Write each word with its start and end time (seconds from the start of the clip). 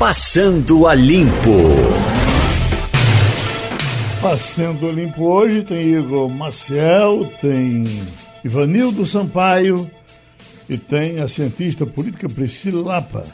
Passando 0.00 0.86
a 0.86 0.94
Limpo. 0.94 1.58
Passando 4.22 4.88
a 4.88 4.92
Limpo 4.92 5.24
hoje 5.24 5.62
tem 5.62 5.92
Igor 5.92 6.30
Maciel, 6.30 7.30
tem 7.38 7.84
Ivanildo 8.42 9.04
Sampaio 9.04 9.90
e 10.70 10.78
tem 10.78 11.20
a 11.20 11.28
cientista 11.28 11.84
política 11.84 12.30
Priscila 12.30 12.82
Lapa. 12.82 13.26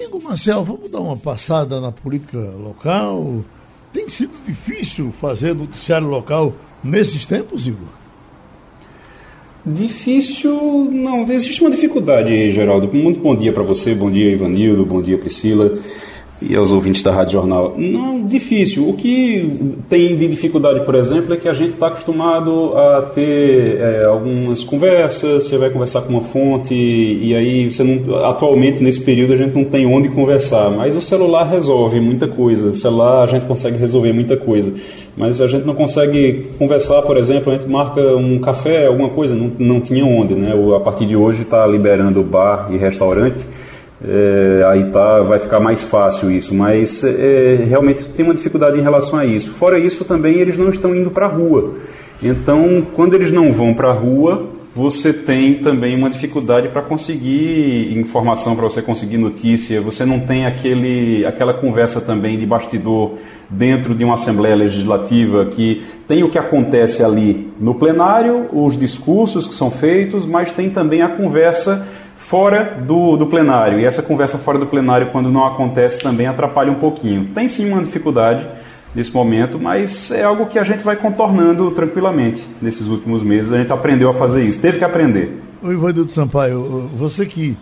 Igor 0.00 0.20
Marcel, 0.20 0.64
vamos 0.64 0.90
dar 0.90 0.98
uma 0.98 1.16
passada 1.16 1.80
na 1.80 1.92
política 1.92 2.36
local. 2.36 3.44
Tem 3.92 4.08
sido 4.08 4.44
difícil 4.44 5.14
fazer 5.20 5.54
noticiário 5.54 6.08
local 6.08 6.52
nesses 6.82 7.24
tempos, 7.26 7.68
Igor? 7.68 7.99
Difícil, 9.64 10.88
não, 10.90 11.22
existe 11.24 11.60
uma 11.60 11.70
dificuldade, 11.70 12.50
Geraldo. 12.50 12.88
Muito 12.92 13.20
bom 13.20 13.36
dia 13.36 13.52
para 13.52 13.62
você, 13.62 13.94
bom 13.94 14.10
dia 14.10 14.30
Ivanildo, 14.30 14.86
bom 14.86 15.02
dia 15.02 15.18
Priscila 15.18 15.78
e 16.42 16.56
aos 16.56 16.72
ouvintes 16.72 17.02
da 17.02 17.12
Rádio 17.12 17.34
Jornal. 17.34 17.74
Não, 17.76 18.26
difícil. 18.26 18.88
O 18.88 18.94
que 18.94 19.76
tem 19.88 20.16
de 20.16 20.26
dificuldade, 20.28 20.80
por 20.84 20.94
exemplo, 20.94 21.34
é 21.34 21.36
que 21.36 21.48
a 21.48 21.52
gente 21.52 21.74
está 21.74 21.88
acostumado 21.88 22.76
a 22.76 23.02
ter 23.02 23.78
é, 23.78 24.04
algumas 24.04 24.64
conversas, 24.64 25.44
você 25.44 25.58
vai 25.58 25.70
conversar 25.70 26.02
com 26.02 26.12
uma 26.12 26.22
fonte 26.22 26.74
e 26.74 27.34
aí 27.34 27.70
você 27.70 27.84
não, 27.84 28.24
atualmente 28.24 28.82
nesse 28.82 29.00
período 29.02 29.34
a 29.34 29.36
gente 29.36 29.54
não 29.54 29.64
tem 29.64 29.86
onde 29.86 30.08
conversar, 30.08 30.70
mas 30.70 30.96
o 30.96 31.00
celular 31.00 31.44
resolve 31.44 32.00
muita 32.00 32.26
coisa. 32.26 32.68
O 32.68 32.76
celular 32.76 33.24
a 33.24 33.26
gente 33.26 33.44
consegue 33.46 33.76
resolver 33.76 34.12
muita 34.12 34.36
coisa. 34.36 34.72
Mas 35.16 35.40
a 35.40 35.48
gente 35.48 35.66
não 35.66 35.74
consegue 35.74 36.46
conversar, 36.58 37.02
por 37.02 37.16
exemplo, 37.16 37.52
a 37.52 37.56
gente 37.56 37.68
marca 37.68 38.00
um 38.16 38.38
café, 38.38 38.86
alguma 38.86 39.10
coisa, 39.10 39.34
não, 39.34 39.50
não 39.58 39.80
tinha 39.80 40.06
onde, 40.06 40.34
né? 40.34 40.54
A 40.74 40.80
partir 40.80 41.04
de 41.04 41.16
hoje 41.16 41.42
está 41.42 41.66
liberando 41.66 42.22
bar 42.22 42.68
e 42.70 42.78
restaurante 42.78 43.38
é, 44.02 44.64
aí 44.66 44.84
tá, 44.84 45.20
vai 45.22 45.38
ficar 45.38 45.60
mais 45.60 45.82
fácil 45.82 46.30
isso, 46.30 46.54
mas 46.54 47.04
é, 47.04 47.64
realmente 47.68 48.04
tem 48.04 48.24
uma 48.24 48.34
dificuldade 48.34 48.78
em 48.78 48.82
relação 48.82 49.18
a 49.18 49.26
isso. 49.26 49.52
Fora 49.52 49.78
isso, 49.78 50.04
também 50.04 50.38
eles 50.38 50.56
não 50.56 50.70
estão 50.70 50.94
indo 50.94 51.10
para 51.10 51.26
a 51.26 51.28
rua. 51.28 51.74
Então, 52.22 52.86
quando 52.94 53.14
eles 53.14 53.32
não 53.32 53.52
vão 53.52 53.74
para 53.74 53.88
a 53.88 53.92
rua, 53.92 54.46
você 54.74 55.12
tem 55.12 55.54
também 55.54 55.96
uma 55.96 56.08
dificuldade 56.08 56.68
para 56.68 56.80
conseguir 56.80 57.98
informação, 57.98 58.54
para 58.54 58.64
você 58.64 58.80
conseguir 58.80 59.18
notícia. 59.18 59.80
Você 59.80 60.04
não 60.04 60.20
tem 60.20 60.46
aquele, 60.46 61.26
aquela 61.26 61.52
conversa 61.52 62.00
também 62.00 62.38
de 62.38 62.46
bastidor 62.46 63.14
dentro 63.48 63.94
de 63.94 64.04
uma 64.04 64.14
Assembleia 64.14 64.54
Legislativa 64.54 65.44
que 65.46 65.82
tem 66.06 66.22
o 66.22 66.30
que 66.30 66.38
acontece 66.38 67.02
ali 67.02 67.48
no 67.58 67.74
plenário, 67.74 68.46
os 68.52 68.78
discursos 68.78 69.48
que 69.48 69.54
são 69.54 69.70
feitos, 69.70 70.24
mas 70.24 70.52
tem 70.52 70.70
também 70.70 71.02
a 71.02 71.08
conversa 71.08 71.86
fora 72.30 72.80
do, 72.86 73.16
do 73.16 73.26
plenário. 73.26 73.80
E 73.80 73.84
essa 73.84 74.00
conversa 74.00 74.38
fora 74.38 74.56
do 74.56 74.64
plenário, 74.64 75.10
quando 75.10 75.28
não 75.28 75.44
acontece, 75.44 75.98
também 75.98 76.28
atrapalha 76.28 76.70
um 76.70 76.76
pouquinho. 76.76 77.24
Tem 77.34 77.48
sim 77.48 77.68
uma 77.68 77.82
dificuldade 77.82 78.46
nesse 78.94 79.12
momento, 79.12 79.58
mas 79.58 80.12
é 80.12 80.22
algo 80.22 80.46
que 80.46 80.56
a 80.56 80.62
gente 80.62 80.84
vai 80.84 80.94
contornando 80.94 81.68
tranquilamente 81.72 82.46
nesses 82.62 82.86
últimos 82.86 83.24
meses. 83.24 83.52
A 83.52 83.58
gente 83.58 83.72
aprendeu 83.72 84.08
a 84.08 84.14
fazer 84.14 84.44
isso, 84.44 84.60
teve 84.60 84.78
que 84.78 84.84
aprender. 84.84 85.42
O 85.60 85.72
Ivanildo 85.72 86.08
Sampaio, 86.12 86.88
você 86.96 87.26
que 87.26 87.56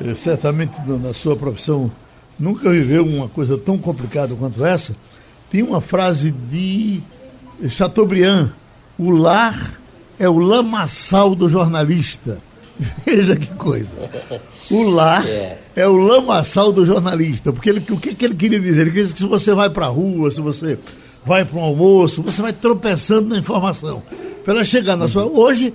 eh, 0.00 0.14
certamente 0.14 0.72
na 0.86 1.12
sua 1.12 1.34
profissão 1.34 1.90
nunca 2.38 2.70
viveu 2.70 3.04
uma 3.04 3.28
coisa 3.28 3.58
tão 3.58 3.76
complicada 3.76 4.36
quanto 4.36 4.64
essa, 4.64 4.94
tem 5.50 5.64
uma 5.64 5.80
frase 5.80 6.30
de 6.30 7.00
Chateaubriand: 7.68 8.50
o 8.96 9.10
lar 9.10 9.80
é 10.16 10.28
o 10.28 10.38
lamaçal 10.38 11.34
do 11.34 11.48
jornalista. 11.48 12.40
Veja 13.04 13.36
que 13.36 13.46
coisa. 13.54 13.94
O 14.70 14.82
lar 14.90 15.24
é, 15.28 15.58
é 15.74 15.86
o 15.86 15.96
lamaçal 15.96 16.72
do 16.72 16.84
jornalista. 16.84 17.52
Porque 17.52 17.70
ele, 17.70 17.84
o 17.90 17.96
que, 17.96 18.14
que 18.14 18.24
ele 18.24 18.34
queria 18.34 18.60
dizer? 18.60 18.82
Ele 18.82 18.90
queria 18.90 19.04
dizer 19.04 19.14
que 19.14 19.20
se 19.20 19.26
você 19.26 19.54
vai 19.54 19.70
para 19.70 19.86
a 19.86 19.88
rua, 19.88 20.30
se 20.30 20.40
você 20.40 20.78
vai 21.24 21.44
para 21.44 21.58
um 21.58 21.62
almoço, 21.62 22.22
você 22.22 22.40
vai 22.40 22.52
tropeçando 22.52 23.28
na 23.28 23.38
informação. 23.38 24.02
Para 24.44 24.54
ela 24.54 24.64
chegar 24.64 24.96
na 24.96 25.08
sua. 25.08 25.24
Hoje, 25.24 25.74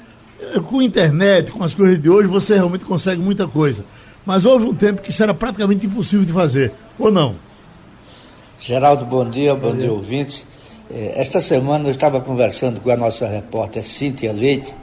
com 0.68 0.80
a 0.80 0.84
internet, 0.84 1.52
com 1.52 1.64
as 1.64 1.74
coisas 1.74 2.02
de 2.02 2.09
hoje, 2.09 2.28
você 2.28 2.56
realmente 2.56 2.86
consegue 2.86 3.22
muita 3.22 3.48
coisa. 3.48 3.84
Mas 4.25 4.46
houve 4.46 4.66
um 4.66 4.74
tempo 4.74 5.02
que 5.02 5.09
isso 5.09 5.24
era 5.24 5.34
praticamente 5.34 5.86
impossível 5.86 6.25
de 6.25 6.31
fazer, 6.31 6.72
ou 6.98 7.12
não? 7.12 7.36
Geraldo, 8.59 9.06
bom 9.06 9.28
dia, 9.28 9.56
bom, 9.56 9.70
bom 9.70 9.74
dia, 9.74 9.84
dia, 9.84 9.92
ouvintes. 9.92 10.46
É, 10.90 11.14
esta 11.16 11.42
semana 11.42 11.86
eu 11.86 11.92
estava 11.92 12.22
conversando 12.22 12.80
com 12.80 12.92
a 12.92 12.98
nossa 12.98 13.28
repórter 13.28 13.84
Cíntia 13.84 14.31
Leite, 14.31 14.74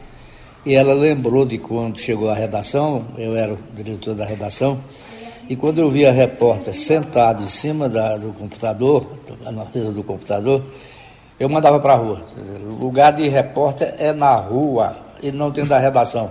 e 0.64 0.74
ela 0.74 0.94
lembrou 0.94 1.46
de 1.46 1.58
quando 1.58 1.98
chegou 1.98 2.30
à 2.30 2.34
redação, 2.34 3.04
eu 3.16 3.36
era 3.36 3.52
o 3.52 3.58
diretor 3.74 4.14
da 4.14 4.24
redação, 4.24 4.78
e 5.48 5.56
quando 5.56 5.78
eu 5.78 5.90
vi 5.90 6.04
a 6.04 6.12
repórter 6.12 6.74
sentada 6.74 7.42
em 7.42 7.48
cima 7.48 7.88
da, 7.88 8.16
do 8.16 8.32
computador, 8.32 9.06
na 9.40 9.64
mesa 9.74 9.90
do 9.90 10.02
computador, 10.02 10.62
eu 11.40 11.48
mandava 11.48 11.80
para 11.80 11.94
a 11.94 11.96
rua. 11.96 12.20
O 12.70 12.84
lugar 12.84 13.12
de 13.12 13.28
repórter 13.28 13.94
é 13.98 14.12
na 14.12 14.34
rua 14.34 14.96
e 15.22 15.32
não 15.32 15.50
dentro 15.50 15.70
da 15.70 15.78
redação. 15.78 16.30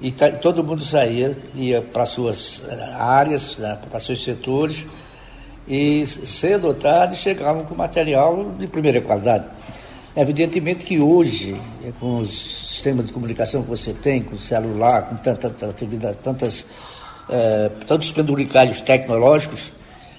E 0.00 0.10
todo 0.10 0.64
mundo 0.64 0.82
saía, 0.82 1.36
ia 1.54 1.80
para 1.80 2.04
suas 2.04 2.64
eh, 2.68 2.92
áreas, 2.94 3.56
né, 3.58 3.78
para 3.88 4.00
seus 4.00 4.24
setores, 4.24 4.84
e 5.68 6.04
cedo 6.06 6.66
ou 6.66 6.74
tarde 6.74 7.14
chegavam 7.14 7.64
com 7.64 7.76
material 7.76 8.50
de 8.58 8.66
primeira 8.66 9.00
qualidade. 9.00 9.44
Evidentemente 10.14 10.84
que 10.84 11.00
hoje, 11.00 11.58
é, 11.82 11.90
com 11.98 12.18
os 12.18 12.30
sistemas 12.30 13.06
de 13.06 13.12
comunicação 13.14 13.62
que 13.62 13.68
você 13.68 13.94
tem, 13.94 14.20
com 14.20 14.34
o 14.34 14.38
celular, 14.38 15.08
com 15.08 15.16
tanta, 15.16 15.48
tanta 15.48 16.14
tantas, 16.22 16.66
é, 17.30 17.70
tantos 17.86 18.12
penduricalhos 18.12 18.82
tecnológicos, 18.82 19.72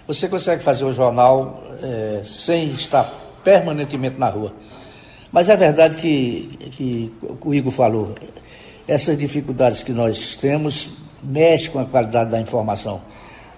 você 0.08 0.28
consegue 0.28 0.64
fazer 0.64 0.86
o 0.86 0.92
jornal 0.92 1.64
é, 1.82 2.22
sem 2.24 2.72
estar 2.72 3.04
permanentemente 3.44 4.18
na 4.18 4.30
rua. 4.30 4.54
Mas 5.32 5.48
é 5.48 5.56
verdade 5.56 5.98
que, 5.98 6.58
que 6.72 7.14
o 7.42 7.54
Igor 7.54 7.72
falou, 7.72 8.16
essas 8.88 9.16
dificuldades 9.16 9.84
que 9.84 9.92
nós 9.92 10.36
temos 10.36 10.90
mexem 11.22 11.72
com 11.72 11.80
a 11.80 11.86
qualidade 11.86 12.32
da 12.32 12.42
informação. 12.42 13.00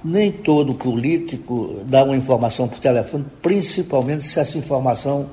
Nem 0.03 0.31
todo 0.31 0.75
político 0.75 1.79
dá 1.85 2.03
uma 2.03 2.15
informação 2.15 2.67
por 2.67 2.79
telefone, 2.79 3.25
principalmente 3.41 4.23
se 4.23 4.39
essa 4.39 4.57
informação 4.57 5.29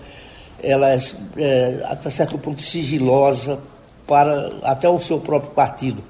ela 0.62 0.90
é, 0.90 0.98
é, 1.36 1.82
até 1.84 2.08
certo 2.08 2.38
ponto 2.38 2.62
sigilosa 2.62 3.58
para 4.06 4.58
até 4.62 4.88
o 4.88 5.00
seu 5.00 5.18
próprio 5.18 5.50
partido. 5.50 6.02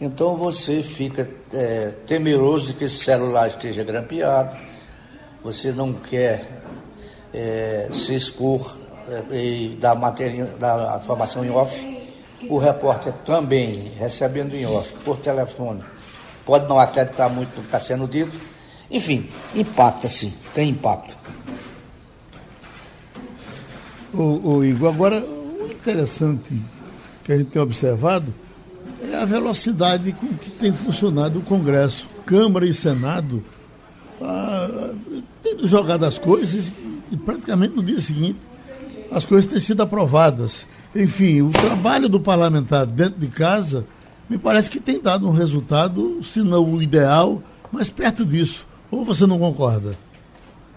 Então 0.00 0.34
você 0.36 0.82
fica 0.82 1.30
é, 1.52 1.94
temeroso 2.06 2.68
de 2.68 2.74
que 2.74 2.84
esse 2.84 2.96
celular 2.96 3.46
esteja 3.46 3.84
grampeado, 3.84 4.56
você 5.44 5.70
não 5.70 5.92
quer 5.92 6.44
é, 7.32 7.88
se 7.92 8.14
expor 8.14 8.76
é, 9.08 9.36
e 9.36 9.76
dar, 9.80 9.94
matéria, 9.94 10.46
dar 10.58 11.00
informação 11.00 11.44
em 11.44 11.50
off. 11.50 12.02
O 12.48 12.58
repórter 12.58 13.12
também, 13.24 13.92
recebendo 13.96 14.54
em 14.54 14.66
off, 14.66 14.92
por 15.04 15.18
telefone, 15.18 15.84
pode 16.44 16.68
não 16.68 16.80
acreditar 16.80 17.28
muito 17.28 17.50
no 17.50 17.60
que 17.60 17.68
está 17.68 17.78
sendo 17.78 18.08
dito. 18.08 18.36
Enfim, 18.90 19.30
impacta 19.54 20.08
sim, 20.08 20.34
tem 20.52 20.70
impacto. 20.70 21.21
O, 24.12 24.56
o 24.56 24.64
Igor, 24.64 24.92
agora, 24.92 25.20
o 25.20 25.68
interessante 25.70 26.60
que 27.24 27.32
a 27.32 27.38
gente 27.38 27.50
tem 27.50 27.62
observado 27.62 28.32
é 29.02 29.16
a 29.16 29.24
velocidade 29.24 30.12
com 30.12 30.28
que 30.28 30.50
tem 30.50 30.72
funcionado 30.72 31.38
o 31.38 31.42
Congresso. 31.42 32.08
Câmara 32.24 32.66
e 32.66 32.72
Senado 32.72 33.42
ah, 34.20 34.92
tendo 35.42 35.66
jogado 35.66 36.04
as 36.04 36.18
coisas 36.18 36.70
e 37.10 37.16
praticamente 37.16 37.74
no 37.74 37.82
dia 37.82 38.00
seguinte 38.00 38.38
as 39.10 39.24
coisas 39.24 39.50
têm 39.50 39.60
sido 39.60 39.82
aprovadas. 39.82 40.66
Enfim, 40.94 41.42
o 41.42 41.50
trabalho 41.50 42.08
do 42.08 42.20
parlamentar 42.20 42.86
dentro 42.86 43.20
de 43.20 43.26
casa 43.26 43.84
me 44.28 44.38
parece 44.38 44.70
que 44.70 44.80
tem 44.80 45.00
dado 45.00 45.28
um 45.28 45.32
resultado, 45.32 46.22
se 46.22 46.40
não 46.40 46.74
o 46.74 46.82
ideal, 46.82 47.42
mas 47.70 47.90
perto 47.90 48.24
disso. 48.24 48.66
Ou 48.90 49.04
você 49.04 49.26
não 49.26 49.38
concorda? 49.38 49.96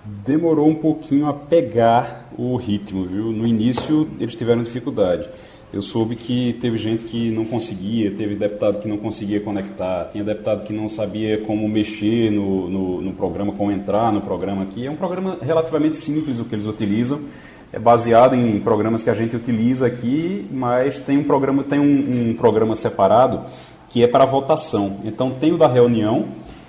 Demorou 0.06 0.68
um 0.68 0.76
pouquinho 0.76 1.28
a 1.28 1.34
pegar 1.34 2.30
o 2.38 2.56
ritmo, 2.56 3.06
viu? 3.06 3.32
No 3.32 3.48
início 3.48 4.08
eles 4.20 4.36
tiveram 4.36 4.64
dificuldade. 4.64 5.28
Eu 5.74 5.82
soube 5.82 6.16
que 6.16 6.54
teve 6.62 6.78
gente 6.78 7.04
que 7.06 7.32
não 7.32 7.44
conseguia, 7.44 8.12
teve 8.12 8.36
deputado 8.36 8.80
que 8.80 8.88
não 8.88 8.98
conseguia 8.98 9.42
conectar, 9.42 10.06
tinha 10.06 10.24
deputado 10.24 10.64
que 10.64 10.72
não 10.72 10.88
sabia 10.88 11.40
como 11.40 11.68
mexer 11.68 12.32
no, 12.32 12.70
no, 12.70 13.02
no 13.02 13.14
programa, 13.14 13.52
como 13.52 13.72
entrar 13.72 14.14
no 14.14 14.22
programa 14.22 14.64
aqui. 14.64 14.86
É 14.86 14.92
um 14.92 14.96
programa 14.96 15.38
relativamente 15.42 15.98
simples 15.98 16.40
o 16.40 16.46
que 16.46 16.56
eles 16.56 16.66
utilizam, 16.66 17.22
é 17.74 17.80
baseado 17.80 18.36
em 18.36 18.60
programas 18.62 19.04
que 19.04 19.10
a 19.10 19.14
gente 19.14 19.36
utiliza 19.36 19.86
aqui, 19.88 20.48
mas 20.50 20.98
tem 20.98 21.18
um 21.18 21.24
programa, 21.24 21.62
tem 21.64 21.80
um, 21.80 22.30
um 22.30 22.34
programa 22.34 22.74
separado 22.74 23.42
que 23.90 24.02
é 24.02 24.08
para 24.08 24.24
votação. 24.24 25.02
Então 25.04 25.32
tem 25.32 25.52
o 25.52 25.58
da 25.58 25.68
reunião, 25.68 26.26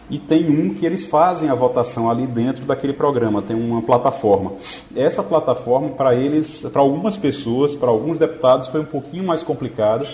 e 0.08 0.19
tem 0.19 0.49
um 0.49 0.73
que 0.73 0.87
eles 0.87 1.05
fazem 1.05 1.50
a 1.50 1.55
votação 1.55 2.11
ali 2.11 2.26
dentro 2.26 2.64
daquele 2.64 2.93
programa, 2.93 3.43
tem 3.43 3.56
uma 3.56 3.82
plataforma. 3.82 4.53
Essa 4.94 5.23
plataforma, 5.23 5.88
para 5.91 6.14
eles, 6.14 6.61
para 6.73 6.81
algumas 6.81 7.17
pessoas, 7.17 7.75
para 7.75 7.88
alguns 7.88 8.19
deputados, 8.19 8.69
foi 8.69 8.81
um 8.81 8.85
pouquinho 8.85 9.25
mais 9.25 9.43
complicada, 9.43 10.06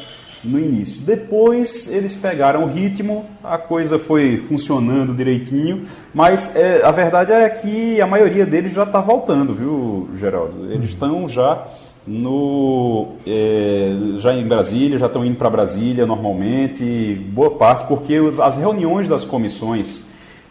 no 0.45 0.59
início. 0.59 1.01
Depois 1.03 1.89
eles 1.89 2.15
pegaram 2.15 2.65
o 2.65 2.67
ritmo, 2.67 3.25
a 3.43 3.57
coisa 3.57 3.99
foi 3.99 4.37
funcionando 4.37 5.15
direitinho, 5.15 5.87
mas 6.13 6.55
é, 6.57 6.83
a 6.85 6.91
verdade 6.91 7.33
é 7.33 7.49
que 7.49 8.01
a 8.01 8.07
maioria 8.07 8.45
deles 8.45 8.73
já 8.73 8.83
está 8.83 9.01
voltando, 9.01 9.55
viu, 9.55 10.09
Geraldo? 10.17 10.73
Eles 10.73 10.91
estão 10.91 11.29
já 11.29 11.65
no 12.07 13.15
é, 13.27 13.93
já 14.19 14.35
em 14.35 14.45
Brasília, 14.45 14.99
já 14.99 15.07
estão 15.07 15.25
indo 15.25 15.37
para 15.37 15.49
Brasília 15.49 16.05
normalmente, 16.05 17.15
boa 17.29 17.53
parte, 17.53 17.87
porque 17.87 18.19
os, 18.19 18.41
as 18.41 18.57
reuniões 18.57 19.09
das 19.09 19.25
comissões 19.25 20.03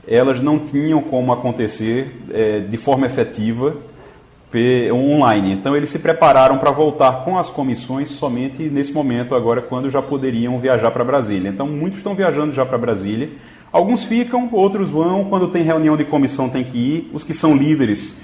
elas 0.07 0.41
não 0.41 0.57
tinham 0.57 1.01
como 1.01 1.31
acontecer 1.31 2.15
é, 2.33 2.59
de 2.59 2.77
forma 2.77 3.05
efetiva 3.05 3.75
online. 4.91 5.53
Então 5.53 5.77
eles 5.77 5.89
se 5.89 5.99
prepararam 5.99 6.57
para 6.57 6.71
voltar 6.71 7.23
com 7.23 7.37
as 7.37 7.49
comissões 7.49 8.09
somente 8.09 8.63
nesse 8.63 8.91
momento, 8.91 9.33
agora 9.33 9.61
quando 9.61 9.89
já 9.89 10.01
poderiam 10.01 10.59
viajar 10.59 10.91
para 10.91 11.03
Brasília. 11.03 11.49
Então 11.49 11.67
muitos 11.67 11.99
estão 11.99 12.13
viajando 12.13 12.51
já 12.51 12.65
para 12.65 12.77
Brasília. 12.77 13.29
Alguns 13.71 14.03
ficam, 14.03 14.49
outros 14.51 14.89
vão. 14.89 15.25
Quando 15.25 15.47
tem 15.47 15.63
reunião 15.63 15.95
de 15.95 16.03
comissão 16.03 16.49
tem 16.49 16.65
que 16.65 16.77
ir. 16.77 17.11
Os 17.13 17.23
que 17.23 17.33
são 17.33 17.55
líderes 17.55 18.19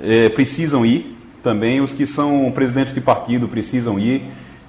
é, 0.00 0.28
precisam 0.30 0.84
ir 0.84 1.17
também. 1.48 1.80
Os 1.80 1.94
que 1.94 2.06
são 2.06 2.52
presidentes 2.52 2.92
de 2.92 3.00
partido 3.00 3.48
precisam 3.48 3.98
ir. 3.98 4.24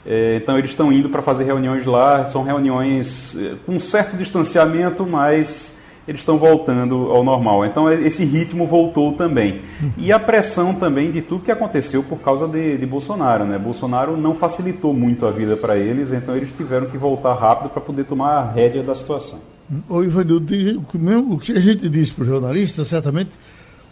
É, 0.05 0.37
então 0.37 0.57
eles 0.57 0.69
estão 0.69 0.93
indo 0.93 1.09
para 1.09 1.21
fazer 1.21 1.43
reuniões 1.43 1.85
lá. 1.85 2.23
São 2.25 2.41
reuniões 2.41 3.35
é, 3.37 3.55
com 3.65 3.73
um 3.73 3.79
certo 3.81 4.15
distanciamento, 4.15 5.05
mas 5.05 5.77
eles 6.07 6.21
estão 6.21 6.37
voltando 6.37 7.11
ao 7.11 7.21
normal. 7.21 7.65
Então 7.65 7.91
esse 7.91 8.23
ritmo 8.23 8.65
voltou 8.65 9.11
também. 9.11 9.61
E 9.97 10.13
a 10.13 10.17
pressão 10.17 10.73
também 10.73 11.11
de 11.11 11.21
tudo 11.21 11.43
que 11.43 11.51
aconteceu 11.51 12.01
por 12.01 12.19
causa 12.19 12.47
de, 12.47 12.77
de 12.77 12.85
Bolsonaro. 12.85 13.43
Né? 13.43 13.57
Bolsonaro 13.57 14.15
não 14.15 14.33
facilitou 14.33 14.93
muito 14.93 15.25
a 15.25 15.31
vida 15.31 15.57
para 15.57 15.75
eles, 15.75 16.13
então 16.13 16.33
eles 16.33 16.53
tiveram 16.53 16.87
que 16.87 16.97
voltar 16.97 17.33
rápido 17.33 17.69
para 17.69 17.81
poder 17.81 18.05
tomar 18.05 18.37
a 18.37 18.51
rédea 18.51 18.81
da 18.81 18.95
situação. 18.95 19.39
Ô, 19.87 20.01
Ivanildo, 20.01 20.81
o 21.29 21.37
que 21.37 21.51
a 21.51 21.59
gente 21.59 21.87
diz 21.89 22.09
para 22.09 22.23
o 22.23 22.25
jornalista, 22.25 22.83
certamente 22.85 23.29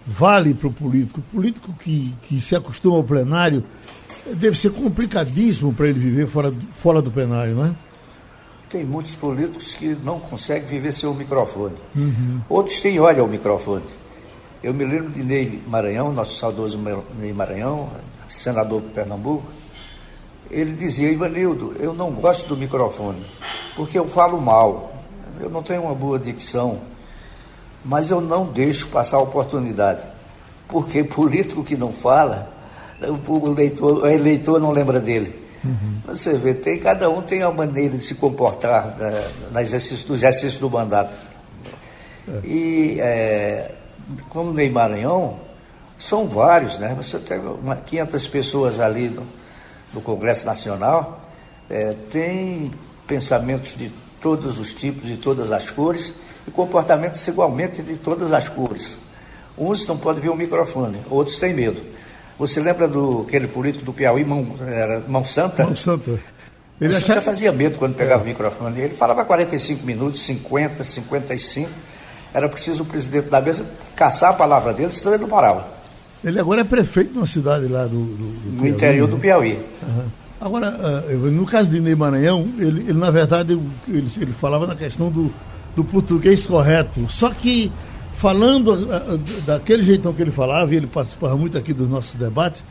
vale 0.07 0.54
para 0.54 0.68
o 0.68 0.74
político. 0.74 1.19
O 1.19 1.36
político 1.36 1.74
que, 1.74 2.15
que 2.24 2.42
se 2.42 2.56
acostuma 2.56 2.95
ao 2.95 3.04
plenário 3.04 3.63
deve 4.33 4.57
ser 4.57 4.71
complicadíssimo 4.71 5.74
para 5.74 5.88
ele 5.88 6.00
viver 6.00 6.27
fora, 6.27 6.54
fora 6.81 7.01
do 7.01 7.12
plenário, 7.12 7.56
não 7.56 7.65
é? 7.65 7.75
Tem 8.69 8.83
muitos 8.83 9.15
políticos 9.15 9.75
que 9.75 9.95
não 10.04 10.19
conseguem 10.19 10.65
viver 10.65 10.92
sem 10.92 11.07
o 11.07 11.13
microfone. 11.13 11.75
Uhum. 11.95 12.42
Outros 12.50 12.80
têm 12.81 13.00
olho 13.00 13.21
ao 13.21 13.27
microfone. 13.27 13.86
Eu 14.63 14.74
me 14.74 14.83
lembro 14.83 15.09
de 15.09 15.24
Ney 15.24 15.62
Maranhão, 15.68 16.12
nosso 16.12 16.38
saudoso 16.38 16.77
Ney 17.19 17.31
Maranhão, 17.31 17.89
senador 18.27 18.81
do 18.81 18.89
Pernambuco. 18.89 19.45
Ele 20.50 20.74
dizia, 20.74 21.12
Ivanildo, 21.12 21.75
eu 21.80 21.94
não 21.94 22.12
gosto 22.12 22.48
do 22.48 22.57
microfone, 22.57 23.21
porque 23.75 24.00
eu 24.00 24.07
falo 24.07 24.42
mal, 24.42 25.03
eu 25.39 25.50
não 25.50 25.62
tenho 25.62 25.83
uma 25.83 25.94
boa 25.94 26.18
dicção, 26.18 26.80
mas 27.88 28.12
eu 28.12 28.19
não 28.19 28.45
deixo 28.45 28.89
passar 28.89 29.18
a 29.18 29.22
oportunidade. 29.22 30.04
Porque 30.68 31.06
político 31.06 31.63
que 31.63 31.78
não 31.78 31.89
fala, 31.89 32.51
o, 33.01 33.50
leitor, 33.51 34.04
o 34.04 34.07
eleitor 34.07 34.60
não 34.60 34.72
lembra 34.72 35.00
dele. 35.00 35.34
Uhum. 35.63 36.01
Você 36.07 36.34
vê, 36.34 36.54
tem, 36.54 36.78
cada 36.80 37.10
um 37.10 37.22
tem 37.22 37.42
a 37.42 37.50
maneira 37.50 37.98
de 37.98 38.04
se 38.04 38.16
comportar 38.16 38.98
né, 38.98 39.28
no 39.51 39.60
exercício, 39.62 40.10
no 40.10 40.16
exercício 40.16 40.60
do 40.60 40.69
mandato. 40.69 41.13
É. 42.28 42.45
E 42.45 43.00
é, 43.00 43.72
como 44.30 44.51
Ney 44.51 44.69
Maranhão, 44.69 45.39
são 45.98 46.28
vários, 46.28 46.78
né? 46.78 46.94
Você 46.98 47.18
tem 47.18 47.39
uma, 47.39 47.78
500 47.78 48.28
pessoas 48.28 48.80
ali 48.81 49.10
no, 49.10 49.25
no 49.94 50.01
Congresso 50.01 50.45
Nacional, 50.45 51.25
é, 51.69 51.95
tem 52.12 52.72
pensamentos 53.07 53.78
de 53.78 53.92
todos 54.22 54.60
os 54.60 54.74
tipos, 54.74 55.07
de 55.07 55.16
todas 55.16 55.51
as 55.51 55.72
cores, 55.72 56.16
e 56.48 56.52
comportamentos 56.52 57.28
igualmente 57.28 57.82
de 57.82 57.98
todas 57.98 58.32
as 58.32 58.48
cores. 58.48 59.00
Uns 59.58 59.86
não 59.86 59.98
podem 59.98 60.22
ver 60.22 60.30
o 60.30 60.36
microfone, 60.36 60.98
outros 61.10 61.38
têm 61.38 61.54
medo. 61.54 61.82
Você 62.40 62.60
lembra 62.60 62.88
do 62.88 63.26
aquele 63.28 63.48
político 63.48 63.84
do 63.84 63.92
Piauí, 63.92 64.24
Mão, 64.24 64.56
era, 64.66 65.04
Mão 65.08 65.24
Santa? 65.24 65.66
Mão 65.66 65.76
Santa. 65.76 66.20
Ele 66.80 66.94
Santa 66.94 67.22
fazia 67.22 67.52
medo 67.52 67.78
quando 67.78 67.96
pegava 67.96 68.22
é. 68.22 68.26
o 68.26 68.28
microfone. 68.28 68.80
Ele 68.80 68.94
falava 68.94 69.26
45 69.26 69.84
minutos, 69.84 70.22
50, 70.22 70.84
55. 70.84 71.70
Era 72.32 72.48
preciso 72.48 72.84
o 72.84 72.86
presidente 72.86 73.30
da 73.30 73.42
mesa 73.42 73.66
caçar 73.96 74.30
a 74.30 74.34
palavra 74.34 74.74
dele, 74.74 74.92
senão 74.92 75.14
ele 75.14 75.24
não 75.24 75.30
parava. 75.30 75.68
Ele 76.24 76.40
agora 76.40 76.62
é 76.62 76.64
prefeito 76.64 77.14
de 77.14 77.18
uma 77.18 77.26
cidade 77.26 77.68
lá 77.68 77.84
do, 77.86 78.04
do, 78.04 78.26
do 78.26 78.62
No 78.62 78.68
interior 78.68 79.08
né? 79.08 79.16
do 79.16 79.20
Piauí. 79.20 79.60
Uhum. 79.82 80.06
Agora, 80.40 80.70
uh, 80.70 81.32
no 81.32 81.46
caso 81.48 81.70
de 81.70 81.82
Ney 81.82 81.96
Maranhão, 81.96 82.48
ele, 82.60 82.82
ele 82.82 82.94
na 82.94 83.10
verdade, 83.10 83.60
ele, 83.88 84.12
ele 84.18 84.32
falava 84.34 84.68
na 84.68 84.76
questão 84.76 85.10
do, 85.10 85.34
do 85.77 85.83
português 85.83 86.47
correto. 86.47 87.07
Só 87.07 87.29
que 87.29 87.71
falando 88.18 88.74
uh, 88.74 89.18
daquele 89.45 89.83
jeitão 89.83 90.12
que 90.12 90.24
ele 90.24 90.31
falava, 90.31 90.74
e 90.74 90.77
ele 90.77 90.88
participava 90.88 91.38
muito 91.38 91.56
aqui 91.56 91.71
dos 91.71 91.88
nossos 91.88 92.15
debates, 92.15 92.63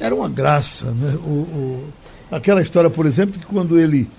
era 0.00 0.12
uma 0.12 0.28
graça. 0.28 0.86
Né? 0.86 1.16
O, 1.24 1.30
o, 1.30 1.88
aquela 2.32 2.60
história, 2.60 2.90
por 2.90 3.06
exemplo, 3.06 3.38
que 3.38 3.46
quando 3.46 3.78
ele, 3.78 4.10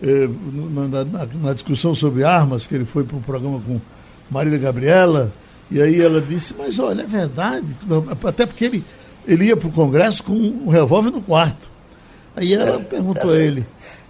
eh, 0.00 0.28
na, 0.52 1.04
na, 1.04 1.26
na, 1.26 1.52
discussão 1.52 1.92
sobre 1.92 2.22
armas, 2.22 2.68
que 2.68 2.74
ele 2.74 2.84
foi 2.84 3.02
para 3.02 3.16
o 3.16 3.20
programa 3.20 3.60
com 3.60 3.80
Marília 4.30 4.58
Gabriela, 4.58 5.32
e 5.68 5.82
aí 5.82 6.00
ela 6.00 6.20
disse, 6.20 6.54
mas 6.56 6.78
olha, 6.78 7.02
é 7.02 7.06
verdade, 7.06 7.66
até 8.24 8.46
porque 8.46 8.64
ele, 8.64 8.84
ele 9.26 9.46
ia 9.46 9.56
para 9.56 9.68
o 9.68 9.72
Congresso 9.72 10.22
com 10.22 10.32
um 10.32 10.68
revólver 10.68 11.10
no 11.10 11.20
quarto. 11.20 11.68
Aí 12.36 12.54
ela 12.54 12.78
perguntou 12.84 13.32
a 13.32 13.36
ele, 13.36 13.66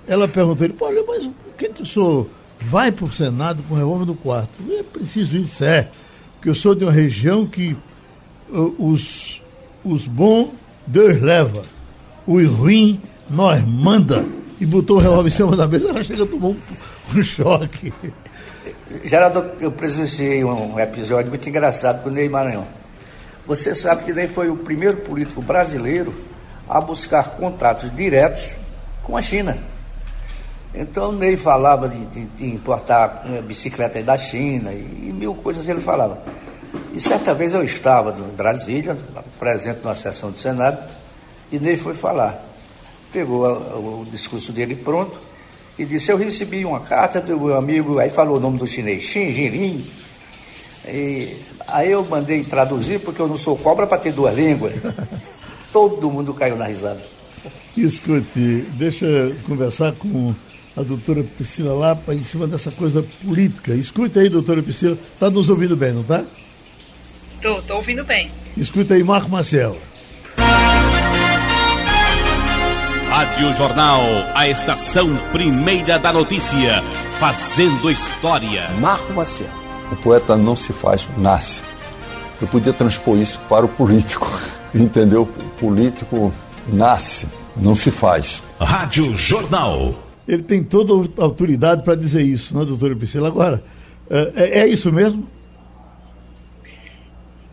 ela 0.07 0.29
perguntou 0.29 0.63
a 0.63 0.69
ele, 0.69 0.77
olha, 0.79 1.05
mas 1.07 1.25
o 1.25 1.33
que, 1.57 1.69
que 1.71 1.83
o 1.83 1.87
senhor 1.87 2.27
vai 2.63 2.93
para 2.93 3.05
o 3.05 3.13
Senado 3.13 3.63
com 3.65 3.75
o 3.75 3.77
revólver 3.77 4.07
no 4.07 4.15
quarto. 4.15 4.63
É 4.71 4.83
preciso 4.83 5.37
isso, 5.37 5.65
é. 5.65 5.89
Porque 6.35 6.49
eu 6.49 6.55
sou 6.55 6.75
de 6.75 6.85
uma 6.85 6.93
região 6.93 7.47
que 7.47 7.77
uh, 8.51 8.75
os, 8.79 9.43
os 9.85 10.07
bons 10.07 10.51
Deus 10.87 11.21
leva, 11.21 11.63
os 12.27 12.47
ruins 12.47 12.99
nós 13.31 13.65
manda. 13.65 14.25
E 14.61 14.67
botou 14.67 14.97
o 14.97 15.01
revólver 15.01 15.29
em 15.29 15.33
cima 15.33 15.57
da 15.57 15.67
mesa, 15.67 15.89
ela 15.89 16.05
chega 16.05 16.23
a 16.23 16.27
tomar 16.27 16.49
um, 16.49 16.57
um 17.17 17.23
choque. 17.23 17.93
Geraldo, 19.03 19.53
eu 19.61 19.73
presenciei 19.73 20.45
um 20.45 20.79
episódio 20.79 21.31
muito 21.31 21.49
engraçado 21.49 22.03
com 22.03 22.11
o 22.11 22.13
Ney 22.13 22.29
Maranhão. 22.29 22.67
Você 23.47 23.75
sabe 23.75 24.05
que 24.05 24.13
Ney 24.13 24.29
foi 24.29 24.51
o 24.51 24.57
primeiro 24.57 24.99
político 24.99 25.43
brasileiro 25.43 26.15
a 26.69 26.81
buscar 26.81 27.25
contatos 27.31 27.91
diretos 27.91 28.55
com 29.03 29.17
a 29.17 29.23
China. 29.23 29.59
Então 30.75 31.11
o 31.11 31.13
Ney 31.13 31.37
falava 31.37 31.89
de, 31.89 32.05
de, 32.07 32.25
de 32.25 32.47
importar 32.47 33.25
né, 33.27 33.43
bicicleta 33.43 34.03
da 34.03 34.17
China 34.17 34.73
e, 34.73 35.09
e, 35.09 35.13
mil 35.13 35.35
coisas 35.35 35.69
ele 35.69 35.81
falava. 35.81 36.23
E 36.95 37.01
certa 37.01 37.35
vez 37.35 37.53
eu 37.53 37.63
estava 37.63 38.17
em 38.19 38.35
Brasília, 38.35 38.97
presente 39.39 39.81
numa 39.83 39.95
sessão 39.95 40.31
do 40.31 40.39
Senado, 40.39 40.79
e 41.51 41.59
Ney 41.59 41.77
foi 41.77 41.95
falar. 41.95 42.43
Pegou 43.13 43.45
a, 43.45 43.53
o 43.53 44.07
discurso 44.11 44.53
dele 44.53 44.75
pronto 44.75 45.19
e 45.79 45.85
disse, 45.85 46.11
eu 46.11 46.17
recebi 46.17 46.65
uma 46.65 46.81
carta 46.81 47.21
do 47.21 47.39
meu 47.39 47.57
amigo, 47.57 47.99
aí 47.99 48.09
falou 48.09 48.39
o 48.39 48.41
nome 48.41 48.59
do 48.59 48.67
chinês, 48.67 49.03
Xin 49.03 49.31
Jinlin. 49.31 49.87
E 50.89 51.37
aí 51.69 51.91
eu 51.91 52.05
mandei 52.05 52.43
traduzir, 52.45 53.01
porque 53.01 53.21
eu 53.21 53.29
não 53.29 53.37
sou 53.37 53.57
cobra 53.57 53.87
para 53.87 53.99
ter 53.99 54.13
duas 54.13 54.35
línguas. 54.35 54.73
Todo 55.73 56.11
mundo 56.11 56.35
caiu 56.35 56.57
na 56.57 56.67
risada. 56.67 57.01
Escute, 57.77 58.67
deixa 58.75 59.07
eu 59.07 59.35
conversar 59.47 59.93
com 59.93 60.35
a 60.77 60.83
doutora 60.83 61.23
Priscila 61.23 61.75
Lapa 61.75 62.15
em 62.15 62.25
cima 62.25 62.47
dessa 62.47 62.71
coisa 62.71 63.05
política. 63.25 63.75
Escuta 63.75 64.21
aí, 64.21 64.29
doutora 64.29 64.63
Priscila. 64.63 64.97
Está 65.15 65.31
nos 65.31 65.51
ouvindo 65.51 65.77
bem, 65.77 65.93
não 65.93 66.01
está? 66.01 66.25
Estou, 67.37 67.59
estou 67.59 67.77
ouvindo 67.77 68.05
bem. 68.05 68.31
Escuta 68.57 68.95
aí, 68.95 69.03
Marco 69.03 69.29
Maciel. 69.31 69.77
Rádio 73.11 73.53
Jornal, 73.53 74.01
a 74.35 74.49
estação 74.49 75.15
primeira 75.33 75.99
da 75.99 76.13
notícia, 76.13 76.83
fazendo 77.21 77.91
história. 77.91 78.71
Marco 78.81 79.13
Maciel. 79.13 79.51
O 79.91 79.97
poeta 79.97 80.37
não 80.37 80.57
se 80.57 80.73
faz, 80.73 81.07
nasce. 81.19 81.63
Eu 82.41 82.49
podia 82.49 82.73
transpor 82.73 83.19
isso 83.19 83.39
para 83.49 83.67
o 83.67 83.69
político, 83.69 84.27
entendeu? 84.75 85.23
O 85.23 85.61
político 85.61 86.33
nasce, 86.67 87.29
não 87.55 87.75
se 87.75 87.91
faz. 87.91 88.43
Rádio 88.59 89.15
Jornal 89.15 89.95
ele 90.27 90.43
tem 90.43 90.63
toda 90.63 90.93
a 91.21 91.25
autoridade 91.25 91.83
para 91.83 91.95
dizer 91.95 92.23
isso, 92.23 92.55
não 92.55 92.63
é, 92.63 92.65
doutora 92.65 92.95
Priscila? 92.95 93.29
Agora, 93.29 93.63
é, 94.11 94.61
é, 94.61 94.69
isso 94.69 94.93
mesmo? 94.93 95.29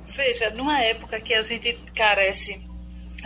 Veja, 0.08 0.50
numa 0.52 0.80
época 0.82 1.20
que 1.20 1.34
a 1.34 1.42
gente 1.42 1.78
carece 1.96 2.62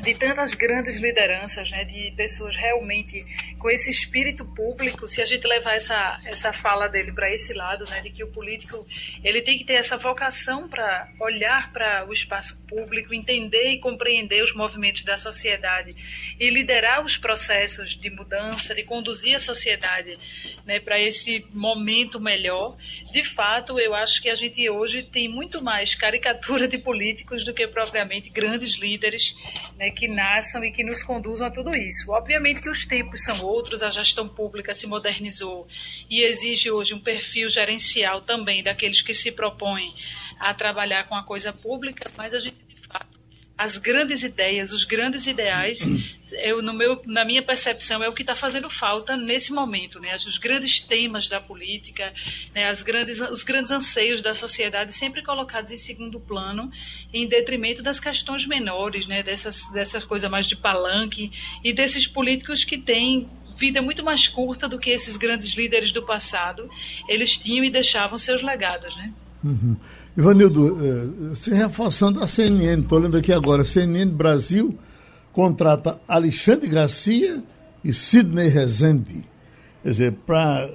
de 0.01 0.13
tantas 0.15 0.53
grandes 0.53 0.99
lideranças, 0.99 1.71
né, 1.71 1.83
de 1.83 2.11
pessoas 2.15 2.55
realmente 2.55 3.21
com 3.63 3.69
esse 3.69 3.89
espírito 3.89 4.43
público, 4.43 5.07
se 5.07 5.21
a 5.21 5.25
gente 5.25 5.47
levar 5.47 5.75
essa, 5.75 6.19
essa 6.25 6.51
fala 6.51 6.89
dele 6.89 7.13
para 7.13 7.31
esse 7.31 7.53
lado, 7.53 7.85
né, 7.89 8.01
de 8.01 8.09
que 8.09 8.21
o 8.21 8.27
político 8.27 8.85
ele 9.23 9.41
tem 9.41 9.57
que 9.57 9.63
ter 9.63 9.75
essa 9.75 9.95
vocação 9.95 10.67
para 10.67 11.07
olhar 11.17 11.71
para 11.71 12.05
o 12.05 12.11
espaço 12.11 12.61
público, 12.67 13.13
entender 13.13 13.71
e 13.71 13.79
compreender 13.79 14.43
os 14.43 14.53
movimentos 14.53 15.03
da 15.03 15.15
sociedade 15.15 15.95
e 16.37 16.49
liderar 16.49 17.05
os 17.05 17.15
processos 17.15 17.95
de 17.95 18.09
mudança, 18.09 18.75
de 18.75 18.83
conduzir 18.83 19.33
a 19.33 19.39
sociedade 19.39 20.17
né, 20.65 20.81
para 20.81 20.99
esse 20.99 21.47
momento 21.53 22.19
melhor. 22.19 22.75
De 23.13 23.23
fato, 23.23 23.79
eu 23.79 23.93
acho 23.95 24.21
que 24.21 24.29
a 24.29 24.35
gente 24.35 24.69
hoje 24.69 25.03
tem 25.03 25.29
muito 25.29 25.63
mais 25.63 25.95
caricatura 25.95 26.67
de 26.67 26.77
políticos 26.77 27.45
do 27.45 27.53
que 27.53 27.65
propriamente 27.65 28.29
grandes 28.29 28.77
líderes 28.77 29.33
né, 29.77 29.89
que 29.89 30.09
nasçam 30.09 30.65
e 30.65 30.71
que 30.73 30.83
nos 30.83 31.01
conduzam 31.01 31.47
a 31.47 31.49
tudo 31.49 31.73
isso. 31.73 32.11
Obviamente 32.11 32.61
que 32.61 32.69
os 32.69 32.85
tempos 32.85 33.23
são 33.23 33.41
outros, 33.45 33.52
a 33.81 33.89
gestão 33.89 34.27
pública 34.27 34.73
se 34.73 34.87
modernizou 34.87 35.67
e 36.09 36.23
exige 36.23 36.71
hoje 36.71 36.93
um 36.93 36.99
perfil 36.99 37.49
gerencial 37.49 38.21
também 38.21 38.63
daqueles 38.63 39.01
que 39.01 39.13
se 39.13 39.31
propõem 39.31 39.93
a 40.39 40.53
trabalhar 40.53 41.07
com 41.07 41.15
a 41.15 41.23
coisa 41.23 41.53
pública, 41.53 42.09
mas 42.17 42.33
a 42.33 42.39
gente 42.39 42.63
as 43.57 43.77
grandes 43.77 44.23
ideias, 44.23 44.73
os 44.73 44.83
grandes 44.83 45.27
ideais, 45.27 45.79
eu, 46.33 46.61
no 46.61 46.73
meu, 46.73 47.01
na 47.05 47.23
minha 47.23 47.43
percepção, 47.43 48.03
é 48.03 48.09
o 48.09 48.13
que 48.13 48.23
está 48.23 48.35
fazendo 48.35 48.69
falta 48.69 49.15
nesse 49.15 49.53
momento. 49.53 49.99
Né? 49.99 50.13
Os 50.15 50.37
grandes 50.37 50.79
temas 50.81 51.27
da 51.27 51.39
política, 51.39 52.13
né? 52.53 52.67
As 52.67 52.81
grandes, 52.81 53.21
os 53.21 53.43
grandes 53.43 53.71
anseios 53.71 54.21
da 54.21 54.33
sociedade 54.33 54.93
sempre 54.93 55.21
colocados 55.21 55.71
em 55.71 55.77
segundo 55.77 56.19
plano, 56.19 56.71
em 57.13 57.27
detrimento 57.27 57.83
das 57.83 57.99
questões 57.99 58.45
menores, 58.45 59.05
né? 59.05 59.21
dessas, 59.21 59.65
dessas 59.71 60.03
coisas 60.03 60.29
mais 60.29 60.47
de 60.47 60.55
palanque 60.55 61.31
e 61.63 61.71
desses 61.71 62.07
políticos 62.07 62.63
que 62.63 62.81
têm 62.81 63.29
vida 63.57 63.81
muito 63.81 64.03
mais 64.03 64.27
curta 64.27 64.67
do 64.67 64.79
que 64.79 64.89
esses 64.89 65.17
grandes 65.17 65.53
líderes 65.55 65.91
do 65.91 66.03
passado. 66.03 66.69
Eles 67.07 67.37
tinham 67.37 67.63
e 67.63 67.71
deixavam 67.71 68.17
seus 68.17 68.41
legados. 68.41 68.95
Né? 68.95 69.13
Uhum. 69.43 69.75
Ivanildo, 70.17 70.77
eh, 70.79 71.35
se 71.35 71.53
reforçando 71.53 72.23
a 72.23 72.27
CNN, 72.27 72.81
estou 72.81 72.99
olhando 72.99 73.17
aqui 73.17 73.33
agora, 73.33 73.65
CNN 73.65 74.11
Brasil 74.11 74.77
contrata 75.33 75.99
Alexandre 76.07 76.69
Garcia 76.69 77.43
e 77.83 77.91
Sidney 77.91 78.47
Rezende. 78.47 79.27
Quer 79.81 79.89
dizer, 79.89 80.11
para 80.25 80.69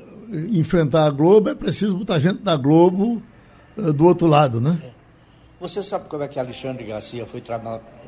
enfrentar 0.53 1.07
a 1.07 1.11
Globo 1.11 1.49
é 1.49 1.55
preciso 1.55 1.97
botar 1.97 2.19
gente 2.19 2.43
da 2.43 2.57
Globo 2.57 3.23
uh, 3.77 3.93
do 3.93 4.05
outro 4.05 4.27
lado, 4.27 4.61
né? 4.61 4.79
Você 5.61 5.83
sabe 5.83 6.09
como 6.09 6.23
é 6.23 6.29
que 6.29 6.39
Alexandre 6.39 6.85
Garcia 6.85 7.25
foi 7.25 7.41
tra 7.41 7.59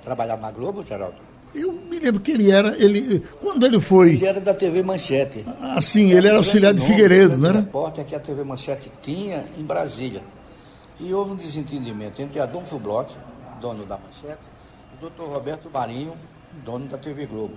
trabalhar 0.03 0.37
na 0.37 0.51
Globo, 0.51 0.85
Geraldo? 0.85 1.30
Eu 1.55 1.73
me 1.73 1.99
lembro 1.99 2.21
que 2.21 2.31
ele 2.31 2.51
era, 2.51 2.77
ele, 2.77 3.21
quando 3.41 3.67
ele 3.67 3.81
foi... 3.81 4.11
Ele 4.11 4.27
era 4.27 4.41
da 4.41 4.55
TV 4.55 4.83
Manchete. 4.83 5.45
Ah, 5.61 5.81
sim, 5.81 6.13
ele 6.13 6.29
era 6.29 6.37
auxiliar 6.37 6.73
de 6.73 6.81
Figueiredo, 6.81 7.37
não 7.37 7.49
era? 7.49 7.61
repórter 7.61 8.05
que 8.05 8.15
a 8.15 8.21
TV 8.21 8.45
Manchete 8.45 8.91
tinha 9.03 9.45
em 9.59 9.63
Brasília. 9.63 10.23
E 11.01 11.13
houve 11.13 11.33
um 11.33 11.37
desentendimento 11.37 12.23
entre 12.23 12.39
Adolfo 12.41 12.79
Bloch, 12.79 13.13
dono 13.61 13.85
da 13.85 13.99
Manchete, 13.99 14.43
e 14.93 14.97
o 14.97 15.01
doutor 15.01 15.29
Roberto 15.29 15.69
Marinho, 15.73 16.13
dono 16.65 16.87
da 16.87 16.99
TV 16.99 17.27
Globo, 17.27 17.55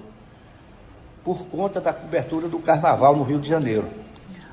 por 1.24 1.46
conta 1.48 1.80
da 1.80 1.94
cobertura 1.94 2.48
do 2.48 2.60
carnaval 2.60 3.16
no 3.16 3.24
Rio 3.24 3.40
de 3.40 3.48
Janeiro. 3.48 3.86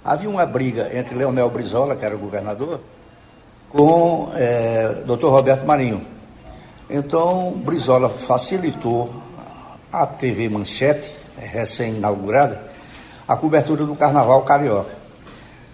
Havia 0.05 0.29
uma 0.29 0.45
briga 0.45 0.91
entre 0.97 1.15
Leonel 1.15 1.49
Brizola, 1.51 1.97
que 1.97 2.05
era 2.05 2.15
o 2.15 2.19
governador, 2.19 2.81
com 3.71 4.31
é, 4.35 5.03
doutor 5.07 5.31
Roberto 5.31 5.65
Marinho. 5.67 6.05
Então, 6.89 7.53
Brizola 7.53 8.09
facilitou 8.09 9.15
a 9.93 10.07
TV 10.07 10.49
Manchete, 10.49 11.11
recém-inaugurada, 11.37 12.63
a 13.27 13.37
cobertura 13.37 13.85
do 13.85 13.95
carnaval 13.97 14.43
carioca. 14.43 14.95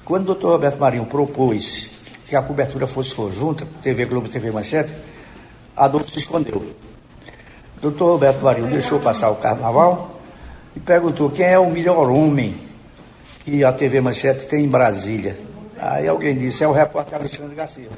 Quando 0.04 0.22
o 0.22 0.26
doutor 0.26 0.52
Roberto 0.52 0.78
Marinho 0.78 1.06
propôs 1.06 1.90
que 2.26 2.36
a 2.36 2.42
cobertura 2.42 2.86
fosse 2.86 3.14
conjunta, 3.14 3.66
TV 3.82 4.04
Globo 4.04 4.26
e 4.26 4.30
TV 4.30 4.50
Manchete, 4.50 4.94
Adolfo 5.76 6.10
se 6.10 6.18
escondeu. 6.18 6.64
Doutor 7.80 8.12
Roberto 8.12 8.40
Baril 8.40 8.66
deixou 8.66 8.98
passar 8.98 9.30
o 9.30 9.36
carnaval 9.36 10.20
e 10.74 10.80
perguntou 10.80 11.30
quem 11.30 11.46
é 11.46 11.58
o 11.58 11.70
melhor 11.70 12.10
homem 12.10 12.56
que 13.44 13.62
a 13.62 13.72
TV 13.72 14.00
Manchete 14.00 14.46
tem 14.46 14.64
em 14.64 14.68
Brasília. 14.68 15.36
Aí 15.78 16.08
alguém 16.08 16.36
disse, 16.36 16.64
é 16.64 16.68
o 16.68 16.72
repórter 16.72 17.18
Alexandre 17.18 17.54
Garcia. 17.54 17.88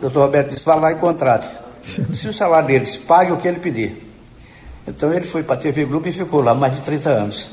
Doutor 0.00 0.22
Roberto 0.22 0.48
disse, 0.48 0.64
vá 0.64 0.74
lá 0.74 0.92
e 0.92 0.96
contrate. 0.96 1.48
Se 2.12 2.28
o 2.28 2.32
salário 2.32 2.68
deles 2.68 2.96
pague 2.96 3.32
o 3.32 3.36
que 3.36 3.46
ele 3.46 3.60
pedir. 3.60 4.07
Então 4.88 5.12
ele 5.12 5.24
foi 5.24 5.42
para 5.42 5.54
a 5.54 5.58
TV 5.58 5.84
Globo 5.84 6.08
e 6.08 6.12
ficou 6.12 6.40
lá 6.40 6.54
mais 6.54 6.74
de 6.74 6.82
30 6.82 7.10
anos. 7.10 7.50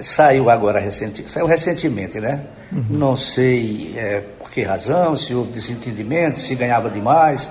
Saiu 0.00 0.50
agora 0.50 0.80
recentemente, 0.80 1.30
saiu 1.30 1.46
recentemente, 1.46 2.18
né? 2.18 2.44
Uhum. 2.72 2.84
Não 2.90 3.14
sei 3.14 3.92
é, 3.94 4.20
por 4.38 4.50
que 4.50 4.62
razão, 4.62 5.14
se 5.14 5.34
houve 5.34 5.52
desentendimento, 5.52 6.40
se 6.40 6.54
ganhava 6.54 6.90
demais. 6.90 7.50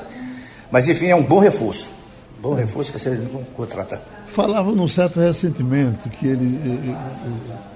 Mas 0.72 0.88
enfim, 0.88 1.08
é 1.08 1.16
um 1.16 1.24
bom 1.24 1.40
reforço. 1.40 1.92
Bom 2.42 2.56
reforço 2.56 2.92
que 2.92 3.00
você 3.00 3.12
não 3.12 3.44
contratar. 3.56 4.02
Falava 4.28 4.72
num 4.72 4.88
certo 4.88 5.20
ressentimento 5.20 6.10
que 6.10 6.28
ele. 6.28 6.60
Eh, 6.66 6.92
eh, 6.92 7.72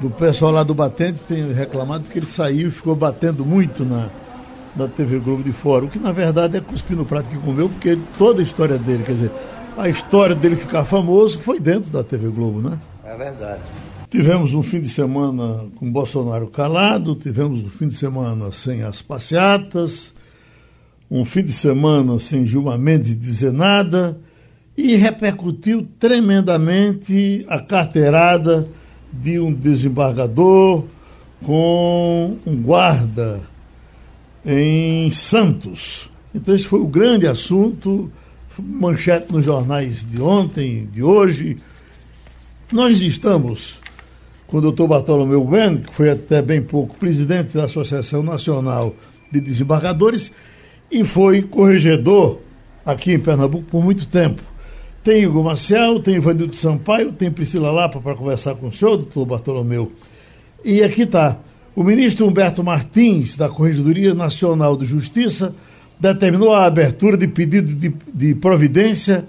do 0.00 0.10
pessoal 0.10 0.52
lá 0.52 0.62
do 0.62 0.74
Batente 0.74 1.18
tem 1.28 1.52
reclamado 1.52 2.04
que 2.04 2.18
ele 2.18 2.26
saiu 2.26 2.68
e 2.68 2.70
ficou 2.70 2.94
batendo 2.94 3.44
muito 3.44 3.84
na, 3.84 4.08
na 4.74 4.88
TV 4.88 5.18
Globo 5.18 5.42
de 5.42 5.52
fora. 5.52 5.84
O 5.84 5.88
que 5.88 5.98
na 5.98 6.12
verdade 6.12 6.56
é 6.56 6.60
cuspir 6.60 6.96
no 6.96 7.04
prato 7.04 7.28
que 7.28 7.36
comeu, 7.38 7.68
porque 7.68 7.98
toda 8.16 8.40
a 8.40 8.44
história 8.44 8.78
dele, 8.78 9.02
quer 9.04 9.12
dizer, 9.12 9.32
a 9.78 9.88
história 9.88 10.34
dele 10.34 10.56
ficar 10.56 10.84
famoso 10.84 11.38
foi 11.38 11.60
dentro 11.60 11.90
da 11.90 12.02
TV 12.02 12.28
Globo, 12.28 12.60
né? 12.60 12.80
É 13.04 13.16
verdade. 13.16 13.62
Tivemos 14.10 14.52
um 14.52 14.62
fim 14.62 14.80
de 14.80 14.88
semana 14.88 15.66
com 15.76 15.90
Bolsonaro 15.90 16.48
calado, 16.48 17.14
tivemos 17.14 17.62
um 17.62 17.68
fim 17.68 17.88
de 17.88 17.94
semana 17.94 18.50
sem 18.50 18.82
as 18.82 19.00
passeatas, 19.00 20.12
um 21.10 21.24
fim 21.24 21.44
de 21.44 21.52
semana 21.52 22.18
sem 22.18 22.46
Gilmar 22.46 22.78
Mendes 22.78 23.18
dizer 23.18 23.52
nada 23.52 24.18
e 24.76 24.96
repercutiu 24.96 25.86
tremendamente 25.98 27.44
a 27.48 27.60
carteirada 27.60 28.68
de 29.12 29.38
um 29.38 29.52
desembargador 29.52 30.84
com 31.44 32.36
um 32.46 32.56
guarda 32.62 33.40
em 34.44 35.10
Santos. 35.10 36.10
Então 36.34 36.54
esse 36.54 36.64
foi 36.64 36.80
o 36.80 36.86
grande 36.86 37.26
assunto, 37.26 38.10
manchete 38.62 39.32
nos 39.32 39.44
jornais 39.44 40.08
de 40.08 40.20
ontem, 40.20 40.88
de 40.92 41.02
hoje. 41.02 41.56
Nós 42.72 43.00
estamos 43.00 43.78
com 44.46 44.58
o 44.58 44.60
doutor 44.60 44.88
Bartolomeu 44.88 45.44
Bueno, 45.44 45.80
que 45.80 45.94
foi 45.94 46.10
até 46.10 46.40
bem 46.40 46.62
pouco 46.62 46.96
presidente 46.96 47.56
da 47.56 47.64
Associação 47.64 48.22
Nacional 48.22 48.94
de 49.30 49.40
Desembargadores 49.40 50.32
e 50.90 51.04
foi 51.04 51.42
corregedor 51.42 52.40
aqui 52.84 53.12
em 53.12 53.18
Pernambuco 53.18 53.64
por 53.64 53.84
muito 53.84 54.06
tempo. 54.06 54.42
Tem 55.04 55.26
Hugo 55.26 55.44
Marcial, 55.44 56.00
tem 56.00 56.16
Ivanildo 56.16 56.54
Sampaio, 56.56 57.12
tem 57.12 57.30
Priscila 57.30 57.70
Lapa 57.70 58.00
para 58.00 58.14
conversar 58.14 58.54
com 58.54 58.68
o 58.68 58.72
senhor, 58.72 58.96
doutor 58.96 59.26
Bartolomeu. 59.26 59.92
E 60.64 60.82
aqui 60.82 61.02
está. 61.02 61.38
O 61.74 61.84
ministro 61.84 62.26
Humberto 62.26 62.64
Martins, 62.64 63.36
da 63.36 63.48
Corregedoria 63.48 64.12
Nacional 64.12 64.76
de 64.76 64.84
Justiça, 64.84 65.54
determinou 66.00 66.54
a 66.54 66.64
abertura 66.64 67.16
de 67.16 67.26
pedido 67.26 67.74
de, 67.74 67.92
de 68.12 68.34
providência 68.34 69.26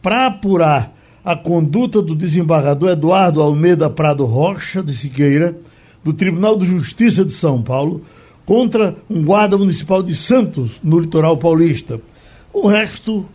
para 0.00 0.26
apurar 0.26 0.92
a 1.24 1.36
conduta 1.36 2.02
do 2.02 2.14
desembargador 2.14 2.90
Eduardo 2.90 3.40
Almeida 3.40 3.88
Prado 3.88 4.24
Rocha 4.24 4.82
de 4.82 4.94
Siqueira, 4.94 5.56
do 6.02 6.12
Tribunal 6.12 6.56
de 6.56 6.66
Justiça 6.66 7.24
de 7.24 7.32
São 7.32 7.62
Paulo, 7.62 8.02
contra 8.44 8.96
um 9.08 9.24
guarda 9.24 9.56
municipal 9.56 10.02
de 10.02 10.14
Santos, 10.14 10.80
no 10.82 10.98
litoral 10.98 11.36
paulista. 11.36 12.00
O 12.52 12.66
resto, 12.66 13.28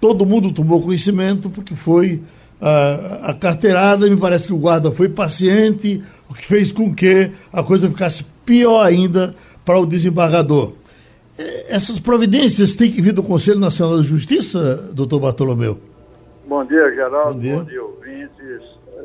todo 0.00 0.26
mundo 0.26 0.52
tomou 0.52 0.82
conhecimento, 0.82 1.48
porque 1.48 1.74
foi 1.74 2.20
a, 2.60 3.30
a 3.30 3.34
carteirada, 3.34 4.08
me 4.08 4.18
parece 4.18 4.46
que 4.46 4.52
o 4.52 4.58
guarda 4.58 4.90
foi 4.90 5.08
paciente, 5.08 6.02
o 6.28 6.34
que 6.34 6.44
fez 6.44 6.70
com 6.70 6.94
que 6.94 7.30
a 7.50 7.62
coisa 7.62 7.88
ficasse 7.88 8.24
pior 8.44 8.84
ainda 8.84 9.34
para 9.64 9.78
o 9.78 9.86
desembargador. 9.86 10.72
Essas 11.68 11.98
providências 11.98 12.76
têm 12.76 12.92
que 12.92 13.02
vir 13.02 13.12
do 13.12 13.22
Conselho 13.22 13.58
Nacional 13.58 14.00
de 14.00 14.06
Justiça, 14.06 14.76
doutor 14.92 15.18
Bartolomeu? 15.18 15.78
Bom 16.46 16.64
dia, 16.64 16.94
Geraldo. 16.94 17.34
Bom 17.34 17.40
dia, 17.40 17.56
Bom 17.56 17.64
dia 17.64 17.82
ouvintes. 17.82 18.62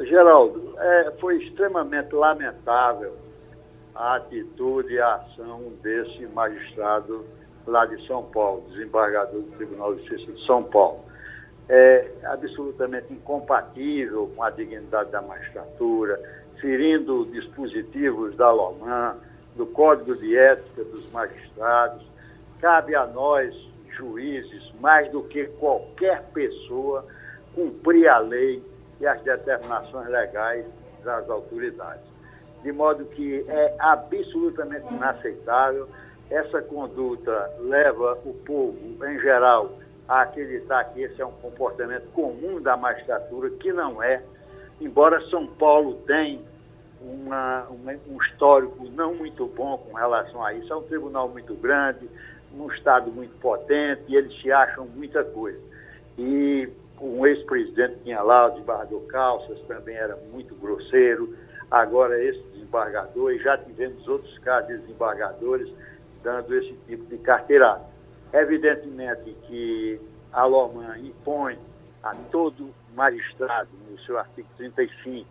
Geraldo, 0.07 0.75
é, 0.77 1.11
foi 1.19 1.43
extremamente 1.43 2.13
lamentável 2.13 3.13
a 3.95 4.15
atitude 4.15 4.93
e 4.93 4.99
a 4.99 5.15
ação 5.15 5.61
desse 5.81 6.25
magistrado 6.27 7.25
lá 7.65 7.85
de 7.85 8.05
São 8.07 8.23
Paulo, 8.23 8.63
desembargador 8.69 9.41
do 9.41 9.51
Tribunal 9.51 9.95
de 9.95 10.05
Justiça 10.07 10.31
de 10.31 10.45
São 10.45 10.63
Paulo. 10.63 10.99
É 11.67 12.07
absolutamente 12.23 13.13
incompatível 13.13 14.31
com 14.35 14.43
a 14.43 14.49
dignidade 14.49 15.11
da 15.11 15.21
magistratura, 15.21 16.19
ferindo 16.59 17.25
dispositivos 17.31 18.35
da 18.35 18.51
LOMAN, 18.51 19.17
do 19.55 19.65
Código 19.65 20.15
de 20.15 20.35
Ética 20.35 20.83
dos 20.83 21.09
Magistrados. 21.11 22.08
Cabe 22.61 22.95
a 22.95 23.05
nós, 23.05 23.55
juízes, 23.97 24.71
mais 24.79 25.09
do 25.11 25.23
que 25.23 25.45
qualquer 25.59 26.23
pessoa, 26.33 27.05
cumprir 27.53 28.07
a 28.07 28.19
lei 28.19 28.63
e 28.99 29.07
as 29.07 29.21
determinações 29.21 30.07
legais 30.09 30.65
das 31.03 31.29
autoridades. 31.29 32.03
De 32.63 32.71
modo 32.71 33.05
que 33.05 33.45
é 33.47 33.75
absolutamente 33.79 34.93
inaceitável. 34.93 35.87
Essa 36.29 36.61
conduta 36.61 37.51
leva 37.59 38.19
o 38.23 38.33
povo, 38.45 38.77
em 39.05 39.19
geral, 39.19 39.71
a 40.07 40.21
acreditar 40.21 40.83
que 40.85 41.01
esse 41.01 41.21
é 41.21 41.25
um 41.25 41.31
comportamento 41.31 42.11
comum 42.11 42.61
da 42.61 42.75
magistratura, 42.75 43.49
que 43.51 43.71
não 43.71 44.03
é. 44.03 44.21
Embora 44.81 45.21
São 45.29 45.47
Paulo 45.47 45.95
tenha 46.05 46.39
uma, 47.01 47.67
um 47.69 48.21
histórico 48.23 48.85
não 48.89 49.15
muito 49.15 49.47
bom 49.47 49.77
com 49.77 49.93
relação 49.93 50.43
a 50.43 50.53
isso, 50.53 50.71
é 50.71 50.75
um 50.75 50.83
tribunal 50.83 51.29
muito 51.29 51.53
grande, 51.55 52.09
um 52.61 52.71
Estado 52.71 53.11
muito 53.11 53.37
potente, 53.39 54.01
e 54.07 54.15
eles 54.15 54.39
se 54.41 54.51
acham 54.51 54.85
muita 54.85 55.23
coisa. 55.23 55.59
E 56.17 56.69
um 56.99 57.25
ex-presidente 57.25 57.99
tinha 58.03 58.21
lá, 58.21 58.47
o 58.47 58.51
desembargador 58.51 59.01
Calças, 59.07 59.59
também 59.67 59.95
era 59.95 60.17
muito 60.31 60.53
grosseiro. 60.55 61.35
Agora, 61.71 62.21
esse 62.21 62.41
desembargador, 62.53 63.31
e 63.31 63.39
já 63.39 63.57
tivemos 63.57 64.07
outros 64.07 64.37
casos 64.39 64.67
de 64.67 64.77
desembargadores 64.79 65.71
dando 66.23 66.53
esse 66.55 66.73
tipo 66.87 67.05
de 67.05 67.17
carteirada. 67.19 67.81
Evidentemente 68.33 69.35
que 69.47 69.99
a 70.31 70.45
Loman 70.45 70.97
impõe 70.99 71.57
a 72.03 72.13
todo 72.31 72.69
magistrado, 72.93 73.69
no 73.89 73.99
seu 73.99 74.17
artigo 74.17 74.47
35, 74.57 75.27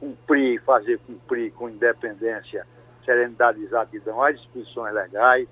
cumprir, 0.00 0.60
fazer 0.62 0.98
cumprir 1.00 1.52
com 1.52 1.68
independência, 1.68 2.66
serenidade 3.04 3.60
e 3.60 3.64
exatidão 3.64 4.22
as 4.22 4.36
disposições 4.36 4.94
legais, 4.94 5.48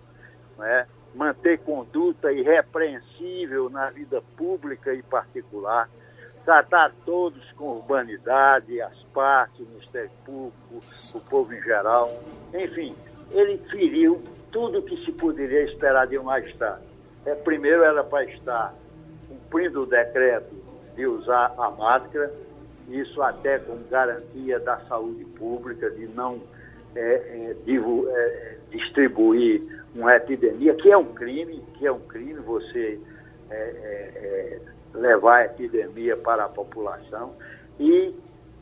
né? 0.59 0.87
Manter 1.15 1.59
conduta 1.59 2.33
irrepreensível 2.33 3.69
na 3.69 3.91
vida 3.91 4.23
pública 4.37 4.95
e 4.95 5.03
particular, 5.03 5.89
tratar 6.45 6.93
todos 7.05 7.51
com 7.53 7.77
urbanidade, 7.77 8.81
as 8.81 8.97
partes, 9.15 9.61
o 9.61 9.69
Ministério 9.71 10.11
Público, 10.25 10.83
o 11.15 11.21
povo 11.21 11.53
em 11.53 11.63
geral. 11.63 12.23
Enfim, 12.55 12.95
ele 13.31 13.59
feriu 13.71 14.23
tudo 14.51 14.79
o 14.79 14.83
que 14.83 15.05
se 15.05 15.13
poderia 15.13 15.63
esperar 15.65 16.07
de 16.07 16.19
um 16.19 16.25
magistrado. 16.25 16.83
É, 17.25 17.35
primeiro 17.35 17.83
era 17.83 18.03
para 18.03 18.25
estar 18.25 18.75
cumprindo 19.29 19.83
o 19.83 19.87
decreto 19.87 20.55
de 20.97 21.07
usar 21.07 21.53
a 21.57 21.71
máscara, 21.71 22.33
isso 22.89 23.23
até 23.23 23.59
como 23.59 23.85
garantia 23.89 24.59
da 24.59 24.79
saúde 24.87 25.25
pública, 25.25 25.91
de 25.91 26.07
não 26.09 26.41
é, 26.95 27.01
é, 27.01 27.57
é 27.67 28.57
distribuir 28.71 29.63
uma 29.95 30.15
epidemia, 30.17 30.75
que 30.75 30.91
é 30.91 30.97
um 30.97 31.13
crime, 31.13 31.63
que 31.75 31.87
é 31.87 31.93
um 31.93 32.01
crime 32.01 32.35
você 32.35 32.99
é, 33.51 33.55
é, 33.55 34.61
levar 34.95 35.39
a 35.39 35.45
epidemia 35.47 36.17
para 36.17 36.45
a 36.45 36.49
população 36.49 37.35
e 37.79 38.15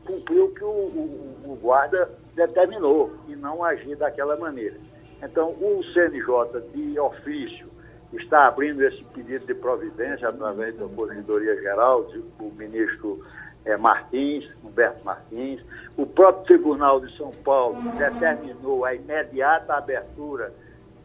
cumprir 0.06 0.40
o 0.40 0.54
que 0.54 0.64
o, 0.64 0.68
o, 0.68 1.36
o, 1.44 1.58
guarda 1.60 2.08
determinou 2.34 3.12
e 3.28 3.36
não 3.36 3.62
agir 3.62 3.96
daquela 3.96 4.36
maneira. 4.36 4.76
Então, 5.22 5.50
o 5.50 5.82
CNJ 5.92 6.60
de 6.74 6.98
ofício 6.98 7.68
está 8.12 8.46
abrindo 8.46 8.82
esse 8.82 9.04
pedido 9.04 9.44
de 9.46 9.54
providência 9.54 10.28
através 10.28 10.74
da 10.76 10.88
Corregedoria 10.88 11.60
Geral, 11.60 12.04
do 12.04 12.44
ministro 12.56 13.20
é, 13.64 13.76
Martins, 13.76 14.48
Humberto 14.64 15.04
Martins. 15.04 15.60
O 15.96 16.06
próprio 16.06 16.44
Tribunal 16.44 17.00
de 17.00 17.16
São 17.16 17.30
Paulo 17.44 17.80
determinou 17.96 18.84
a 18.84 18.94
imediata 18.94 19.74
abertura 19.74 20.52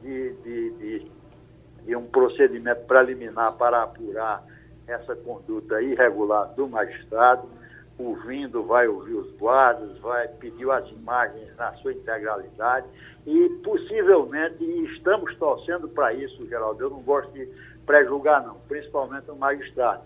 de, 0.02 0.34
de, 0.44 0.72
de, 0.72 1.12
de 1.86 1.96
um 1.96 2.06
procedimento 2.06 2.86
preliminar 2.86 3.54
para 3.54 3.84
apurar 3.84 4.44
essa 4.88 5.16
conduta 5.16 5.82
irregular 5.82 6.54
do 6.56 6.68
magistrado. 6.68 7.48
Ouvindo, 7.98 8.64
vai 8.64 8.88
ouvir 8.88 9.14
os 9.14 9.32
guardas, 9.38 9.98
vai 10.00 10.28
pedir 10.28 10.70
as 10.72 10.90
imagens 10.90 11.56
na 11.56 11.74
sua 11.74 11.94
integralidade 11.94 12.88
e 13.26 13.50
possivelmente, 13.64 14.64
estamos 14.94 15.36
torcendo 15.38 15.88
para 15.88 16.12
isso, 16.12 16.46
Geraldo, 16.48 16.84
eu 16.84 16.90
não 16.90 17.02
gosto 17.02 17.32
de 17.32 17.48
pré-julgar 17.86 18.44
não, 18.46 18.56
principalmente 18.68 19.30
o 19.30 19.36
magistrado. 19.36 20.02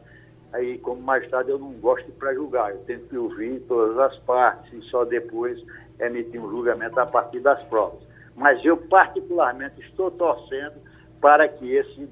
Aí, 0.53 0.77
como 0.79 1.01
magistrado, 1.01 1.49
eu 1.51 1.59
não 1.59 1.73
gosto 1.73 2.05
de 2.05 2.11
pré-julgar, 2.13 2.71
eu 2.71 2.79
tenho 2.79 3.01
que 3.01 3.17
ouvir 3.17 3.59
todas 3.67 3.97
as 3.99 4.17
partes 4.19 4.71
e 4.73 4.81
só 4.89 5.03
depois 5.03 5.61
emitir 5.99 6.41
um 6.41 6.49
julgamento 6.49 6.99
a 6.99 7.05
partir 7.05 7.39
das 7.39 7.61
provas 7.63 8.07
mas 8.37 8.63
eu 8.63 8.77
particularmente 8.77 9.81
estou 9.81 10.11
torcendo 10.11 10.75
para 11.19 11.49
que 11.49 11.73
esse 11.73 12.07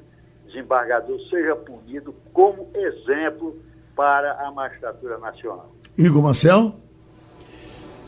desembargador 0.48 1.20
seja 1.30 1.56
punido 1.56 2.14
como 2.34 2.68
exemplo 2.74 3.56
para 3.96 4.34
a 4.42 4.52
magistratura 4.52 5.20
nacional. 5.20 5.72
Igor 5.96 6.24
Marcel? 6.24 6.74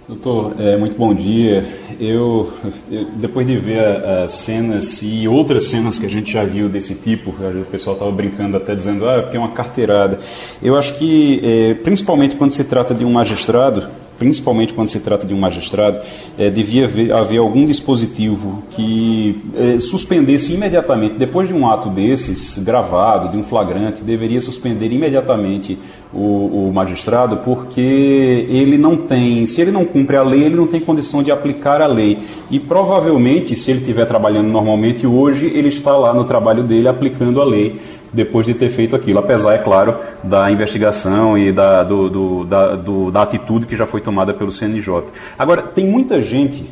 Doutor, 0.08 0.54
é, 0.58 0.78
muito 0.78 0.98
bom 0.98 1.14
dia. 1.14 1.66
Eu, 2.00 2.54
eu, 2.90 3.08
depois 3.16 3.46
de 3.46 3.58
ver 3.58 3.82
as 3.82 4.32
cenas 4.32 5.02
e 5.04 5.28
outras 5.28 5.66
cenas 5.66 6.00
que 6.00 6.06
a 6.06 6.10
gente 6.10 6.32
já 6.32 6.46
viu 6.46 6.70
desse 6.70 6.96
tipo, 6.96 7.32
o 7.32 7.66
pessoal 7.66 7.94
estava 7.94 8.12
brincando 8.12 8.56
até 8.56 8.74
dizendo, 8.74 9.06
ah, 9.06 9.22
porque 9.22 9.36
é 9.36 9.40
uma 9.40 9.52
carteirada. 9.52 10.18
Eu 10.64 10.78
acho 10.78 10.94
que, 10.94 11.42
é, 11.44 11.74
principalmente 11.74 12.38
quando 12.38 12.54
se 12.54 12.64
trata 12.64 12.96
de 12.96 13.04
um 13.04 13.12
magistrado, 13.12 13.86
principalmente 14.18 14.74
quando 14.74 14.88
se 14.88 15.00
trata 15.02 15.26
de 15.26 15.34
um 15.34 15.38
magistrado, 15.38 16.00
é, 16.38 16.50
devia 16.50 16.86
haver, 16.86 17.12
haver, 17.12 17.38
algum 17.40 17.66
dispositivo 17.66 18.64
que 18.72 19.42
é, 19.56 19.80
suspendesse 19.82 20.54
imediatamente, 20.54 21.16
depois 21.16 21.48
de 21.48 21.54
um 21.54 21.70
ato 21.70 21.90
desses, 21.90 22.58
gravado, 22.58 23.30
de 23.30 23.38
um 23.38 23.44
flagrante, 23.44 24.04
deveria 24.04 24.40
suspender 24.40 24.90
imediatamente 24.92 25.78
o, 26.14 26.68
o, 26.68 26.72
magistrado, 26.74 27.38
porque 27.38 28.46
ele 28.50 28.78
não 28.78 28.96
tem, 28.96 29.46
se 29.46 29.62
ele 29.62 29.72
não 29.72 29.86
cumpre 29.86 30.16
a 30.16 30.24
lei, 30.24 30.46
ele 30.46 30.56
não 30.56 30.68
tem 30.68 30.80
condição 30.80 31.22
de 31.22 31.32
aplicar 31.32 31.82
a 31.82 31.88
lei. 31.88 32.20
E 32.50 32.60
provavelmente, 32.60 33.56
se 33.56 33.70
ele 33.72 33.82
estiver 33.82 34.06
trabalhando 34.06 34.48
normalmente 34.48 35.06
hoje, 35.06 35.46
ele 35.48 35.70
está 35.70 35.96
lá 35.96 36.14
no 36.14 36.24
trabalho 36.24 36.64
dele 36.64 36.88
aplicando 36.88 37.42
a 37.42 37.46
lei 37.46 37.80
depois 38.12 38.46
de 38.46 38.54
ter 38.54 38.70
feito 38.70 38.96
aquilo, 38.96 39.20
apesar, 39.20 39.54
é 39.54 39.58
claro, 39.58 39.96
da 40.24 40.50
investigação 40.50 41.38
e 41.38 41.52
da, 41.52 41.84
do, 41.84 42.10
do, 42.10 42.46
da, 42.46 42.76
do, 42.76 43.12
da 43.12 43.22
atitude 43.22 43.66
que 43.66 43.76
já 43.76 43.86
foi 43.86 44.02
tomada 44.02 44.34
pelo 44.34 44.52
CNJ. 44.52 45.04
Agora, 45.38 45.62
tem 45.62 45.86
muita 45.86 46.22
gente 46.22 46.66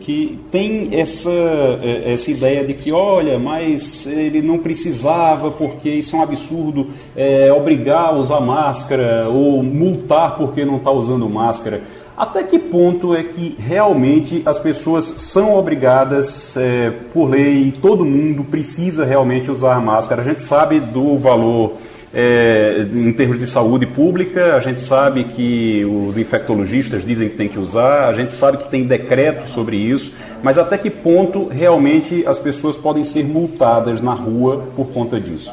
que 0.00 0.38
tem 0.50 0.88
essa, 0.92 1.30
é, 1.30 2.12
essa 2.12 2.30
ideia 2.30 2.64
de 2.64 2.74
que, 2.74 2.92
olha, 2.92 3.38
mas 3.38 4.06
ele 4.06 4.42
não 4.42 4.58
precisava 4.58 5.50
porque 5.50 5.88
isso 5.90 6.16
é 6.16 6.18
um 6.18 6.22
absurdo 6.22 6.88
é, 7.16 7.52
obrigar 7.52 8.08
a 8.08 8.12
usar 8.12 8.40
máscara 8.40 9.28
ou 9.28 9.62
multar 9.62 10.36
porque 10.36 10.64
não 10.64 10.76
está 10.76 10.90
usando 10.90 11.28
máscara. 11.28 11.82
Até 12.16 12.42
que 12.42 12.58
ponto 12.58 13.14
é 13.14 13.22
que 13.22 13.56
realmente 13.58 14.42
as 14.44 14.58
pessoas 14.58 15.14
são 15.16 15.56
obrigadas 15.56 16.56
é, 16.56 16.90
por 17.12 17.30
lei, 17.30 17.72
todo 17.80 18.04
mundo 18.04 18.44
precisa 18.44 19.04
realmente 19.04 19.50
usar 19.50 19.80
máscara? 19.80 20.20
A 20.20 20.24
gente 20.24 20.42
sabe 20.42 20.78
do 20.78 21.16
valor 21.16 21.72
é, 22.14 22.86
em 22.92 23.12
termos 23.12 23.38
de 23.38 23.46
saúde 23.46 23.86
pública, 23.86 24.54
a 24.54 24.60
gente 24.60 24.80
sabe 24.80 25.24
que 25.24 25.84
os 25.84 26.18
infectologistas 26.18 27.04
dizem 27.04 27.28
que 27.28 27.36
tem 27.36 27.48
que 27.48 27.58
usar, 27.58 28.08
a 28.08 28.12
gente 28.12 28.32
sabe 28.32 28.58
que 28.58 28.68
tem 28.68 28.86
decreto 28.86 29.48
sobre 29.48 29.76
isso, 29.76 30.14
mas 30.42 30.58
até 30.58 30.76
que 30.76 30.90
ponto 30.90 31.48
realmente 31.48 32.24
as 32.26 32.38
pessoas 32.38 32.76
podem 32.76 33.04
ser 33.04 33.24
multadas 33.24 34.02
na 34.02 34.12
rua 34.12 34.64
por 34.76 34.92
conta 34.92 35.18
disso? 35.18 35.52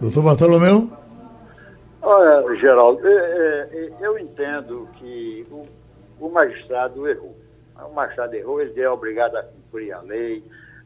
Doutor 0.00 0.22
Bartolomeu? 0.22 0.88
Olha, 2.00 2.56
Geraldo, 2.56 3.06
é, 3.06 3.68
é, 3.72 3.90
eu 4.00 4.18
entendo 4.18 4.88
que 4.98 5.44
o, 5.50 5.66
o 6.20 6.30
magistrado 6.30 7.06
errou. 7.08 7.36
O 7.90 7.94
magistrado 7.94 8.34
errou, 8.34 8.60
ele 8.60 8.80
é 8.80 8.88
obrigado 8.88 9.36
a 9.36 9.42
cumprir 9.42 9.92
a 9.92 10.00
lei, 10.00 10.42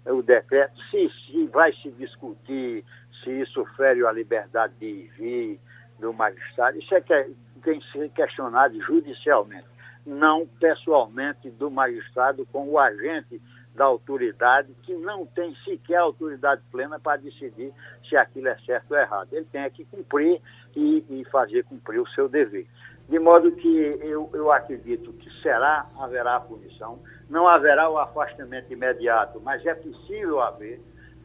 o 0.06 0.22
decreto. 0.22 0.72
Se, 0.90 1.10
se 1.26 1.46
vai 1.46 1.72
se 1.74 1.90
discutir 1.92 2.84
se 3.22 3.30
isso 3.30 3.64
fere 3.76 4.04
a 4.06 4.12
liberdade 4.12 4.74
de 4.80 4.86
ir 4.86 5.10
vir 5.16 5.60
do 5.98 6.12
magistrado, 6.12 6.78
isso 6.78 6.94
é 6.94 7.00
que 7.00 7.34
tem 7.62 7.78
que 7.78 7.92
ser 7.92 8.10
questionado 8.10 8.80
judicialmente, 8.82 9.68
não 10.04 10.46
pessoalmente 10.58 11.48
do 11.50 11.70
magistrado 11.70 12.44
com 12.46 12.68
o 12.68 12.78
agente 12.78 13.40
da 13.74 13.84
autoridade 13.84 14.74
que 14.82 14.94
não 14.94 15.24
tem 15.24 15.54
sequer 15.64 15.96
autoridade 15.96 16.60
plena 16.70 16.98
para 17.00 17.20
decidir 17.20 17.72
se 18.06 18.16
aquilo 18.16 18.48
é 18.48 18.58
certo 18.58 18.90
ou 18.90 18.98
errado. 18.98 19.28
Ele 19.32 19.46
tem 19.46 19.70
que 19.70 19.84
cumprir 19.86 20.40
e, 20.76 21.04
e 21.08 21.24
fazer 21.30 21.64
cumprir 21.64 22.00
o 22.00 22.08
seu 22.08 22.28
dever. 22.28 22.66
De 23.08 23.18
modo 23.18 23.52
que 23.52 23.98
eu, 24.02 24.30
eu 24.34 24.52
acredito 24.52 25.12
que 25.14 25.30
será, 25.40 25.86
haverá 25.98 26.40
punição, 26.40 26.98
não 27.28 27.48
haverá 27.48 27.88
o 27.88 27.98
afastamento 27.98 28.72
imediato, 28.72 29.40
mas 29.40 29.64
é 29.64 29.74
possível 29.74 30.40
haver, 30.40 30.80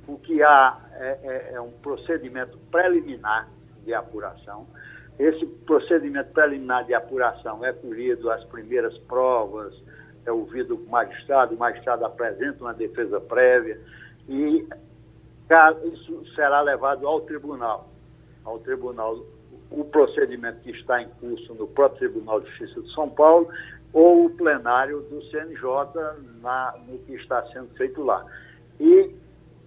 o 0.08 0.18
que 0.18 0.42
há 0.42 0.80
é, 0.94 1.20
é, 1.24 1.54
é 1.56 1.62
um 1.62 1.72
procedimento 1.72 2.58
preliminar 2.72 3.48
de 3.84 3.94
apuração. 3.94 4.66
Esse 5.20 5.46
procedimento 5.46 6.32
preliminar 6.32 6.86
de 6.86 6.94
apuração 6.94 7.66
é 7.66 7.74
colhido 7.74 8.30
as 8.32 8.44
primeiras 8.46 8.98
provas, 9.00 9.74
é 10.26 10.32
ouvido 10.32 10.76
o 10.76 10.90
magistrado, 10.90 11.56
o 11.56 11.58
magistrado 11.58 12.06
apresenta 12.06 12.64
uma 12.64 12.74
defesa 12.74 13.20
prévia 13.20 13.80
e 14.30 14.68
isso 15.94 16.26
será 16.36 16.62
levado 16.62 17.08
ao 17.08 17.22
tribunal, 17.22 17.90
ao 18.44 18.60
tribunal 18.60 19.18
o 19.72 19.84
procedimento 19.86 20.60
que 20.62 20.72
está 20.72 21.02
em 21.02 21.10
curso 21.20 21.54
no 21.56 21.68
próprio 21.68 22.00
Tribunal 22.00 22.42
de 22.42 22.50
Justiça 22.52 22.82
de 22.82 22.94
São 22.94 23.10
Paulo 23.10 23.50
ou 23.94 24.26
o 24.26 24.30
plenário 24.30 25.02
do 25.04 25.22
CNJ 25.24 25.62
na, 26.42 26.76
no 26.88 27.00
que 27.00 27.14
está 27.16 27.46
sendo 27.48 27.70
feito 27.76 28.04
lá. 28.04 28.26
E 28.80 29.16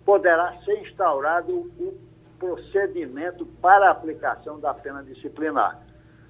poderá 0.04 0.56
ser 0.64 0.80
instaurado 0.80 1.52
o 1.52 1.98
procedimento 2.38 3.46
para 3.60 3.90
aplicação 3.90 4.58
da 4.58 4.72
pena 4.72 5.02
disciplinar. 5.02 5.78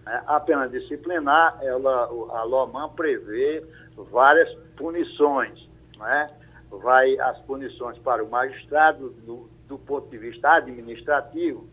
É, 0.07 0.23
a 0.27 0.41
pena 0.41 0.69
disciplinar, 0.69 1.59
ela, 1.63 2.07
a 2.07 2.43
LOMAN 2.43 2.89
prevê 2.91 3.65
várias 4.11 4.53
punições. 4.77 5.69
Né? 5.99 6.31
Vai 6.71 7.19
as 7.19 7.39
punições 7.41 7.99
para 7.99 8.25
o 8.25 8.31
magistrado, 8.31 9.11
do, 9.25 9.49
do 9.69 9.79
ponto 9.79 10.09
de 10.09 10.19
vista 10.19 10.57
administrativo, 10.57 11.69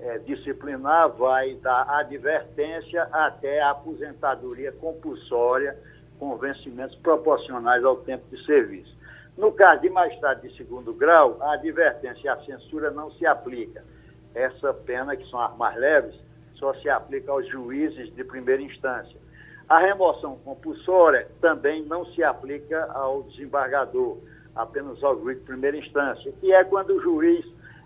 é, 0.00 0.18
disciplinar, 0.18 1.10
vai 1.10 1.54
da 1.56 1.98
advertência 1.98 3.02
até 3.12 3.60
a 3.60 3.70
aposentadoria 3.70 4.72
compulsória 4.72 5.76
com 6.18 6.36
vencimentos 6.36 6.96
proporcionais 6.96 7.84
ao 7.84 7.96
tempo 7.96 8.24
de 8.30 8.44
serviço. 8.44 8.96
No 9.36 9.52
caso 9.52 9.80
de 9.80 9.90
magistrado 9.90 10.46
de 10.46 10.54
segundo 10.56 10.92
grau, 10.92 11.38
a 11.40 11.54
advertência 11.54 12.26
e 12.26 12.28
a 12.28 12.36
censura 12.44 12.90
não 12.90 13.10
se 13.12 13.26
aplica. 13.26 13.82
Essa 14.34 14.72
pena, 14.72 15.16
que 15.16 15.28
são 15.30 15.40
as 15.40 15.56
mais 15.56 15.76
leves, 15.76 16.14
só 16.54 16.74
se 16.74 16.88
aplica 16.88 17.32
aos 17.32 17.48
juízes 17.48 18.14
de 18.14 18.24
primeira 18.24 18.62
instância. 18.62 19.16
A 19.68 19.78
remoção 19.78 20.36
compulsória 20.44 21.28
também 21.40 21.82
não 21.84 22.04
se 22.06 22.22
aplica 22.22 22.84
ao 22.92 23.22
desembargador, 23.24 24.18
apenas 24.54 25.02
ao 25.02 25.18
juiz 25.18 25.38
de 25.38 25.44
primeira 25.44 25.76
instância, 25.76 26.32
que 26.40 26.52
é 26.52 26.62
quando 26.62 26.90
o 26.90 27.00
juiz 27.00 27.44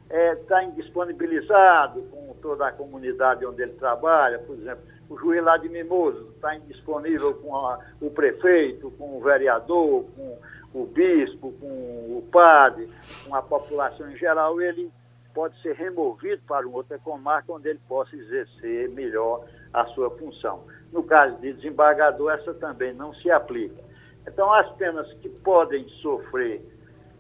está 0.08 0.16
é, 0.16 0.34
tá 0.36 0.64
indisponibilizado 0.64 2.02
com 2.02 2.34
toda 2.40 2.68
a 2.68 2.72
comunidade 2.72 3.44
onde 3.44 3.62
ele 3.62 3.72
trabalha, 3.72 4.38
por 4.38 4.56
exemplo, 4.56 4.84
o 5.08 5.18
juiz 5.18 5.42
lá 5.42 5.56
de 5.56 5.68
Mimoso 5.68 6.32
está 6.34 6.56
indisponível 6.56 7.34
com 7.34 7.56
a, 7.56 7.78
o 8.00 8.10
prefeito, 8.10 8.90
com 8.92 9.16
o 9.16 9.20
vereador, 9.20 10.04
com 10.16 10.38
o 10.74 10.86
bispo, 10.86 11.52
com 11.52 11.66
o 11.66 12.28
padre, 12.30 12.90
com 13.26 13.34
a 13.34 13.42
população 13.42 14.10
em 14.10 14.16
geral, 14.16 14.60
ele 14.60 14.90
pode 15.32 15.60
ser 15.60 15.74
removido 15.74 16.42
para 16.46 16.66
uma 16.66 16.78
outra 16.78 16.98
comarca 16.98 17.52
onde 17.52 17.68
ele 17.68 17.80
possa 17.88 18.16
exercer 18.16 18.88
melhor 18.90 19.44
a 19.72 19.84
sua 19.86 20.10
função. 20.10 20.64
No 20.92 21.02
caso 21.02 21.36
de 21.36 21.52
desembargador, 21.52 22.32
essa 22.32 22.54
também 22.54 22.94
não 22.94 23.12
se 23.14 23.30
aplica. 23.30 23.84
Então, 24.26 24.52
as 24.52 24.68
penas 24.76 25.12
que 25.14 25.28
podem 25.28 25.86
sofrer 26.00 26.62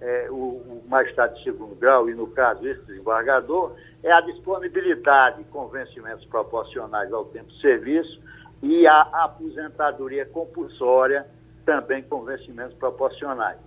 é, 0.00 0.28
o, 0.30 0.34
o 0.34 0.82
magistrado 0.88 1.34
de 1.36 1.44
segundo 1.44 1.74
grau, 1.74 2.08
e 2.08 2.14
no 2.14 2.26
caso 2.28 2.66
esse 2.66 2.80
desembargador, 2.82 3.74
é 4.02 4.12
a 4.12 4.20
disponibilidade 4.20 5.44
com 5.44 5.66
vencimentos 5.68 6.24
proporcionais 6.26 7.12
ao 7.12 7.24
tempo 7.26 7.48
de 7.48 7.60
serviço 7.60 8.20
e 8.62 8.86
a 8.86 9.00
aposentadoria 9.24 10.26
compulsória 10.26 11.26
também 11.64 12.02
com 12.02 12.24
vencimentos 12.24 12.76
proporcionais. 12.76 13.58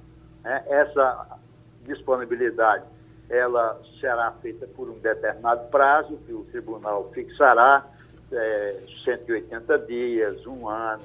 É, 0.43 0.81
essa 0.81 1.39
disponibilidade 1.85 2.85
ela 3.29 3.79
será 3.99 4.31
feita 4.41 4.65
por 4.67 4.89
um 4.89 4.97
determinado 4.99 5.69
prazo 5.69 6.17
que 6.25 6.33
o 6.33 6.43
tribunal 6.45 7.11
fixará, 7.13 7.85
é, 8.31 8.79
180 9.03 9.79
dias, 9.79 10.47
um 10.47 10.67
ano, 10.67 11.03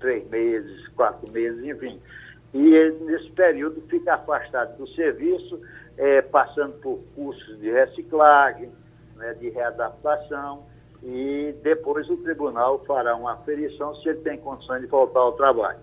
três 0.00 0.28
meses, 0.28 0.88
quatro 0.88 1.30
meses, 1.30 1.64
enfim 1.64 2.00
e 2.54 2.74
ele, 2.74 3.04
nesse 3.04 3.30
período, 3.30 3.80
fica 3.88 4.14
afastado 4.14 4.76
do 4.76 4.86
serviço, 4.88 5.60
é, 5.96 6.20
passando 6.22 6.74
por 6.80 7.00
cursos 7.14 7.58
de 7.60 7.70
reciclagem, 7.70 8.70
né, 9.16 9.34
de 9.34 9.48
readaptação, 9.48 10.64
e 11.02 11.54
depois 11.62 12.08
o 12.10 12.16
tribunal 12.18 12.78
fará 12.84 13.16
uma 13.16 13.32
aferição 13.32 13.94
se 13.96 14.08
ele 14.08 14.20
tem 14.20 14.38
condições 14.38 14.82
de 14.82 14.86
voltar 14.86 15.20
ao 15.20 15.32
trabalho. 15.32 15.78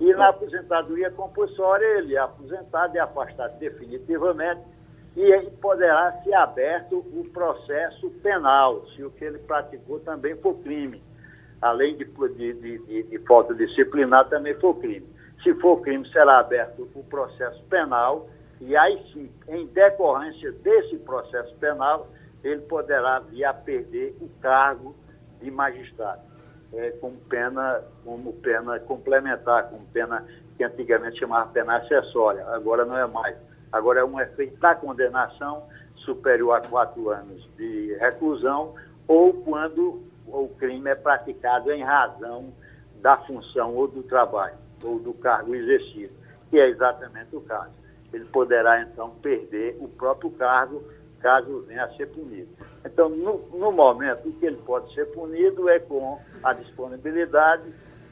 E 0.00 0.12
na 0.14 0.28
aposentadoria 0.28 1.10
compulsória, 1.12 1.86
ele 1.98 2.16
é 2.16 2.18
aposentado 2.18 2.96
e 2.96 2.98
afastado 2.98 3.56
definitivamente, 3.58 4.60
e 5.14 5.32
aí 5.32 5.50
poderá 5.60 6.20
ser 6.24 6.34
aberto 6.34 6.98
o 6.98 7.24
processo 7.32 8.10
penal, 8.22 8.84
se 8.88 9.04
o 9.04 9.10
que 9.10 9.24
ele 9.24 9.38
praticou 9.38 10.00
também 10.00 10.34
for 10.36 10.54
crime. 10.62 11.02
Além 11.60 11.96
de, 11.96 12.04
de, 12.04 12.52
de, 12.78 13.02
de 13.04 13.18
falta 13.20 13.54
disciplinar, 13.54 14.28
também 14.28 14.54
for 14.54 14.74
crime. 14.80 15.06
Se 15.42 15.54
for 15.54 15.80
crime, 15.80 16.08
será 16.10 16.38
aberto 16.38 16.88
o 16.94 17.02
processo 17.04 17.62
penal 17.64 18.28
e 18.60 18.76
aí 18.76 19.02
sim, 19.12 19.28
em 19.48 19.66
decorrência 19.66 20.52
desse 20.52 20.96
processo 20.98 21.52
penal, 21.56 22.06
ele 22.44 22.60
poderá 22.62 23.18
vir 23.18 23.44
a 23.44 23.52
perder 23.52 24.16
o 24.20 24.28
cargo 24.40 24.94
de 25.40 25.50
magistrado, 25.50 26.20
é, 26.72 26.92
como 26.92 27.16
pena, 27.28 27.82
como 28.04 28.32
pena 28.34 28.78
complementar, 28.78 29.68
como 29.68 29.84
pena 29.86 30.24
que 30.56 30.62
antigamente 30.62 31.18
chamava 31.18 31.50
pena 31.50 31.78
acessória, 31.78 32.46
agora 32.50 32.84
não 32.84 32.96
é 32.96 33.06
mais. 33.06 33.36
Agora 33.72 34.00
é 34.00 34.04
um 34.04 34.20
efeito 34.20 34.60
da 34.60 34.76
condenação 34.76 35.64
superior 35.96 36.52
a 36.52 36.60
quatro 36.60 37.10
anos 37.10 37.48
de 37.56 37.96
reclusão 37.98 38.74
ou 39.08 39.32
quando 39.42 40.02
o 40.24 40.48
crime 40.58 40.88
é 40.88 40.94
praticado 40.94 41.72
em 41.72 41.82
razão 41.82 42.52
da 43.00 43.16
função 43.16 43.74
ou 43.74 43.88
do 43.88 44.04
trabalho 44.04 44.61
ou 44.84 44.98
do 44.98 45.12
cargo 45.14 45.54
exercido, 45.54 46.12
que 46.50 46.58
é 46.58 46.68
exatamente 46.68 47.34
o 47.34 47.40
caso. 47.40 47.72
Ele 48.12 48.24
poderá, 48.26 48.82
então, 48.82 49.10
perder 49.22 49.76
o 49.80 49.88
próprio 49.88 50.30
cargo 50.30 50.82
caso 51.20 51.64
venha 51.68 51.84
a 51.84 51.90
ser 51.94 52.06
punido. 52.08 52.48
Então, 52.84 53.08
no, 53.08 53.38
no 53.52 53.70
momento, 53.70 54.28
o 54.28 54.32
que 54.32 54.44
ele 54.44 54.56
pode 54.56 54.92
ser 54.92 55.06
punido 55.12 55.68
é 55.68 55.78
com 55.78 56.18
a 56.42 56.52
disponibilidade, 56.52 57.62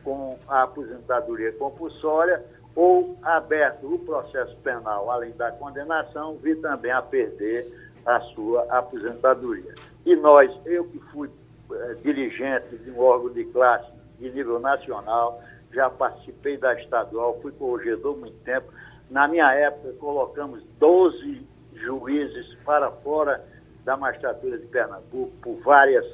com 0.04 0.38
a 0.48 0.62
aposentadoria 0.62 1.52
compulsória 1.52 2.42
ou 2.74 3.18
aberto 3.22 3.92
o 3.92 3.98
processo 3.98 4.56
penal, 4.58 5.10
além 5.10 5.32
da 5.32 5.50
condenação, 5.50 6.36
vir 6.36 6.60
também 6.60 6.92
a 6.92 7.02
perder 7.02 7.66
a 8.06 8.20
sua 8.20 8.62
aposentadoria. 8.70 9.74
E 10.06 10.14
nós, 10.16 10.50
eu 10.64 10.84
que 10.84 10.98
fui 11.12 11.28
eh, 11.72 11.96
dirigente 12.02 12.76
de 12.76 12.90
um 12.90 13.00
órgão 13.00 13.32
de 13.32 13.44
classe 13.46 13.90
de 14.18 14.30
nível 14.30 14.60
nacional, 14.60 15.42
já 15.72 15.88
participei 15.88 16.56
da 16.56 16.74
estadual, 16.74 17.38
fui 17.40 17.52
corregedor 17.52 18.16
muito 18.16 18.36
tempo. 18.44 18.72
Na 19.08 19.26
minha 19.28 19.52
época, 19.52 19.92
colocamos 19.98 20.62
12 20.78 21.46
juízes 21.74 22.54
para 22.64 22.90
fora 22.90 23.44
da 23.84 23.96
magistratura 23.96 24.58
de 24.58 24.66
Pernambuco 24.66 25.32
por 25.42 25.56
várias 25.62 26.04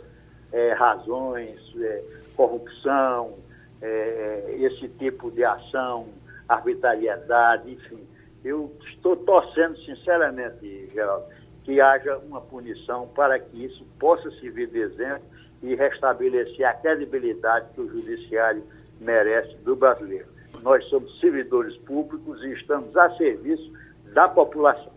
é, 0.52 0.72
razões, 0.72 1.60
é, 1.78 2.02
corrupção, 2.36 3.34
é, 3.82 4.56
esse 4.58 4.88
tipo 4.88 5.30
de 5.30 5.44
ação, 5.44 6.08
arbitrariedade, 6.48 7.72
enfim. 7.72 8.06
Eu 8.44 8.72
estou 8.88 9.16
torcendo, 9.16 9.76
sinceramente, 9.78 10.88
Geraldo, 10.92 11.26
que 11.64 11.80
haja 11.80 12.16
uma 12.18 12.40
punição 12.40 13.08
para 13.08 13.38
que 13.38 13.64
isso 13.64 13.84
possa 13.98 14.30
servir 14.32 14.68
de 14.68 14.78
exemplo 14.78 15.24
e 15.62 15.74
restabelecer 15.74 16.64
a 16.64 16.74
credibilidade 16.74 17.66
que 17.74 17.80
o 17.80 17.88
judiciário 17.88 18.62
merece 19.00 19.56
do 19.64 19.76
brasileiro. 19.76 20.26
Nós 20.62 20.84
somos 20.88 21.18
servidores 21.20 21.76
públicos 21.78 22.42
e 22.42 22.52
estamos 22.52 22.96
a 22.96 23.10
serviço 23.16 23.70
da 24.14 24.28
população. 24.28 24.92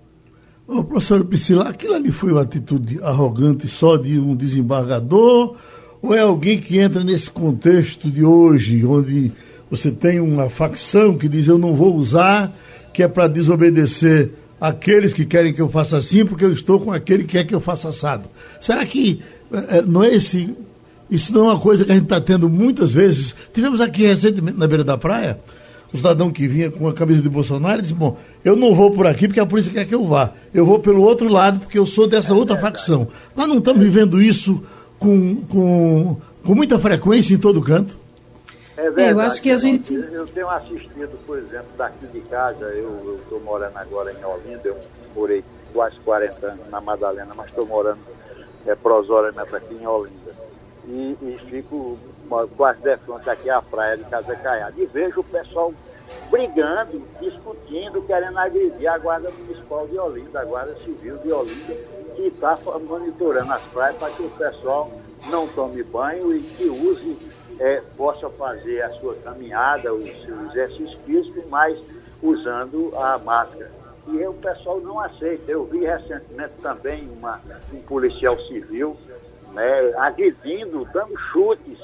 Ô, 0.67 0.83
professor 0.83 1.25
Priscila, 1.25 1.69
aquilo 1.69 1.95
ali 1.95 2.12
foi 2.12 2.31
uma 2.31 2.41
atitude 2.41 3.01
arrogante 3.03 3.67
só 3.67 3.97
de 3.97 4.19
um 4.19 4.35
desembargador 4.35 5.57
ou 6.01 6.15
é 6.15 6.21
alguém 6.21 6.57
que 6.57 6.77
entra 6.77 7.03
nesse 7.03 7.29
contexto 7.29 8.09
de 8.09 8.23
hoje, 8.23 8.85
onde 8.85 9.31
você 9.69 9.91
tem 9.91 10.19
uma 10.19 10.49
facção 10.49 11.17
que 11.17 11.27
diz 11.27 11.47
eu 11.47 11.57
não 11.57 11.75
vou 11.75 11.95
usar, 11.95 12.55
que 12.93 13.03
é 13.03 13.07
para 13.07 13.27
desobedecer 13.27 14.31
aqueles 14.59 15.13
que 15.13 15.25
querem 15.25 15.53
que 15.53 15.62
eu 15.62 15.69
faça 15.69 15.97
assim, 15.97 16.25
porque 16.25 16.45
eu 16.45 16.53
estou 16.53 16.79
com 16.79 16.91
aquele 16.91 17.23
que 17.23 17.33
quer 17.33 17.45
que 17.45 17.53
eu 17.53 17.59
faça 17.59 17.89
assado. 17.89 18.29
Será 18.62 18.85
que 18.85 19.21
é, 19.51 19.81
não 19.81 20.03
é 20.03 20.13
esse 20.13 20.55
isso 21.10 21.34
não 21.34 21.45
é 21.50 21.54
uma 21.54 21.60
coisa 21.60 21.84
que 21.84 21.91
a 21.91 21.95
gente 21.95 22.04
está 22.04 22.22
tendo 22.22 22.48
muitas 22.50 22.91
vezes. 22.91 23.36
Tivemos 23.52 23.82
aqui 23.82 24.04
recentemente 24.04 24.58
na 24.58 24.67
beira 24.67 24.84
da 24.84 24.98
praia, 24.98 25.39
um 25.91 25.98
cidadão 25.98 26.32
que 26.32 26.48
vinha 26.48 26.69
com 26.69 26.88
a 26.88 26.93
camisa 26.93 27.22
de 27.22 27.30
Bolsonaro 27.30 27.80
e 27.80 27.82
disse: 27.82 27.93
Bom, 27.93 28.17
eu 28.45 28.56
não 28.56 28.76
vou 28.76 28.91
por 28.91 29.08
aqui 29.08 29.28
porque 29.28 29.39
a 29.39 29.45
polícia 29.45 29.72
quer 29.72 29.86
que 29.86 29.95
eu 29.95 30.06
vá. 30.06 30.32
Eu 30.54 30.65
vou 30.65 30.80
pelo 30.80 31.02
outro 31.02 31.28
lado 31.28 31.60
porque 31.60 31.80
eu 31.80 31.86
sou 31.86 32.08
dessa 32.08 32.32
é 32.32 32.36
outra 32.36 32.56
verdade. 32.56 32.78
facção. 32.78 33.08
Nós 33.36 33.48
não 33.48 33.58
estamos 33.58 33.84
vivendo 33.84 34.22
isso 34.22 34.63
com, 35.00 35.38
com, 35.48 36.17
com 36.45 36.56
muita 36.56 36.78
frequência 36.78 37.34
em 37.34 37.39
todo 37.39 37.60
canto. 37.62 37.98
É 38.78 38.84
verdade. 38.84 39.02
É, 39.02 39.12
eu 39.13 39.19
acho 39.19 39.41
que 39.41 39.50
a 39.50 39.58
gente. 39.58 39.93
Eu 39.93 40.28
tenho 40.28 40.50
assistido, 40.50 41.17
por 41.26 41.39
exemplo, 41.39 41.69
daqui 41.76 42.06
de 42.13 42.19
casa, 42.22 42.65
eu 42.65 43.17
estou 43.24 43.39
morando 43.41 43.76
agora 43.76 44.13
em 44.13 44.24
Olinda, 44.24 44.62
eu 44.63 44.78
morei 45.15 45.43
quase 45.74 45.95
40 46.06 46.45
anos 46.45 46.69
na 46.69 46.80
Madalena, 46.80 47.32
mas 47.36 47.48
estou 47.48 47.65
morando 47.65 48.00
é, 48.67 48.76
prosoriamente 48.76 49.56
aqui 49.56 49.74
em 49.74 49.88
Olinda 49.88 50.18
e, 50.89 51.17
e 51.21 51.38
fico 51.38 51.97
quase 52.58 52.82
de 52.82 52.97
frente 52.97 53.30
aqui 53.30 53.49
à 53.49 53.62
praia 53.62 53.97
de 53.97 54.04
Casa 54.06 54.36
Caiada. 54.36 54.73
E 54.78 54.86
vejo 54.88 55.21
o 55.21 55.23
pessoal 55.23 55.73
brigando, 56.32 57.04
discutindo, 57.21 58.02
querendo 58.02 58.38
agredir 58.38 58.88
a 58.88 58.97
Guarda 58.97 59.30
Municipal 59.30 59.88
de 59.88 59.97
Olinda, 59.97 60.41
a 60.41 60.45
Guarda 60.45 60.75
Civil 60.84 61.17
de 61.17 61.32
Olinda, 61.32 61.73
que 62.15 62.23
está 62.23 62.58
monitorando 62.88 63.54
as 63.54 63.62
praias 63.65 63.97
para 63.97 64.10
que 64.10 64.23
o 64.23 64.30
pessoal 64.32 64.91
não 65.30 65.47
tome 65.49 65.84
banho 65.84 66.36
e 66.36 66.41
que 66.41 66.65
use, 66.65 67.17
é, 67.60 67.82
possa 67.95 68.30
fazer 68.30 68.82
a 68.82 68.89
sua 68.93 69.15
caminhada, 69.15 69.93
o 69.93 70.04
seu 70.25 70.45
exercício 70.49 70.97
físico, 71.06 71.43
mas 71.49 71.78
usando 72.21 72.91
a 72.97 73.17
máscara. 73.19 73.71
E 74.08 74.25
o 74.25 74.34
pessoal 74.34 74.80
não 74.80 74.99
aceita. 74.99 75.52
Eu 75.52 75.65
vi 75.65 75.86
recentemente 75.86 76.54
também 76.62 77.08
uma, 77.12 77.39
um 77.71 77.80
policial 77.82 78.36
civil 78.47 78.97
né, 79.53 79.93
agredindo, 79.97 80.85
dando 80.93 81.17
chutes 81.17 81.79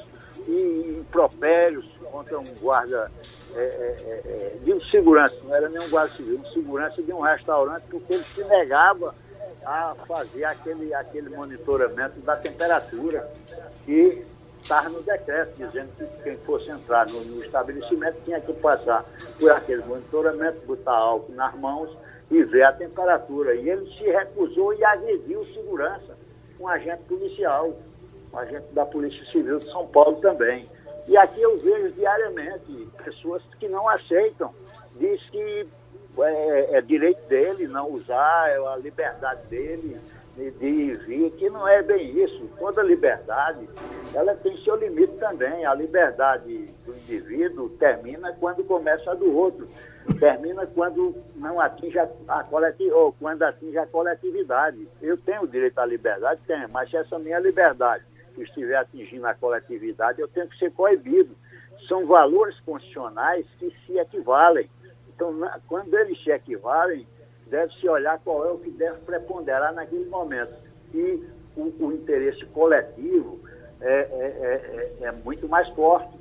e 0.48 0.98
impropérios 1.00 1.86
contra 2.12 2.40
um 2.40 2.44
guarda 2.62 3.12
é, 3.56 3.60
é, 3.60 3.62
é, 3.62 4.48
é, 4.54 4.58
de 4.64 4.74
um 4.74 4.82
segurança, 4.82 5.38
não 5.44 5.56
era 5.56 5.70
nem 5.70 5.80
um 5.82 5.90
guarda 5.90 6.14
civil, 6.16 6.40
um 6.40 6.52
segurança 6.52 7.02
de 7.02 7.14
um 7.14 7.22
restaurante, 7.22 7.84
porque 7.90 8.14
ele 8.14 8.26
se 8.34 8.44
negava 8.44 9.16
a 9.66 9.96
fazer 10.08 10.44
aquele, 10.46 10.94
aquele 10.94 11.30
monitoramento 11.30 12.20
da 12.20 12.36
temperatura 12.36 13.30
que 13.86 14.26
estava 14.62 14.90
no 14.90 15.02
decreto, 15.02 15.54
dizendo 15.58 15.90
que 15.98 16.24
quem 16.24 16.38
fosse 16.38 16.70
entrar 16.70 17.08
no, 17.08 17.22
no, 17.22 17.44
estabelecimento 17.44 18.18
tinha 18.26 18.42
que 18.42 18.54
passar 18.54 19.06
por 19.40 19.52
aquele 19.52 19.84
monitoramento, 19.86 20.66
botar 20.66 20.96
álcool 20.96 21.34
nas 21.34 21.56
mãos 21.56 21.90
e 22.32 22.44
ver 22.44 22.64
a 22.64 22.74
temperatura. 22.74 23.56
E 23.56 23.70
ele 23.70 23.86
se 23.96 24.04
recusou 24.04 24.74
e 24.74 24.84
agrediu 24.84 25.46
segurança, 25.46 26.18
um 26.60 26.68
agente 26.68 27.04
policial, 27.04 27.74
um 28.34 28.38
agente 28.38 28.66
da 28.74 28.86
Polícia 28.86 29.24
Civil 29.32 29.58
de 29.58 29.66
São 29.66 29.88
Paulo 29.88 30.16
também. 30.18 30.66
E 31.08 31.16
aqui 31.18 31.42
eu 31.42 31.58
vejo 31.60 31.92
diariamente 31.92 32.88
pessoas 33.04 33.44
que 33.60 33.68
não 33.68 33.88
aceitam, 33.88 34.54
diz 34.98 35.22
que 35.30 35.68
é, 36.20 36.78
é 36.78 36.82
direito 36.82 37.22
dele 37.28 37.68
não 37.68 37.92
usar, 37.92 38.50
é 38.50 38.58
a 38.58 38.76
liberdade 38.78 39.46
dele 39.48 40.00
de, 40.36 40.94
vir, 41.06 41.32
que 41.32 41.50
não 41.50 41.68
é 41.68 41.82
bem 41.82 42.24
isso. 42.24 42.50
Toda 42.60 42.84
liberdade, 42.84 43.70
ela 44.14 44.36
tem 44.36 44.58
seu 44.64 44.76
limite 44.76 45.14
também. 45.14 45.66
A 45.66 45.74
liberdade 45.74 46.70
do 46.86 46.94
indivíduo 46.94 47.70
termina 47.78 48.36
quando 48.40 48.64
começa 48.64 49.12
a 49.12 49.16
do 49.16 49.36
outro. 49.36 49.68
Termina 50.20 50.66
quando 50.68 51.16
não 51.36 51.60
atinge 51.60 51.98
a, 51.98 52.08
a 52.28 52.44
coletividade, 52.44 52.92
ou 52.92 53.12
quando 53.14 53.42
atinge 53.44 53.78
a 53.78 53.88
coletividade. 53.88 54.88
Eu 55.02 55.18
tenho 55.18 55.44
o 55.44 55.48
direito 55.48 55.80
à 55.80 55.86
liberdade? 55.86 56.40
Tenho, 56.46 56.70
mas 56.70 56.90
se 56.90 56.98
essa 56.98 57.18
minha 57.18 57.40
liberdade 57.40 58.04
estiver 58.38 58.76
atingindo 58.76 59.26
a 59.26 59.34
coletividade, 59.34 60.22
eu 60.22 60.28
tenho 60.28 60.48
que 60.48 60.58
ser 60.58 60.72
coibido. 60.72 61.36
São 61.88 62.06
valores 62.06 62.60
constitucionais 62.62 63.46
que 63.60 63.74
se 63.86 63.98
equivalem. 63.98 64.70
Então, 65.14 65.32
na, 65.32 65.60
quando 65.68 65.94
eles 65.98 66.22
se 66.24 66.32
equivalem, 66.32 67.08
deve-se 67.48 67.88
olhar 67.88 68.20
qual 68.20 68.46
é 68.46 68.52
o 68.52 68.58
que 68.58 68.72
deve 68.72 69.00
preponderar 69.00 69.74
naquele 69.74 70.06
momento. 70.06 70.54
E 70.94 71.24
o, 71.56 71.74
o 71.80 71.92
interesse 71.92 72.46
coletivo 72.48 73.40
é, 73.82 73.92
é, 73.92 74.96
é, 75.02 75.08
é, 75.08 75.12
muito 75.24 75.48
mais 75.48 75.68
forte 75.70 76.16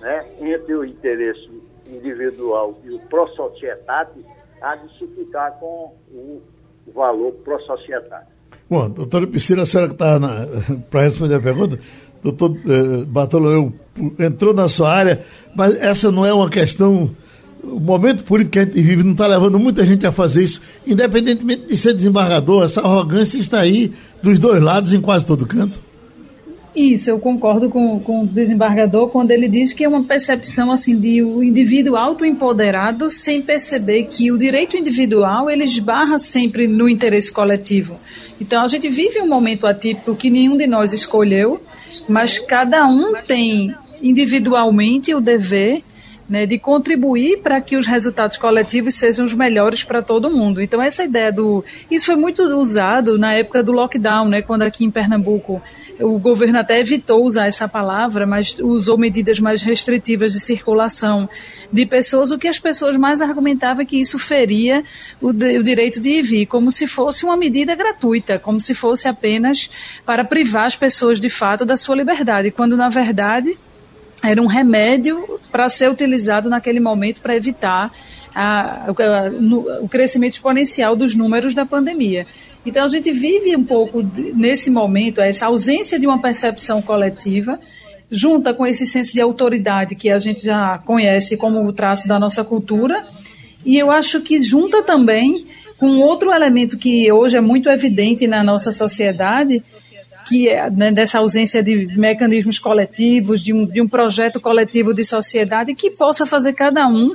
né? 0.00 0.20
entre 0.40 0.74
o 0.74 0.84
interesse 0.84 1.48
individual 1.88 2.78
e 2.84 2.90
o 2.90 2.98
pro-societate, 3.00 4.20
há 4.60 4.76
de 4.76 4.98
se 4.98 5.06
ficar 5.08 5.52
com 5.52 5.94
o 6.12 6.42
valor 6.94 7.32
pro-societate. 7.44 8.26
Bom, 8.68 8.90
doutora 8.90 9.26
Priscila, 9.26 9.62
a 9.62 9.66
senhora 9.66 9.88
que 9.88 9.94
está 9.94 10.18
para 10.90 11.02
responder 11.02 11.36
a 11.36 11.40
pergunta, 11.40 11.78
doutor 12.22 12.56
eh, 12.66 13.04
Bartolomeu 13.06 13.72
entrou 14.18 14.52
na 14.52 14.68
sua 14.68 14.92
área, 14.92 15.24
mas 15.54 15.76
essa 15.76 16.10
não 16.10 16.24
é 16.26 16.32
uma 16.32 16.50
questão. 16.50 17.10
O 17.62 17.80
momento 17.80 18.22
político 18.24 18.52
que 18.52 18.58
a 18.58 18.64
gente 18.64 18.80
vive 18.80 19.02
não 19.02 19.12
está 19.12 19.26
levando 19.26 19.58
muita 19.58 19.84
gente 19.84 20.06
a 20.06 20.12
fazer 20.12 20.44
isso, 20.44 20.60
independentemente 20.86 21.66
de 21.66 21.76
ser 21.76 21.94
desembargador, 21.94 22.64
essa 22.64 22.80
arrogância 22.80 23.38
está 23.38 23.60
aí 23.60 23.92
dos 24.22 24.38
dois 24.38 24.60
lados 24.60 24.92
em 24.92 25.00
quase 25.00 25.26
todo 25.26 25.46
canto. 25.46 25.85
Isso, 26.76 27.08
eu 27.08 27.18
concordo 27.18 27.70
com, 27.70 27.98
com 28.00 28.20
o 28.20 28.26
desembargador 28.26 29.08
quando 29.08 29.30
ele 29.30 29.48
diz 29.48 29.72
que 29.72 29.82
é 29.82 29.88
uma 29.88 30.04
percepção 30.04 30.70
assim 30.70 31.00
de 31.00 31.22
o 31.22 31.38
um 31.38 31.42
indivíduo 31.42 31.96
autoempoderado 31.96 33.08
sem 33.08 33.40
perceber 33.40 34.04
que 34.04 34.30
o 34.30 34.36
direito 34.36 34.76
individual 34.76 35.48
ele 35.48 35.64
esbarra 35.64 36.18
sempre 36.18 36.68
no 36.68 36.86
interesse 36.86 37.32
coletivo. 37.32 37.96
Então 38.38 38.62
a 38.62 38.66
gente 38.66 38.90
vive 38.90 39.22
um 39.22 39.26
momento 39.26 39.66
atípico 39.66 40.14
que 40.14 40.28
nenhum 40.28 40.54
de 40.54 40.66
nós 40.66 40.92
escolheu, 40.92 41.62
mas 42.06 42.38
cada 42.38 42.86
um 42.86 43.14
tem 43.26 43.74
individualmente 44.02 45.14
o 45.14 45.20
dever 45.20 45.82
né, 46.28 46.46
de 46.46 46.58
contribuir 46.58 47.40
para 47.42 47.60
que 47.60 47.76
os 47.76 47.86
resultados 47.86 48.36
coletivos 48.36 48.94
sejam 48.94 49.24
os 49.24 49.34
melhores 49.34 49.84
para 49.84 50.02
todo 50.02 50.30
mundo. 50.30 50.60
Então 50.60 50.82
essa 50.82 51.04
ideia 51.04 51.32
do 51.32 51.64
isso 51.90 52.06
foi 52.06 52.16
muito 52.16 52.42
usado 52.42 53.18
na 53.18 53.32
época 53.32 53.62
do 53.62 53.72
lockdown, 53.72 54.28
né, 54.28 54.42
quando 54.42 54.62
aqui 54.62 54.84
em 54.84 54.90
Pernambuco 54.90 55.62
o 56.00 56.18
governo 56.18 56.58
até 56.58 56.80
evitou 56.80 57.24
usar 57.24 57.46
essa 57.46 57.68
palavra, 57.68 58.26
mas 58.26 58.56
usou 58.58 58.98
medidas 58.98 59.38
mais 59.38 59.62
restritivas 59.62 60.32
de 60.32 60.40
circulação 60.40 61.28
de 61.72 61.86
pessoas. 61.86 62.30
O 62.30 62.38
que 62.38 62.48
as 62.48 62.58
pessoas 62.58 62.96
mais 62.96 63.20
argumentavam 63.20 63.82
é 63.82 63.84
que 63.84 64.00
isso 64.00 64.18
feria 64.18 64.82
o, 65.20 65.32
de, 65.32 65.58
o 65.58 65.62
direito 65.62 66.00
de 66.00 66.08
ir 66.08 66.18
e 66.18 66.22
vir, 66.22 66.46
como 66.46 66.70
se 66.70 66.86
fosse 66.86 67.24
uma 67.24 67.36
medida 67.36 67.74
gratuita, 67.74 68.38
como 68.38 68.58
se 68.58 68.74
fosse 68.74 69.06
apenas 69.06 69.70
para 70.04 70.24
privar 70.24 70.66
as 70.66 70.76
pessoas 70.76 71.20
de 71.20 71.28
fato 71.28 71.64
da 71.64 71.76
sua 71.76 71.96
liberdade, 71.96 72.50
quando 72.50 72.76
na 72.76 72.88
verdade 72.88 73.56
era 74.22 74.40
um 74.40 74.46
remédio 74.46 75.40
para 75.50 75.68
ser 75.68 75.90
utilizado 75.90 76.48
naquele 76.48 76.80
momento 76.80 77.20
para 77.20 77.36
evitar 77.36 77.92
a, 78.34 78.86
a, 78.86 78.90
o 79.80 79.88
crescimento 79.88 80.32
exponencial 80.32 80.94
dos 80.94 81.14
números 81.14 81.54
da 81.54 81.64
pandemia. 81.64 82.26
Então 82.64 82.84
a 82.84 82.88
gente 82.88 83.10
vive 83.12 83.56
um 83.56 83.64
pouco 83.64 84.02
nesse 84.34 84.70
momento 84.70 85.20
essa 85.20 85.46
ausência 85.46 85.98
de 85.98 86.06
uma 86.06 86.20
percepção 86.20 86.82
coletiva, 86.82 87.58
junta 88.10 88.52
com 88.52 88.66
esse 88.66 88.84
senso 88.84 89.12
de 89.12 89.20
autoridade 89.20 89.94
que 89.94 90.10
a 90.10 90.18
gente 90.18 90.44
já 90.44 90.78
conhece 90.78 91.36
como 91.36 91.64
o 91.64 91.72
traço 91.72 92.06
da 92.06 92.18
nossa 92.18 92.44
cultura, 92.44 93.04
e 93.64 93.78
eu 93.78 93.90
acho 93.90 94.20
que 94.20 94.40
junta 94.42 94.82
também 94.82 95.46
com 95.78 96.00
outro 96.00 96.32
elemento 96.32 96.78
que 96.78 97.10
hoje 97.12 97.36
é 97.36 97.40
muito 97.40 97.68
evidente 97.68 98.26
na 98.26 98.42
nossa 98.42 98.72
sociedade, 98.72 99.60
que 100.26 100.48
é, 100.48 100.68
né, 100.70 100.90
dessa 100.90 101.18
ausência 101.18 101.62
de 101.62 101.86
mecanismos 101.96 102.58
coletivos, 102.58 103.40
de 103.40 103.52
um, 103.52 103.64
de 103.64 103.80
um 103.80 103.88
projeto 103.88 104.40
coletivo 104.40 104.92
de 104.92 105.04
sociedade 105.04 105.74
que 105.74 105.90
possa 105.96 106.26
fazer 106.26 106.52
cada 106.52 106.88
um 106.88 107.14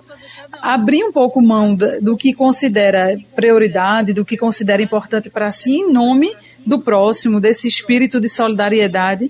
abrir 0.61 1.03
um 1.03 1.11
pouco 1.11 1.41
mão 1.41 1.75
do 1.75 2.15
que 2.15 2.33
considera 2.33 3.17
prioridade, 3.35 4.13
do 4.13 4.23
que 4.23 4.37
considera 4.37 4.81
importante 4.81 5.29
para 5.29 5.51
si, 5.51 5.71
em 5.71 5.91
nome 5.91 6.31
do 6.65 6.81
próximo, 6.81 7.39
desse 7.39 7.67
espírito 7.67 8.19
de 8.19 8.29
solidariedade, 8.29 9.29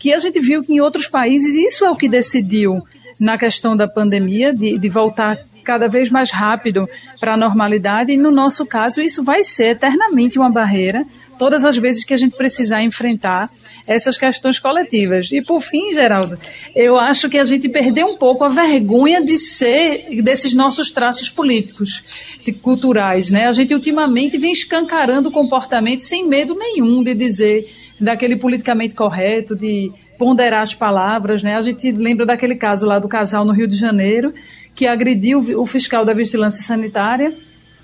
que 0.00 0.12
a 0.12 0.18
gente 0.18 0.40
viu 0.40 0.62
que 0.62 0.74
em 0.74 0.80
outros 0.80 1.06
países 1.06 1.54
isso 1.54 1.84
é 1.84 1.90
o 1.90 1.96
que 1.96 2.08
decidiu 2.08 2.82
na 3.20 3.38
questão 3.38 3.76
da 3.76 3.86
pandemia, 3.86 4.52
de, 4.52 4.78
de 4.78 4.88
voltar 4.88 5.38
cada 5.64 5.86
vez 5.86 6.10
mais 6.10 6.30
rápido 6.30 6.88
para 7.20 7.34
a 7.34 7.36
normalidade, 7.36 8.12
e 8.12 8.16
no 8.16 8.32
nosso 8.32 8.66
caso 8.66 9.00
isso 9.00 9.22
vai 9.22 9.44
ser 9.44 9.66
eternamente 9.66 10.38
uma 10.38 10.50
barreira 10.50 11.04
todas 11.42 11.64
as 11.64 11.76
vezes 11.76 12.04
que 12.04 12.14
a 12.14 12.16
gente 12.16 12.36
precisar 12.36 12.84
enfrentar 12.84 13.50
essas 13.84 14.16
questões 14.16 14.60
coletivas. 14.60 15.32
E 15.32 15.42
por 15.42 15.60
fim, 15.60 15.92
Geraldo, 15.92 16.38
eu 16.72 16.96
acho 16.96 17.28
que 17.28 17.36
a 17.36 17.42
gente 17.42 17.68
perdeu 17.68 18.06
um 18.06 18.16
pouco 18.16 18.44
a 18.44 18.48
vergonha 18.48 19.20
de 19.20 19.36
ser 19.36 20.22
desses 20.22 20.54
nossos 20.54 20.92
traços 20.92 21.28
políticos, 21.28 22.38
culturais, 22.62 23.28
né? 23.28 23.48
A 23.48 23.52
gente 23.52 23.74
ultimamente 23.74 24.38
vem 24.38 24.52
escancarando 24.52 25.32
comportamento 25.32 26.02
sem 26.02 26.28
medo 26.28 26.54
nenhum 26.54 27.02
de 27.02 27.12
dizer 27.12 27.68
daquele 28.00 28.36
politicamente 28.36 28.94
correto, 28.94 29.56
de 29.56 29.90
ponderar 30.20 30.62
as 30.62 30.74
palavras, 30.74 31.42
né? 31.42 31.56
A 31.56 31.60
gente 31.60 31.90
lembra 31.90 32.24
daquele 32.24 32.54
caso 32.54 32.86
lá 32.86 33.00
do 33.00 33.08
casal 33.08 33.44
no 33.44 33.52
Rio 33.52 33.66
de 33.66 33.76
Janeiro 33.76 34.32
que 34.76 34.86
agrediu 34.86 35.40
o 35.60 35.66
fiscal 35.66 36.04
da 36.04 36.12
vigilância 36.12 36.62
sanitária 36.62 37.34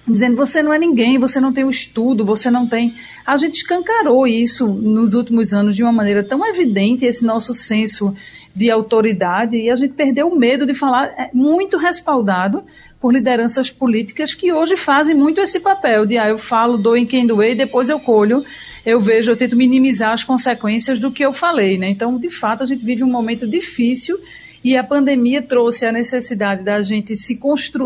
dizendo 0.08 0.36
você 0.36 0.62
não 0.62 0.72
é 0.72 0.78
ninguém, 0.78 1.18
você 1.18 1.40
não 1.40 1.52
tem 1.52 1.64
o 1.64 1.70
estudo, 1.70 2.24
você 2.24 2.50
não 2.50 2.66
tem. 2.66 2.94
A 3.26 3.36
gente 3.36 3.54
escancarou 3.54 4.26
isso 4.26 4.66
nos 4.66 5.14
últimos 5.14 5.52
anos 5.52 5.76
de 5.76 5.82
uma 5.82 5.92
maneira 5.92 6.22
tão 6.22 6.46
evidente, 6.46 7.04
esse 7.04 7.24
nosso 7.24 7.52
senso 7.52 8.14
de 8.54 8.70
autoridade, 8.70 9.56
e 9.56 9.70
a 9.70 9.76
gente 9.76 9.94
perdeu 9.94 10.26
o 10.26 10.36
medo 10.36 10.66
de 10.66 10.74
falar, 10.74 11.06
é, 11.16 11.30
muito 11.32 11.76
respaldado 11.76 12.64
por 13.00 13.12
lideranças 13.12 13.70
políticas 13.70 14.34
que 14.34 14.52
hoje 14.52 14.76
fazem 14.76 15.14
muito 15.14 15.40
esse 15.40 15.60
papel 15.60 16.04
de, 16.04 16.18
ah, 16.18 16.28
eu 16.28 16.38
falo, 16.38 16.76
dou 16.76 16.96
em 16.96 17.06
quem 17.06 17.24
doer, 17.24 17.54
depois 17.54 17.88
eu 17.88 18.00
colho, 18.00 18.44
eu 18.84 18.98
vejo, 18.98 19.30
eu 19.30 19.36
tento 19.36 19.54
minimizar 19.54 20.12
as 20.12 20.24
consequências 20.24 20.98
do 20.98 21.12
que 21.12 21.24
eu 21.24 21.32
falei, 21.32 21.78
né? 21.78 21.88
Então, 21.90 22.18
de 22.18 22.30
fato, 22.30 22.64
a 22.64 22.66
gente 22.66 22.84
vive 22.84 23.04
um 23.04 23.10
momento 23.10 23.46
difícil 23.46 24.18
e 24.64 24.76
a 24.76 24.82
pandemia 24.82 25.40
trouxe 25.40 25.86
a 25.86 25.92
necessidade 25.92 26.64
da 26.64 26.82
gente 26.82 27.14
se 27.14 27.38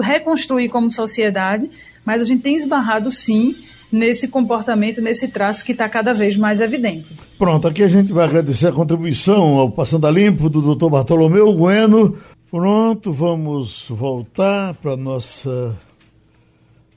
reconstruir 0.02 0.70
como 0.70 0.90
sociedade, 0.90 1.68
mas 2.04 2.22
a 2.22 2.24
gente 2.24 2.42
tem 2.42 2.56
esbarrado 2.56 3.10
sim 3.10 3.54
nesse 3.92 4.28
comportamento, 4.28 5.02
nesse 5.02 5.28
traço 5.28 5.64
que 5.64 5.72
está 5.72 5.88
cada 5.88 6.14
vez 6.14 6.36
mais 6.36 6.60
evidente. 6.60 7.14
Pronto, 7.38 7.68
aqui 7.68 7.82
a 7.82 7.88
gente 7.88 8.12
vai 8.12 8.24
agradecer 8.24 8.68
a 8.68 8.72
contribuição 8.72 9.58
ao 9.58 9.70
Passando 9.70 10.06
a 10.06 10.10
Limpo 10.10 10.48
do 10.48 10.62
doutor 10.62 10.88
Bartolomeu 10.88 11.52
Bueno. 11.52 12.16
Pronto, 12.50 13.12
vamos 13.12 13.86
voltar 13.88 14.74
para 14.74 14.96
nossa 14.96 15.78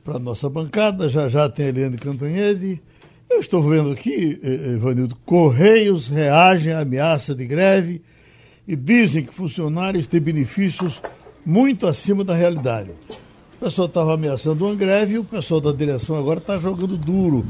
para 0.04 0.20
nossa 0.20 0.50
bancada. 0.50 1.10
Já 1.10 1.28
já 1.28 1.50
tem 1.50 1.66
a 1.66 1.70
Eliane 1.70 1.98
Cantanhede. 1.98 2.82
Eu 3.30 3.40
estou 3.40 3.62
vendo 3.64 3.92
aqui, 3.92 4.40
Ivanildo, 4.76 5.18
Correios 5.26 6.08
reagem 6.08 6.72
à 6.72 6.82
ameaça 6.82 7.34
de 7.34 7.46
greve 7.46 8.02
e 8.68 8.76
dizem 8.76 9.24
que 9.24 9.34
funcionários 9.34 10.08
têm 10.08 10.22
benefícios 10.22 11.02
muito 11.46 11.88
acima 11.88 12.24
da 12.24 12.36
realidade. 12.36 12.92
Pessoal 13.66 13.88
estava 13.88 14.14
ameaçando 14.14 14.64
uma 14.64 14.76
greve 14.76 15.16
e 15.16 15.18
o 15.18 15.24
pessoal 15.24 15.60
da 15.60 15.72
direção 15.72 16.16
agora 16.16 16.38
está 16.38 16.56
jogando 16.56 16.96
duro. 16.96 17.44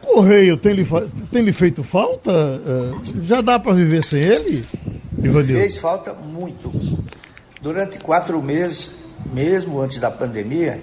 Correio 0.00 0.56
tem 0.56 0.72
lhe, 0.72 0.86
tem 1.30 1.42
lhe 1.42 1.52
feito 1.52 1.84
falta? 1.84 2.32
Uh, 2.32 3.22
já 3.22 3.42
dá 3.42 3.58
para 3.58 3.74
viver 3.74 4.02
sem 4.02 4.18
ele? 4.18 4.64
Ivanildo? 5.18 5.60
Fez 5.60 5.78
falta 5.78 6.14
muito. 6.14 6.72
Durante 7.60 7.98
quatro 7.98 8.40
meses, 8.40 8.92
mesmo 9.30 9.78
antes 9.82 9.98
da 9.98 10.10
pandemia, 10.10 10.82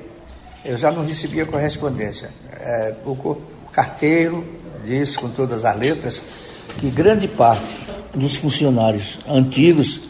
eu 0.63 0.77
já 0.77 0.91
não 0.91 1.03
recebia 1.03 1.47
correspondência. 1.47 2.29
É, 2.51 2.93
o, 3.07 3.13
o 3.13 3.41
carteiro 3.71 4.45
disse 4.85 5.17
com 5.17 5.29
todas 5.29 5.65
as 5.65 5.75
letras 5.75 6.23
que 6.77 6.91
grande 6.91 7.27
parte 7.27 7.73
dos 8.13 8.35
funcionários 8.35 9.17
antigos 9.27 10.01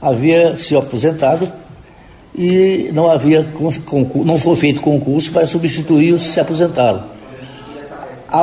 havia 0.00 0.56
se 0.56 0.76
aposentado 0.76 1.52
e 2.38 2.92
não 2.92 3.10
havia 3.10 3.44
não 4.24 4.38
foi 4.38 4.54
feito 4.54 4.80
concurso 4.80 5.32
para 5.32 5.44
substituir 5.44 6.12
os 6.12 6.22
que 6.22 6.28
se 6.28 6.38
aposentaram. 6.38 7.04
Há, 8.28 8.42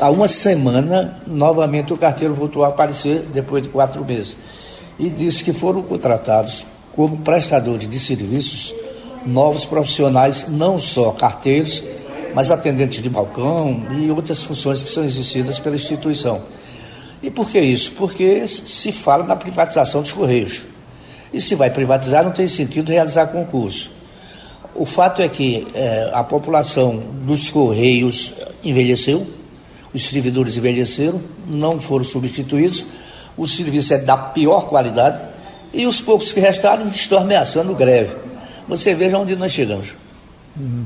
há 0.00 0.10
uma 0.10 0.26
semana, 0.26 1.16
novamente 1.24 1.92
o 1.92 1.96
carteiro 1.96 2.34
voltou 2.34 2.64
a 2.64 2.68
aparecer 2.68 3.20
depois 3.32 3.62
de 3.62 3.68
quatro 3.68 4.04
meses 4.04 4.36
e 4.98 5.08
disse 5.08 5.44
que 5.44 5.52
foram 5.52 5.82
contratados 5.82 6.66
como 6.96 7.18
prestadores 7.18 7.88
de 7.88 8.00
serviços 8.00 8.74
novos 9.24 9.64
profissionais, 9.64 10.46
não 10.48 10.80
só 10.80 11.12
carteiros, 11.12 11.84
mas 12.34 12.50
atendentes 12.50 13.00
de 13.00 13.08
balcão 13.08 13.86
e 13.96 14.10
outras 14.10 14.42
funções 14.42 14.82
que 14.82 14.88
são 14.88 15.04
exercidas 15.04 15.60
pela 15.60 15.76
instituição. 15.76 16.40
E 17.22 17.30
por 17.30 17.48
que 17.48 17.60
isso? 17.60 17.92
Porque 17.92 18.48
se 18.48 18.90
fala 18.90 19.22
na 19.22 19.36
privatização 19.36 20.02
dos 20.02 20.10
Correios. 20.10 20.62
E 21.32 21.40
se 21.40 21.54
vai 21.54 21.70
privatizar, 21.70 22.24
não 22.24 22.32
tem 22.32 22.46
sentido 22.46 22.90
realizar 22.90 23.26
concurso. 23.26 23.92
O 24.74 24.86
fato 24.86 25.20
é 25.20 25.28
que 25.28 25.66
é, 25.74 26.10
a 26.12 26.22
população 26.22 27.02
dos 27.22 27.50
Correios 27.50 28.34
envelheceu, 28.62 29.26
os 29.92 30.04
servidores 30.04 30.56
envelheceram, 30.56 31.20
não 31.46 31.80
foram 31.80 32.04
substituídos, 32.04 32.86
o 33.36 33.46
serviço 33.46 33.94
é 33.94 33.98
da 33.98 34.16
pior 34.16 34.68
qualidade 34.68 35.20
e 35.72 35.86
os 35.86 36.00
poucos 36.00 36.32
que 36.32 36.40
restaram 36.40 36.86
estão 36.88 37.18
ameaçando 37.18 37.74
greve. 37.74 38.14
Você 38.68 38.94
veja 38.94 39.18
onde 39.18 39.34
nós 39.36 39.52
chegamos. 39.52 39.96
Uhum. 40.56 40.84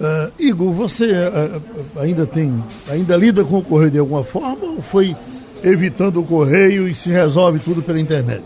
Uh, 0.00 0.32
Igor, 0.38 0.72
você 0.72 1.12
uh, 1.12 1.62
ainda 2.00 2.24
tem, 2.24 2.64
ainda 2.88 3.16
lida 3.16 3.44
com 3.44 3.58
o 3.58 3.62
correio 3.62 3.90
de 3.90 3.98
alguma 3.98 4.24
forma 4.24 4.64
ou 4.64 4.82
foi 4.82 5.14
evitando 5.62 6.20
o 6.20 6.24
correio 6.24 6.88
e 6.88 6.94
se 6.94 7.10
resolve 7.10 7.58
tudo 7.58 7.82
pela 7.82 8.00
internet? 8.00 8.42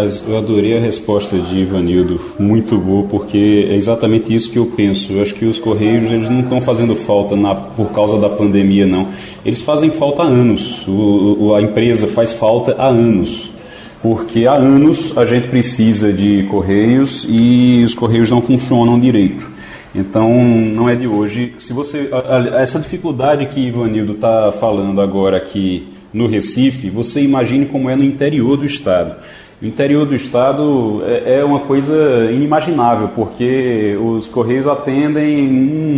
Mas 0.00 0.22
eu 0.28 0.38
adorei 0.38 0.78
a 0.78 0.80
resposta 0.80 1.36
de 1.36 1.58
Ivanildo, 1.58 2.20
muito 2.38 2.78
boa, 2.78 3.08
porque 3.08 3.66
é 3.68 3.74
exatamente 3.74 4.32
isso 4.32 4.48
que 4.48 4.56
eu 4.56 4.66
penso. 4.66 5.12
Eu 5.12 5.20
acho 5.20 5.34
que 5.34 5.44
os 5.44 5.58
Correios 5.58 6.04
eles 6.12 6.30
não 6.30 6.38
estão 6.38 6.60
fazendo 6.60 6.94
falta 6.94 7.34
na, 7.34 7.52
por 7.52 7.90
causa 7.90 8.16
da 8.16 8.28
pandemia, 8.28 8.86
não. 8.86 9.08
Eles 9.44 9.60
fazem 9.60 9.90
falta 9.90 10.22
há 10.22 10.26
anos. 10.26 10.86
O, 10.86 11.52
a 11.52 11.60
empresa 11.60 12.06
faz 12.06 12.32
falta 12.32 12.76
há 12.78 12.86
anos. 12.86 13.50
Porque 14.00 14.46
há 14.46 14.52
anos 14.52 15.18
a 15.18 15.26
gente 15.26 15.48
precisa 15.48 16.12
de 16.12 16.44
Correios 16.44 17.26
e 17.28 17.82
os 17.84 17.92
Correios 17.92 18.30
não 18.30 18.40
funcionam 18.40 19.00
direito. 19.00 19.50
Então, 19.92 20.44
não 20.44 20.88
é 20.88 20.94
de 20.94 21.08
hoje. 21.08 21.56
Se 21.58 21.72
você 21.72 22.08
essa 22.56 22.78
dificuldade 22.78 23.46
que 23.46 23.58
Ivanildo 23.58 24.12
está 24.12 24.52
falando 24.52 25.00
agora 25.00 25.38
aqui 25.38 25.88
no 26.14 26.28
Recife, 26.28 26.88
você 26.88 27.20
imagine 27.20 27.66
como 27.66 27.90
é 27.90 27.96
no 27.96 28.04
interior 28.04 28.56
do 28.56 28.64
estado. 28.64 29.16
O 29.60 29.66
interior 29.66 30.06
do 30.06 30.14
estado 30.14 31.02
é, 31.04 31.40
é 31.40 31.44
uma 31.44 31.58
coisa 31.58 32.30
inimaginável, 32.30 33.08
porque 33.08 33.98
os 34.00 34.28
correios 34.28 34.68
atendem 34.68 35.48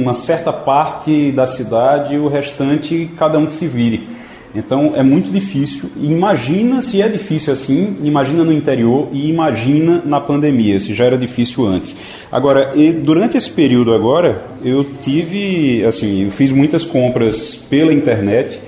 uma 0.01 0.15
certa 0.15 0.51
parte 0.51 1.31
da 1.31 1.47
cidade 1.47 2.15
e 2.15 2.19
o 2.19 2.27
restante 2.27 3.11
cada 3.19 3.39
um 3.39 3.45
que 3.45 3.53
se 3.53 3.67
vire. 3.67 4.09
Então 4.55 4.95
é 4.97 5.03
muito 5.03 5.31
difícil. 5.31 5.91
Imagina 6.01 6.81
se 6.81 7.03
é 7.03 7.09
difícil 7.09 7.53
assim, 7.53 7.99
imagina 8.03 8.45
no 8.45 8.53
interior 8.53 9.09
e 9.13 9.29
imagina 9.29 10.03
na 10.07 10.21
pandemia, 10.21 10.81
se 10.81 10.95
já 10.95 11.05
era 11.05 11.19
difícil 11.19 11.67
antes. 11.67 11.95
Agora, 12.33 12.73
durante 13.03 13.37
esse 13.37 13.51
período 13.51 13.93
agora, 13.93 14.43
eu 14.65 14.85
tive, 15.01 15.85
assim, 15.85 16.25
eu 16.25 16.31
fiz 16.31 16.51
muitas 16.51 16.83
compras 16.83 17.55
pela 17.69 17.93
internet 17.93 18.59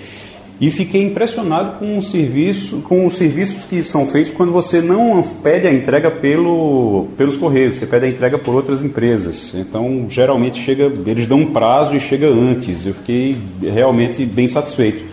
e 0.62 0.70
fiquei 0.70 1.02
impressionado 1.02 1.76
com 1.80 1.98
o 1.98 2.02
serviço, 2.02 2.82
com 2.82 3.04
os 3.04 3.16
serviços 3.16 3.64
que 3.64 3.82
são 3.82 4.06
feitos 4.06 4.30
quando 4.30 4.52
você 4.52 4.80
não 4.80 5.20
pede 5.42 5.66
a 5.66 5.74
entrega 5.74 6.08
pelo, 6.08 7.08
pelos 7.16 7.36
correios, 7.36 7.74
você 7.74 7.84
pede 7.84 8.06
a 8.06 8.08
entrega 8.08 8.38
por 8.38 8.54
outras 8.54 8.80
empresas. 8.80 9.52
Então, 9.56 10.06
geralmente 10.08 10.62
chega, 10.62 10.84
eles 11.04 11.26
dão 11.26 11.40
um 11.40 11.46
prazo 11.46 11.96
e 11.96 12.00
chega 12.00 12.28
antes. 12.28 12.86
Eu 12.86 12.94
fiquei 12.94 13.36
realmente 13.60 14.24
bem 14.24 14.46
satisfeito 14.46 15.04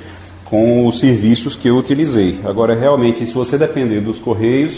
com 0.46 0.86
os 0.86 1.00
serviços 1.00 1.56
que 1.56 1.68
eu 1.68 1.78
utilizei. 1.78 2.38
Agora, 2.46 2.76
realmente, 2.76 3.26
se 3.26 3.34
você 3.34 3.58
depender 3.58 4.02
dos 4.02 4.20
correios, 4.20 4.78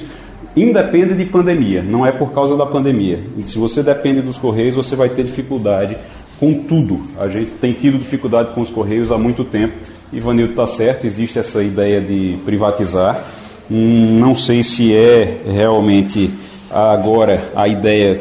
independe 0.55 1.15
de 1.15 1.25
pandemia, 1.25 1.83
não 1.83 2.05
é 2.05 2.13
por 2.13 2.31
causa 2.31 2.55
da 2.55 2.65
pandemia. 2.65 3.19
E 3.37 3.45
se 3.45 3.57
você 3.57 3.83
depende 3.83 4.21
dos 4.21 4.37
correios, 4.37 4.75
você 4.75 4.95
vai 4.95 5.09
ter 5.09 5.25
dificuldade 5.25 5.97
com 6.39 6.53
tudo. 6.53 7.01
A 7.19 7.27
gente 7.27 7.51
tem 7.59 7.73
tido 7.73 7.97
dificuldade 7.97 8.53
com 8.55 8.61
os 8.61 8.69
correios 8.69 9.11
há 9.11 9.17
muito 9.17 9.43
tempo 9.43 9.73
Ivanildo 10.13 10.51
está 10.51 10.67
certo, 10.67 11.05
existe 11.05 11.39
essa 11.39 11.63
ideia 11.63 12.01
de 12.01 12.37
privatizar. 12.45 13.23
Hum, 13.69 14.19
não 14.19 14.35
sei 14.35 14.61
se 14.63 14.93
é 14.93 15.41
realmente 15.45 16.29
agora 16.69 17.49
a 17.55 17.67
ideia. 17.67 18.17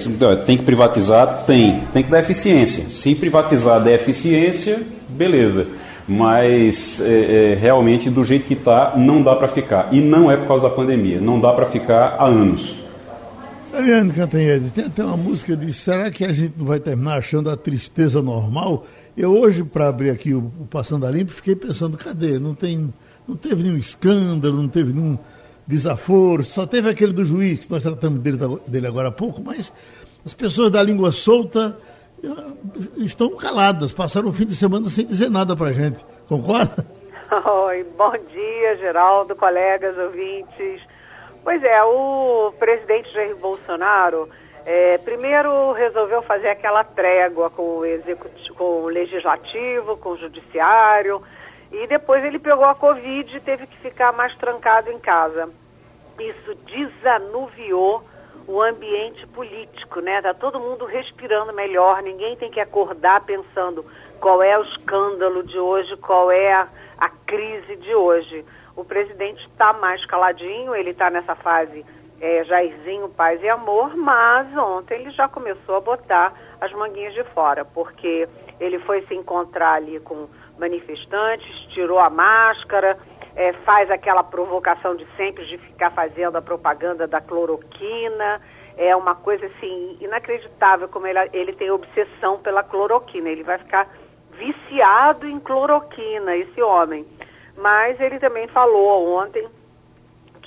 Tem 0.46 0.56
que 0.56 0.62
privatizar? 0.62 1.44
Tem. 1.46 1.80
Tem 1.92 2.02
que 2.02 2.10
dar 2.10 2.20
eficiência. 2.20 2.88
Se 2.90 3.14
privatizar 3.14 3.82
der 3.82 3.94
eficiência, 3.94 4.80
beleza. 5.08 5.66
Mas 6.06 7.00
é, 7.00 7.52
é, 7.52 7.58
realmente, 7.60 8.10
do 8.10 8.24
jeito 8.24 8.46
que 8.46 8.54
está, 8.54 8.94
não 8.96 9.22
dá 9.22 9.36
para 9.36 9.48
ficar. 9.48 9.88
E 9.92 10.00
não 10.00 10.30
é 10.30 10.36
por 10.36 10.48
causa 10.48 10.68
da 10.68 10.74
pandemia. 10.74 11.20
Não 11.20 11.40
dá 11.40 11.52
para 11.52 11.66
ficar 11.66 12.16
há 12.18 12.26
anos. 12.26 12.74
Eliane 13.72 14.12
Cantanhede, 14.12 14.70
tem 14.70 14.84
até 14.84 15.04
uma 15.04 15.16
música 15.16 15.56
de 15.56 15.72
será 15.72 16.10
que 16.10 16.24
a 16.24 16.32
gente 16.32 16.54
não 16.58 16.66
vai 16.66 16.80
terminar 16.80 17.18
achando 17.18 17.48
a 17.48 17.56
tristeza 17.56 18.20
normal? 18.20 18.84
Eu 19.20 19.38
hoje, 19.38 19.62
para 19.62 19.86
abrir 19.86 20.08
aqui 20.08 20.32
o, 20.32 20.38
o 20.38 20.66
Passando 20.66 21.06
a 21.06 21.10
Limpo, 21.10 21.30
fiquei 21.30 21.54
pensando, 21.54 21.98
cadê? 21.98 22.38
Não, 22.38 22.54
tem, 22.54 22.90
não 23.28 23.36
teve 23.36 23.62
nenhum 23.62 23.76
escândalo, 23.76 24.56
não 24.56 24.68
teve 24.68 24.94
nenhum 24.94 25.18
desaforo, 25.66 26.42
só 26.42 26.66
teve 26.66 26.88
aquele 26.88 27.12
do 27.12 27.22
juiz, 27.22 27.66
que 27.66 27.70
nós 27.70 27.82
tratamos 27.82 28.20
dele, 28.20 28.38
dele 28.66 28.86
agora 28.86 29.08
há 29.08 29.12
pouco, 29.12 29.42
mas 29.44 29.70
as 30.24 30.32
pessoas 30.32 30.70
da 30.70 30.82
língua 30.82 31.12
solta 31.12 31.76
eh, 32.24 32.28
estão 33.04 33.36
caladas, 33.36 33.92
passaram 33.92 34.30
o 34.30 34.32
fim 34.32 34.46
de 34.46 34.56
semana 34.56 34.88
sem 34.88 35.04
dizer 35.04 35.28
nada 35.28 35.54
para 35.54 35.70
gente. 35.74 35.98
Concorda? 36.26 36.86
Oi, 37.66 37.86
bom 37.98 38.12
dia, 38.32 38.76
Geraldo, 38.78 39.36
colegas, 39.36 39.98
ouvintes. 39.98 40.80
Pois 41.44 41.62
é, 41.62 41.82
o 41.82 42.54
presidente 42.58 43.12
Jair 43.12 43.36
Bolsonaro 43.38 44.30
é, 44.66 44.98
primeiro 44.98 45.72
resolveu 45.72 46.22
fazer 46.22 46.48
aquela 46.48 46.84
trégua 46.84 47.50
com 47.50 47.78
o, 47.78 47.84
executivo, 47.84 48.54
com 48.54 48.82
o 48.82 48.88
legislativo, 48.88 49.96
com 49.96 50.10
o 50.10 50.18
judiciário, 50.18 51.22
e 51.72 51.86
depois 51.86 52.24
ele 52.24 52.38
pegou 52.38 52.64
a 52.64 52.74
Covid 52.74 53.36
e 53.36 53.40
teve 53.40 53.66
que 53.66 53.76
ficar 53.78 54.12
mais 54.12 54.34
trancado 54.36 54.90
em 54.90 54.98
casa. 54.98 55.48
Isso 56.18 56.54
desanuviou 56.66 58.04
o 58.46 58.60
ambiente 58.60 59.26
político, 59.28 60.00
né? 60.00 60.20
Tá 60.20 60.34
todo 60.34 60.58
mundo 60.58 60.84
respirando 60.84 61.52
melhor, 61.52 62.02
ninguém 62.02 62.36
tem 62.36 62.50
que 62.50 62.60
acordar 62.60 63.20
pensando 63.24 63.84
qual 64.20 64.42
é 64.42 64.58
o 64.58 64.62
escândalo 64.62 65.42
de 65.42 65.58
hoje, 65.58 65.96
qual 65.96 66.30
é 66.30 66.52
a, 66.52 66.68
a 66.98 67.08
crise 67.08 67.76
de 67.76 67.94
hoje. 67.94 68.44
O 68.76 68.84
presidente 68.84 69.46
está 69.46 69.72
mais 69.72 70.04
caladinho, 70.04 70.74
ele 70.74 70.90
está 70.90 71.08
nessa 71.08 71.34
fase 71.34 71.84
é, 72.20 72.44
Jairzinho 72.44 73.08
Paz 73.08 73.42
e 73.42 73.48
Amor, 73.48 73.96
mas 73.96 74.54
ontem 74.56 75.00
ele 75.00 75.10
já 75.10 75.26
começou 75.26 75.76
a 75.76 75.80
botar 75.80 76.34
as 76.60 76.70
manguinhas 76.72 77.14
de 77.14 77.24
fora, 77.24 77.64
porque 77.64 78.28
ele 78.60 78.78
foi 78.80 79.02
se 79.06 79.14
encontrar 79.14 79.74
ali 79.74 79.98
com 80.00 80.28
manifestantes, 80.58 81.48
tirou 81.68 81.98
a 81.98 82.10
máscara, 82.10 82.98
é, 83.34 83.52
faz 83.64 83.90
aquela 83.90 84.22
provocação 84.22 84.94
de 84.94 85.06
sempre 85.16 85.46
de 85.46 85.56
ficar 85.56 85.90
fazendo 85.90 86.36
a 86.36 86.42
propaganda 86.42 87.06
da 87.06 87.20
cloroquina. 87.20 88.40
É 88.76 88.94
uma 88.94 89.14
coisa 89.14 89.46
assim 89.46 89.96
inacreditável 90.00 90.88
como 90.88 91.06
ele, 91.06 91.18
ele 91.32 91.52
tem 91.52 91.70
obsessão 91.70 92.38
pela 92.38 92.62
cloroquina. 92.62 93.30
Ele 93.30 93.42
vai 93.42 93.58
ficar 93.58 93.88
viciado 94.32 95.26
em 95.26 95.40
cloroquina, 95.40 96.36
esse 96.36 96.60
homem. 96.62 97.06
Mas 97.56 97.98
ele 98.00 98.18
também 98.18 98.46
falou 98.48 99.16
ontem 99.16 99.48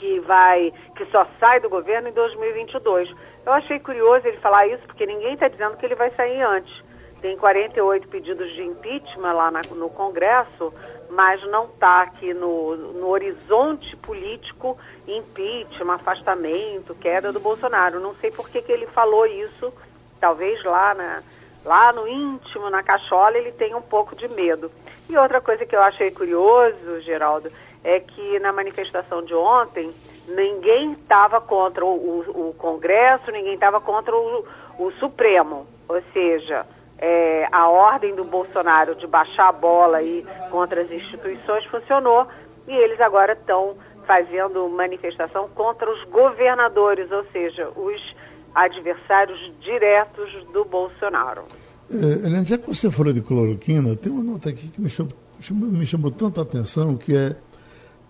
que 0.04 0.20
vai, 0.20 0.74
que 0.98 1.06
só 1.06 1.26
sai 1.40 1.62
do 1.62 1.70
governo 1.70 2.10
em 2.10 2.12
2022. 2.12 3.10
Eu 3.46 3.54
achei 3.54 3.80
curioso 3.80 4.28
ele 4.28 4.38
falar 4.40 4.68
isso, 4.68 4.84
porque 4.86 5.06
ninguém 5.06 5.36
está 5.36 5.48
dizendo 5.48 5.78
que 5.78 5.86
ele 5.86 5.96
vai 5.96 6.12
sair 6.12 6.42
antes. 6.42 6.84
tem 7.22 7.38
48 7.38 8.10
pedidos 8.10 8.54
de 8.54 8.64
impeachment 8.64 9.32
lá 9.32 9.50
na, 9.50 9.62
no 9.72 9.90
Congresso, 9.90 10.74
mas 11.10 11.42
não 11.48 11.68
está 11.68 12.02
aqui 12.02 12.34
no, 12.34 12.76
no 12.76 13.08
horizonte 13.08 13.96
político 13.96 14.78
impeachment, 15.08 15.94
afastamento, 15.94 16.94
queda 16.96 17.32
do 17.32 17.40
Bolsonaro. 17.40 18.02
Não 18.02 18.14
sei 18.16 18.30
por 18.30 18.50
que, 18.50 18.62
que 18.62 18.74
ele 18.74 18.88
falou 18.88 19.26
isso, 19.26 19.74
talvez 20.20 20.62
lá, 20.66 20.94
na, 20.94 21.24
lá 21.64 21.94
no 21.94 22.06
íntimo, 22.06 22.70
na 22.70 22.84
cachola, 22.84 23.38
ele 23.38 23.54
tenha 23.54 23.78
um 23.78 23.82
pouco 23.82 24.18
de 24.18 24.28
medo. 24.28 24.70
E 25.10 25.18
outra 25.18 25.40
coisa 25.40 25.66
que 25.66 25.76
eu 25.76 25.82
achei 25.82 26.12
curioso, 26.12 27.00
Geraldo, 27.02 27.50
é 27.84 28.00
que 28.00 28.40
na 28.40 28.54
manifestação 28.54 29.24
de 29.24 29.34
ontem, 29.34 29.92
ninguém 30.28 30.92
estava 30.92 31.42
contra 31.42 31.86
o, 31.86 31.90
o, 31.90 32.50
o, 32.50 32.54
Congresso, 32.54 33.32
ninguém 33.32 33.56
estava 33.56 33.82
contra 33.82 34.16
o, 34.16 34.46
o 34.80 34.92
Supremo. 35.00 35.68
Ou 35.88 36.02
seja, 36.14 36.66
é, 36.98 37.48
a 37.52 37.68
ordem 37.68 38.16
do 38.16 38.24
Bolsonaro 38.24 38.96
de 38.96 39.06
baixar 39.06 39.50
a 39.50 39.52
bola 39.52 39.98
aí 39.98 40.26
contra 40.50 40.82
as 40.82 40.92
instituições 40.92 41.66
funcionou 41.66 42.28
e 42.68 42.72
eles 42.72 43.00
agora 43.02 43.34
estão 43.34 43.76
fazendo 44.08 44.68
manifestação 44.70 45.50
contra 45.50 45.90
os 45.92 46.04
governadores, 46.06 47.12
ou 47.12 47.26
seja, 47.32 47.70
os 47.76 48.16
adversários 48.56 49.52
diretos 49.60 50.32
do 50.54 50.64
Bolsonaro. 50.64 51.44
É, 51.92 52.44
já 52.44 52.58
que 52.58 52.68
você 52.68 52.90
falou 52.90 53.14
de 53.14 53.22
cloroquina, 53.22 53.96
tem 53.96 54.12
uma 54.12 54.24
nota 54.24 54.50
aqui 54.50 54.68
que 54.70 54.82
me 54.82 54.90
chamou, 54.90 55.14
me 55.52 55.86
chamou 55.86 56.12
tanta 56.12 56.42
atenção, 56.42 56.96
que 56.96 57.16
é 57.16 57.36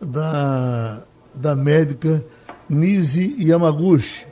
da, 0.01 1.03
da 1.33 1.55
médica 1.55 2.23
Nise 2.69 3.35
Yamaguchi, 3.39 4.25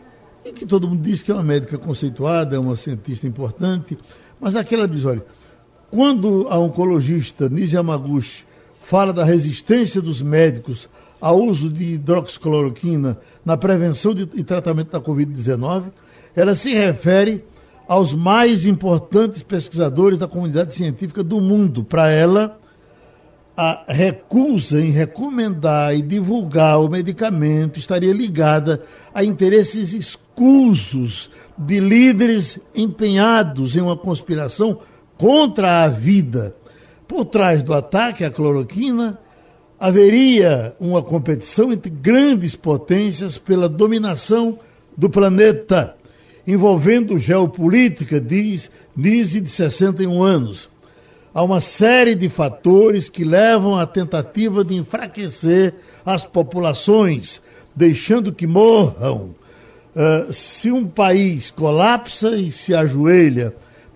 e 0.45 0.51
que 0.51 0.65
todo 0.65 0.87
mundo 0.87 1.01
diz 1.01 1.21
que 1.21 1.31
é 1.31 1.33
uma 1.33 1.43
médica 1.43 1.77
conceituada, 1.77 2.55
é 2.55 2.59
uma 2.59 2.75
cientista 2.75 3.27
importante, 3.27 3.97
mas 4.39 4.55
aquela 4.55 4.87
diz, 4.87 5.05
olha, 5.05 5.23
quando 5.89 6.47
a 6.49 6.57
oncologista 6.57 7.49
Nise 7.49 7.75
Yamaguchi 7.75 8.45
fala 8.83 9.13
da 9.13 9.23
resistência 9.23 10.01
dos 10.01 10.21
médicos 10.21 10.89
ao 11.19 11.39
uso 11.39 11.69
de 11.69 11.93
hidroxicloroquina 11.93 13.17
na 13.45 13.55
prevenção 13.55 14.13
de, 14.13 14.27
e 14.33 14.43
tratamento 14.43 14.91
da 14.91 14.99
Covid-19, 14.99 15.91
ela 16.35 16.55
se 16.55 16.73
refere 16.73 17.43
aos 17.87 18.13
mais 18.13 18.65
importantes 18.65 19.43
pesquisadores 19.43 20.17
da 20.17 20.27
comunidade 20.27 20.73
científica 20.73 21.23
do 21.23 21.41
mundo. 21.41 21.83
Para 21.83 22.09
ela, 22.09 22.59
a 23.63 23.83
recusa 23.87 24.81
em 24.81 24.89
recomendar 24.89 25.95
e 25.95 26.01
divulgar 26.01 26.81
o 26.81 26.89
medicamento 26.89 27.77
estaria 27.77 28.11
ligada 28.11 28.81
a 29.13 29.23
interesses 29.23 29.93
escusos 29.93 31.29
de 31.55 31.79
líderes 31.79 32.57
empenhados 32.73 33.75
em 33.75 33.81
uma 33.81 33.95
conspiração 33.95 34.79
contra 35.15 35.83
a 35.83 35.87
vida. 35.87 36.55
Por 37.07 37.23
trás 37.23 37.61
do 37.61 37.71
ataque 37.71 38.23
à 38.23 38.31
cloroquina, 38.31 39.19
haveria 39.79 40.75
uma 40.79 41.03
competição 41.03 41.71
entre 41.71 41.91
grandes 41.91 42.55
potências 42.55 43.37
pela 43.37 43.69
dominação 43.69 44.57
do 44.97 45.07
planeta, 45.07 45.95
envolvendo 46.47 47.19
geopolítica, 47.19 48.19
diz 48.19 48.71
Nise, 48.97 49.39
de 49.39 49.49
61 49.49 50.23
anos. 50.23 50.70
Há 51.33 51.43
uma 51.43 51.61
série 51.61 52.15
de 52.15 52.27
fatores 52.29 53.09
que 53.09 53.23
levam 53.23 53.79
à 53.79 53.85
tentativa 53.85 54.63
de 54.63 54.75
enfraquecer 54.75 55.73
as 56.05 56.25
populações, 56.25 57.41
deixando 57.75 58.33
que 58.33 58.45
morram 58.45 59.35
Uh, 59.93 60.31
se 60.31 60.71
um 60.71 60.87
país 60.87 61.51
colapsa 61.51 62.37
e 62.37 62.49
se 62.49 62.73
ajoelha, 62.73 63.53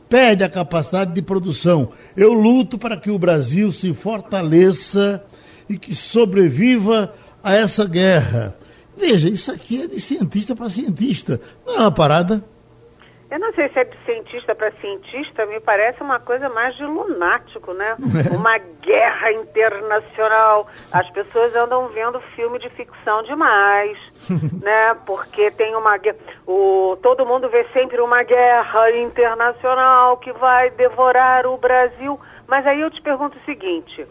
perde 0.09 0.43
a 0.43 0.49
capacidade 0.49 1.13
de 1.13 1.21
produção. 1.21 1.89
Eu 2.17 2.33
luto 2.33 2.77
para 2.77 2.97
que 2.97 3.09
o 3.09 3.17
Brasil 3.17 3.71
se 3.71 3.93
fortaleça 3.93 5.23
e 5.69 5.77
que 5.77 5.95
sobreviva 5.95 7.13
a 7.41 7.53
essa 7.53 7.85
guerra. 7.85 8.57
Veja, 8.97 9.29
isso 9.29 9.49
aqui 9.51 9.83
é 9.83 9.87
de 9.87 9.99
cientista 10.01 10.53
para 10.53 10.69
cientista, 10.69 11.39
não 11.65 11.75
é 11.75 11.79
uma 11.79 11.91
parada? 11.91 12.43
Eu 13.29 13.39
não 13.39 13.51
sei 13.53 13.69
se 13.69 13.79
é 13.79 13.83
de 13.83 13.97
cientista 14.05 14.53
para 14.53 14.71
cientista, 14.73 15.45
me 15.47 15.59
parece 15.59 16.01
uma 16.01 16.19
coisa 16.19 16.47
mais 16.47 16.75
de 16.75 16.85
lunático, 16.85 17.73
né? 17.73 17.95
Uma 18.35 18.57
guerra 18.57 19.31
internacional. 19.31 20.67
As 20.91 21.09
pessoas 21.09 21.55
andam 21.55 21.87
vendo 21.87 22.19
filme 22.35 22.59
de 22.59 22.69
ficção 22.69 23.23
demais, 23.23 23.97
né? 24.61 24.95
Porque 25.05 25.49
tem 25.51 25.75
uma 25.75 25.97
guerra. 25.97 26.17
O, 26.45 26.97
todo 27.01 27.25
mundo 27.25 27.49
vê 27.49 27.65
sempre 27.73 27.99
uma 27.99 28.21
guerra 28.23 28.91
internacional 28.91 30.17
que 30.17 30.31
vai 30.33 30.69
devorar 30.69 31.47
o 31.47 31.57
Brasil. 31.57 32.19
Mas 32.47 32.65
aí 32.67 32.79
eu 32.79 32.91
te 32.91 33.01
pergunto 33.01 33.37
o 33.37 33.45
seguinte: 33.45 34.07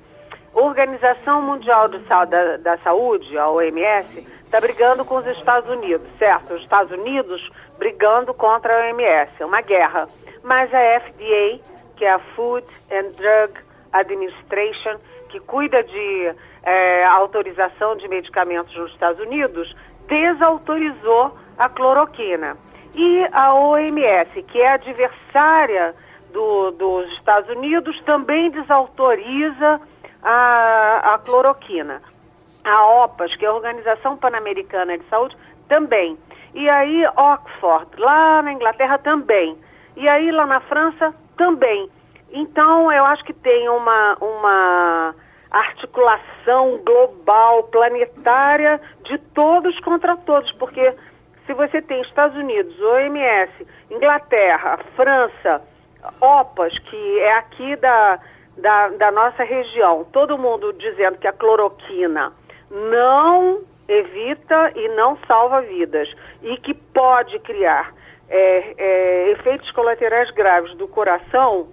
Organização 0.53 1.41
Mundial 1.41 1.89
da, 1.89 2.57
da 2.57 2.79
Saúde, 2.79 3.37
a 3.39 3.49
OMS, 3.49 4.27
está 4.55 4.61
brigando 4.61 5.05
com 5.05 5.17
os 5.17 5.27
Estados 5.27 5.69
Unidos, 5.69 6.07
certo? 6.17 6.55
Os 6.55 6.63
Estados 6.63 6.93
Unidos 6.93 7.51
brigando 7.77 8.33
contra 8.33 8.73
a 8.73 8.87
OMS, 8.87 9.33
é 9.41 9.45
uma 9.45 9.61
guerra. 9.61 10.09
Mas 10.45 10.73
a 10.73 11.01
FDA, 11.01 11.59
que 11.97 12.05
é 12.05 12.13
a 12.13 12.21
Food 12.21 12.65
and 12.89 13.11
Drug 13.17 13.53
Administration, 13.93 15.01
que 15.29 15.41
cuida 15.41 15.83
de 15.83 16.35
é, 16.63 17.05
autorização 17.05 17.97
de 17.97 18.07
medicamentos 18.07 18.73
nos 18.77 18.93
Estados 18.93 19.19
Unidos, 19.19 19.75
desautorizou 20.07 21.37
a 21.59 21.69
cloroquina. 21.69 22.57
E 22.95 23.27
a 23.33 23.55
OMS, 23.55 24.41
que 24.45 24.61
é 24.61 24.75
adversária 24.75 25.97
do, 26.33 26.71
dos 26.71 27.13
Estados 27.15 27.51
Unidos, 27.51 28.01
também 28.05 28.53
desautoriza 28.53 29.81
a, 30.23 31.15
a 31.15 31.19
cloroquina. 31.19 32.01
A 32.65 33.05
OPAS, 33.05 33.37
que 33.37 33.45
é 33.45 33.49
a 33.49 33.53
Organização 33.53 34.17
Pan-Americana 34.17 34.97
de 34.97 35.05
Saúde, 35.09 35.37
também. 35.69 36.19
E 36.55 36.69
aí 36.69 37.05
Oxford, 37.17 37.87
lá 37.99 38.43
na 38.43 38.53
Inglaterra 38.53 38.99
também. 38.99 39.59
E 39.97 40.09
aí 40.09 40.31
lá 40.31 40.47
na 40.47 40.61
França 40.61 41.15
também. 41.37 41.91
Então 42.33 42.91
eu 42.91 43.05
acho 43.05 43.25
que 43.25 43.33
tem 43.33 43.69
uma, 43.69 44.17
uma 44.21 45.15
articulação 45.51 46.81
global, 46.85 47.65
planetária, 47.65 48.81
de 49.05 49.19
todos 49.19 49.79
contra 49.81 50.17
todos, 50.17 50.51
porque 50.53 50.95
se 51.47 51.55
você 51.55 51.81
tem 51.83 52.01
Estados 52.03 52.37
Unidos, 52.37 52.81
OMS, 52.81 53.67
Inglaterra, 53.91 54.79
França, 54.97 55.63
OPAS, 56.21 56.79
que 56.79 57.21
é 57.21 57.35
aqui 57.35 57.77
da, 57.77 58.19
da, 58.57 58.89
da 58.89 59.11
nossa 59.13 59.45
região, 59.45 60.05
todo 60.13 60.39
mundo 60.39 60.73
dizendo 60.73 61.19
que 61.19 61.29
a 61.29 61.33
cloroquina 61.33 62.33
não 62.75 63.63
evita 63.89 64.73
e 64.75 64.89
não 64.89 65.17
salva 65.27 65.63
vidas 65.63 66.09
e 66.43 66.57
que 66.57 66.75
pode 66.75 67.39
criar 67.41 67.95
é, 68.29 68.75
é, 68.77 69.31
efeitos 69.33 69.71
colaterais 69.71 70.31
graves 70.31 70.75
do 70.77 70.89
coração, 70.89 71.69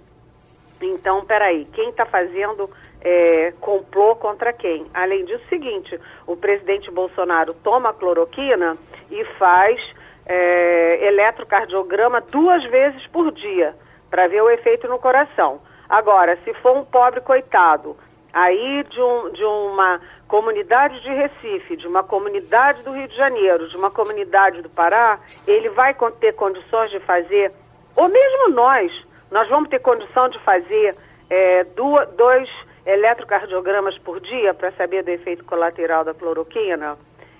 então, 0.80 1.24
peraí, 1.24 1.64
quem 1.72 1.90
está 1.90 2.04
fazendo 2.04 2.68
é, 3.00 3.52
complô 3.60 4.16
contra 4.16 4.52
quem? 4.52 4.86
Além 4.92 5.24
disso, 5.24 5.44
seguinte, 5.48 5.98
o 6.26 6.36
presidente 6.36 6.90
Bolsonaro 6.90 7.54
toma 7.54 7.92
cloroquina 7.92 8.76
e 9.10 9.24
faz 9.38 9.80
é, 10.26 11.06
eletrocardiograma 11.06 12.20
duas 12.20 12.64
vezes 12.64 13.06
por 13.08 13.30
dia 13.32 13.74
para 14.10 14.26
ver 14.26 14.42
o 14.42 14.50
efeito 14.50 14.88
no 14.88 14.98
coração. 14.98 15.60
Agora, 15.88 16.36
se 16.44 16.52
for 16.54 16.76
um 16.76 16.84
pobre 16.84 17.20
coitado 17.20 17.96
aí 18.32 18.84
de, 18.88 19.00
um, 19.00 19.30
de 19.30 19.44
uma 19.44 20.00
comunidade 20.32 20.98
de 21.02 21.10
Recife, 21.10 21.76
de 21.76 21.86
uma 21.86 22.02
comunidade 22.02 22.82
do 22.84 22.92
Rio 22.92 23.06
de 23.06 23.14
Janeiro, 23.14 23.68
de 23.68 23.76
uma 23.76 23.90
comunidade 23.90 24.62
do 24.62 24.70
Pará, 24.70 25.20
ele 25.46 25.68
vai 25.68 25.94
ter 26.18 26.32
condições 26.32 26.90
de 26.90 26.98
fazer, 27.00 27.52
ou 27.94 28.08
mesmo 28.08 28.48
nós, 28.54 28.90
nós 29.30 29.46
vamos 29.50 29.68
ter 29.68 29.80
condição 29.80 30.30
de 30.30 30.38
fazer 30.38 30.96
é, 31.28 31.64
duas, 31.64 32.08
dois 32.12 32.48
eletrocardiogramas 32.86 33.98
por 33.98 34.20
dia 34.20 34.54
para 34.54 34.72
saber 34.72 35.04
do 35.04 35.10
efeito 35.10 35.44
colateral 35.44 36.02
da 36.02 36.14
cloroquina? 36.14 36.96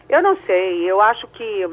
Eu 0.07 0.22
não 0.22 0.36
sei, 0.45 0.84
eu 0.84 1.01
acho 1.01 1.26
que 1.28 1.66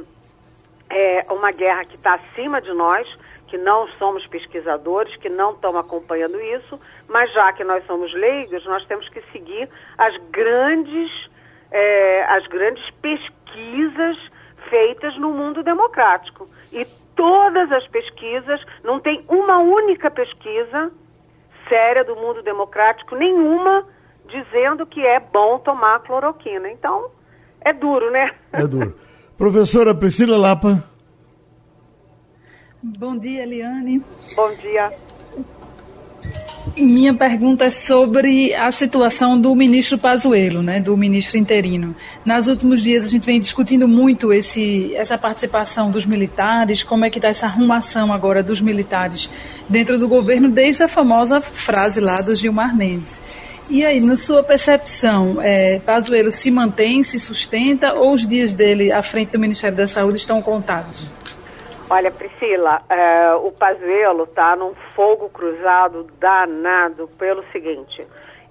é 0.89 1.25
uma 1.31 1.51
guerra 1.51 1.85
que 1.85 1.95
está 1.95 2.15
acima 2.15 2.61
de 2.61 2.73
nós, 2.73 3.07
que 3.47 3.57
não 3.57 3.87
somos 3.97 4.25
pesquisadores, 4.27 5.15
que 5.17 5.29
não 5.29 5.51
estão 5.51 5.77
acompanhando 5.77 6.39
isso, 6.39 6.79
mas 7.07 7.31
já 7.33 7.51
que 7.53 7.63
nós 7.63 7.85
somos 7.85 8.13
leigos, 8.13 8.63
nós 8.65 8.85
temos 8.85 9.07
que 9.09 9.21
seguir 9.31 9.69
as 9.97 10.15
grandes, 10.31 11.11
é, 11.71 12.23
as 12.29 12.45
grandes 12.47 12.83
pesquisas 13.01 14.17
feitas 14.69 15.17
no 15.17 15.31
mundo 15.31 15.63
democrático. 15.63 16.47
E 16.71 16.85
todas 17.15 17.71
as 17.71 17.87
pesquisas, 17.87 18.61
não 18.83 18.99
tem 18.99 19.25
uma 19.27 19.57
única 19.57 20.11
pesquisa 20.11 20.91
séria 21.67 22.03
do 22.03 22.15
mundo 22.15 22.41
democrático, 22.41 23.15
nenhuma 23.15 23.85
dizendo 24.25 24.85
que 24.85 25.05
é 25.05 25.19
bom 25.19 25.59
tomar 25.59 25.99
cloroquina. 26.01 26.69
Então, 26.69 27.11
é 27.61 27.73
duro, 27.73 28.11
né? 28.11 28.31
É 28.53 28.65
duro. 28.67 28.95
Professora 29.39 29.95
Priscila 29.95 30.37
Lapa. 30.37 30.83
Bom 32.83 33.17
dia, 33.17 33.43
Eliane. 33.43 34.03
Bom 34.35 34.53
dia. 34.55 34.91
Minha 36.75 37.13
pergunta 37.13 37.63
é 37.63 37.69
sobre 37.69 38.53
a 38.53 38.69
situação 38.69 39.39
do 39.39 39.55
ministro 39.55 39.97
Pazuello, 39.97 40.61
né, 40.61 40.81
do 40.81 40.95
ministro 40.97 41.37
interino. 41.37 41.95
Nos 42.25 42.47
últimos 42.49 42.83
dias 42.83 43.05
a 43.05 43.07
gente 43.07 43.25
vem 43.25 43.39
discutindo 43.39 43.87
muito 43.87 44.33
esse, 44.33 44.93
essa 44.93 45.17
participação 45.17 45.89
dos 45.89 46.05
militares, 46.05 46.83
como 46.83 47.05
é 47.05 47.09
que 47.09 47.17
está 47.17 47.29
essa 47.29 47.45
arrumação 47.45 48.11
agora 48.11 48.43
dos 48.43 48.59
militares 48.59 49.29
dentro 49.69 49.97
do 49.97 50.09
governo, 50.09 50.49
desde 50.51 50.83
a 50.83 50.87
famosa 50.89 51.39
frase 51.39 52.01
lá 52.01 52.19
do 52.19 52.35
Gilmar 52.35 52.75
Mendes. 52.75 53.21
E 53.71 53.85
aí, 53.85 53.99
na 53.99 54.15
sua 54.15 54.43
percepção, 54.43 55.39
é, 55.39 55.79
Pazuello 55.85 56.31
se 56.31 56.49
mantém, 56.49 57.03
se 57.03 57.19
sustenta 57.19 57.93
ou 57.93 58.13
os 58.13 58.27
dias 58.27 58.51
dele 58.51 58.91
à 58.91 59.03
frente 59.03 59.33
do 59.33 59.39
Ministério 59.39 59.77
da 59.77 59.85
Saúde 59.85 60.17
estão 60.17 60.41
contados? 60.41 61.07
Olha, 61.87 62.09
Priscila, 62.09 62.81
é, 62.89 63.33
o 63.35 63.51
Pazuello 63.51 64.23
está 64.23 64.55
num 64.55 64.73
fogo 64.95 65.29
cruzado 65.29 66.07
danado 66.19 67.07
pelo 67.19 67.43
seguinte: 67.51 68.01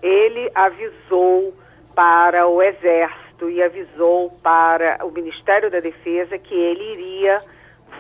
ele 0.01 0.51
avisou 0.55 1.53
para 1.97 2.49
o 2.49 2.63
Exército 2.63 3.51
e 3.51 3.61
avisou 3.61 4.31
para 4.41 5.05
o 5.05 5.11
Ministério 5.11 5.69
da 5.69 5.81
Defesa 5.81 6.37
que 6.37 6.55
ele 6.55 6.93
iria 6.93 7.39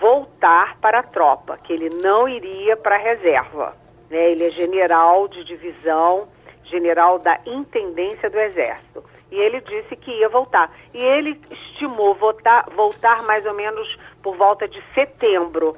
voltar 0.00 0.76
para 0.80 1.00
a 1.00 1.02
tropa, 1.02 1.58
que 1.58 1.72
ele 1.72 1.90
não 2.00 2.28
iria 2.28 2.76
para 2.76 2.94
a 2.94 3.00
reserva. 3.00 3.74
Né? 4.08 4.28
Ele 4.28 4.44
é 4.44 4.50
general 4.50 5.26
de 5.26 5.44
divisão, 5.44 6.28
general 6.68 7.18
da 7.18 7.38
intendência 7.46 8.30
do 8.30 8.38
Exército. 8.38 9.04
E 9.30 9.36
ele 9.36 9.60
disse 9.60 9.94
que 9.96 10.10
ia 10.10 10.28
voltar. 10.28 10.70
E 10.94 11.02
ele 11.02 11.40
estimou 11.50 12.14
votar, 12.14 12.64
voltar 12.74 13.22
mais 13.24 13.44
ou 13.44 13.54
menos 13.54 13.98
por 14.22 14.36
volta 14.36 14.66
de 14.66 14.82
setembro. 14.94 15.76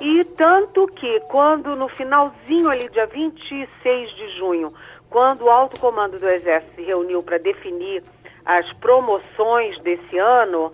E 0.00 0.24
tanto 0.24 0.86
que 0.86 1.20
quando 1.28 1.74
no 1.76 1.88
finalzinho 1.88 2.68
ali, 2.70 2.88
dia 2.90 3.06
26 3.06 4.10
de 4.10 4.38
junho, 4.38 4.72
quando 5.08 5.44
o 5.44 5.50
alto 5.50 5.78
comando 5.80 6.18
do 6.18 6.28
Exército 6.28 6.74
se 6.76 6.82
reuniu 6.82 7.22
para 7.22 7.38
definir 7.38 8.02
as 8.44 8.70
promoções 8.74 9.78
desse 9.80 10.18
ano, 10.18 10.72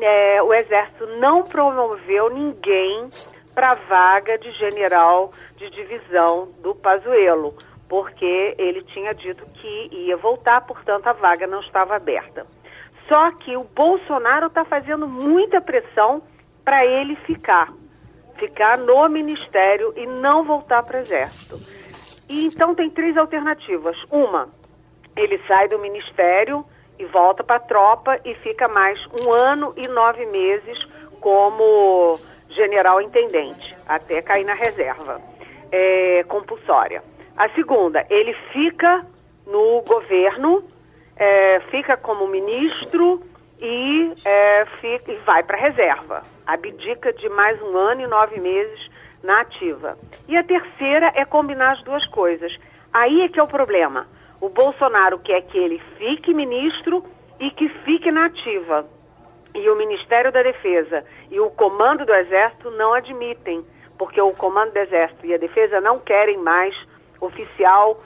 é, 0.00 0.42
o 0.42 0.52
Exército 0.54 1.06
não 1.18 1.42
promoveu 1.42 2.30
ninguém 2.30 3.08
para 3.54 3.72
a 3.72 3.74
vaga 3.74 4.38
de 4.38 4.50
general 4.52 5.32
de 5.56 5.70
divisão 5.70 6.48
do 6.60 6.74
Pazuello, 6.74 7.54
porque 7.88 8.54
ele 8.58 8.82
tinha 8.84 9.14
dito 9.14 9.44
que 9.54 9.88
ia 9.92 10.16
voltar, 10.16 10.60
portanto 10.62 11.06
a 11.06 11.12
vaga 11.12 11.46
não 11.46 11.60
estava 11.60 11.96
aberta. 11.96 12.46
Só 13.08 13.30
que 13.32 13.56
o 13.56 13.64
Bolsonaro 13.64 14.46
está 14.46 14.64
fazendo 14.64 15.06
muita 15.06 15.60
pressão 15.60 16.22
para 16.64 16.86
ele 16.86 17.14
ficar, 17.16 17.72
ficar 18.36 18.78
no 18.78 19.08
ministério 19.08 19.92
e 19.96 20.06
não 20.06 20.44
voltar 20.44 20.82
para 20.82 20.98
o 20.98 21.00
exército. 21.00 21.56
E 22.28 22.46
então 22.46 22.74
tem 22.74 22.88
três 22.88 23.16
alternativas. 23.16 23.96
Uma, 24.10 24.48
ele 25.14 25.38
sai 25.46 25.68
do 25.68 25.78
ministério 25.78 26.64
e 26.98 27.04
volta 27.04 27.44
para 27.44 27.56
a 27.56 27.60
tropa 27.60 28.18
e 28.24 28.34
fica 28.36 28.66
mais 28.68 28.98
um 29.20 29.32
ano 29.32 29.74
e 29.76 29.86
nove 29.86 30.24
meses 30.26 30.78
como 31.20 32.18
general 32.48 33.00
intendente, 33.00 33.76
até 33.86 34.22
cair 34.22 34.44
na 34.44 34.54
reserva 34.54 35.20
é, 35.70 36.24
compulsória. 36.24 37.02
A 37.36 37.48
segunda, 37.48 38.06
ele 38.08 38.32
fica 38.52 39.00
no 39.44 39.82
governo, 39.82 40.62
é, 41.16 41.60
fica 41.70 41.96
como 41.96 42.28
ministro 42.28 43.20
e, 43.60 44.12
é, 44.24 44.64
fica, 44.80 45.10
e 45.10 45.16
vai 45.26 45.42
para 45.42 45.56
a 45.56 45.60
reserva. 45.60 46.22
Abdica 46.46 47.12
de 47.12 47.28
mais 47.28 47.60
um 47.60 47.76
ano 47.76 48.02
e 48.02 48.06
nove 48.06 48.38
meses 48.38 48.88
na 49.20 49.40
ativa. 49.40 49.96
E 50.28 50.36
a 50.36 50.44
terceira 50.44 51.10
é 51.16 51.24
combinar 51.24 51.72
as 51.72 51.82
duas 51.82 52.06
coisas. 52.06 52.56
Aí 52.92 53.22
é 53.22 53.28
que 53.28 53.40
é 53.40 53.42
o 53.42 53.48
problema. 53.48 54.06
O 54.40 54.48
Bolsonaro 54.48 55.18
quer 55.18 55.42
que 55.42 55.58
ele 55.58 55.82
fique 55.98 56.32
ministro 56.32 57.04
e 57.40 57.50
que 57.50 57.68
fique 57.84 58.12
na 58.12 58.26
ativa. 58.26 58.86
E 59.52 59.68
o 59.68 59.76
Ministério 59.76 60.30
da 60.30 60.42
Defesa 60.42 61.04
e 61.32 61.40
o 61.40 61.50
Comando 61.50 62.06
do 62.06 62.14
Exército 62.14 62.70
não 62.72 62.92
admitem, 62.92 63.64
porque 63.98 64.20
o 64.20 64.32
Comando 64.32 64.72
do 64.72 64.78
Exército 64.78 65.26
e 65.26 65.34
a 65.34 65.38
Defesa 65.38 65.80
não 65.80 65.98
querem 65.98 66.38
mais 66.38 66.74
oficial 67.24 68.00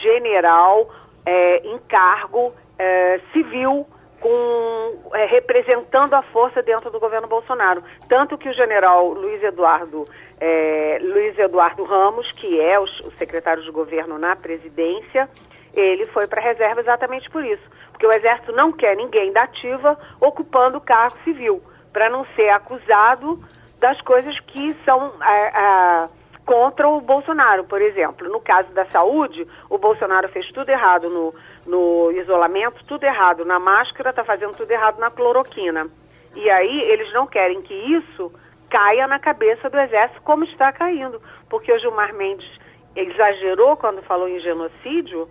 general 0.00 0.88
é, 1.24 1.58
em 1.66 1.78
cargo 1.78 2.52
é, 2.78 3.20
civil 3.32 3.86
com, 4.20 5.10
é, 5.14 5.26
representando 5.26 6.14
a 6.14 6.22
força 6.22 6.62
dentro 6.62 6.90
do 6.90 7.00
governo 7.00 7.26
Bolsonaro. 7.26 7.82
Tanto 8.08 8.38
que 8.38 8.48
o 8.48 8.54
general 8.54 9.08
Luiz 9.08 9.42
Eduardo, 9.42 10.04
é, 10.40 10.98
Luiz 11.02 11.36
Eduardo 11.38 11.82
Ramos, 11.84 12.30
que 12.32 12.60
é 12.60 12.78
o, 12.78 12.84
o, 12.84 13.12
secretário 13.18 13.62
de 13.62 13.70
governo 13.70 14.18
na 14.18 14.36
presidência, 14.36 15.28
ele 15.74 16.06
foi 16.06 16.26
para 16.28 16.40
a 16.40 16.44
reserva 16.44 16.80
exatamente 16.80 17.28
por 17.30 17.44
isso. 17.44 17.62
Porque 17.90 18.06
o 18.06 18.12
Exército 18.12 18.52
não 18.52 18.72
quer 18.72 18.96
ninguém 18.96 19.32
da 19.32 19.42
ativa 19.42 19.98
ocupando 20.20 20.80
cargo 20.80 21.16
civil, 21.24 21.60
para 21.92 22.08
não 22.08 22.24
ser 22.36 22.48
acusado 22.50 23.42
das 23.80 24.00
coisas 24.02 24.38
que 24.38 24.72
são 24.84 25.12
é, 25.20 26.08
contra 26.44 26.88
o 26.88 27.00
Bolsonaro, 27.00 27.64
por 27.64 27.80
exemplo. 27.80 28.28
No 28.28 28.40
caso 28.40 28.72
da 28.72 28.84
saúde, 28.86 29.46
o 29.70 29.78
Bolsonaro 29.78 30.28
fez 30.28 30.50
tudo 30.52 30.68
errado 30.68 31.08
no, 31.08 31.34
no 31.66 32.12
isolamento, 32.12 32.84
tudo 32.84 33.04
errado 33.04 33.44
na 33.44 33.58
máscara, 33.58 34.10
está 34.10 34.24
fazendo 34.24 34.56
tudo 34.56 34.70
errado 34.70 34.98
na 34.98 35.10
cloroquina. 35.10 35.88
E 36.34 36.50
aí 36.50 36.80
eles 36.82 37.12
não 37.12 37.26
querem 37.26 37.60
que 37.62 37.74
isso 37.74 38.32
caia 38.68 39.06
na 39.06 39.18
cabeça 39.18 39.68
do 39.68 39.78
Exército, 39.78 40.22
como 40.22 40.44
está 40.44 40.72
caindo. 40.72 41.20
Porque 41.48 41.72
o 41.72 41.78
Gilmar 41.78 42.14
Mendes 42.14 42.50
exagerou 42.96 43.76
quando 43.76 44.02
falou 44.02 44.28
em 44.28 44.40
genocídio, 44.40 45.28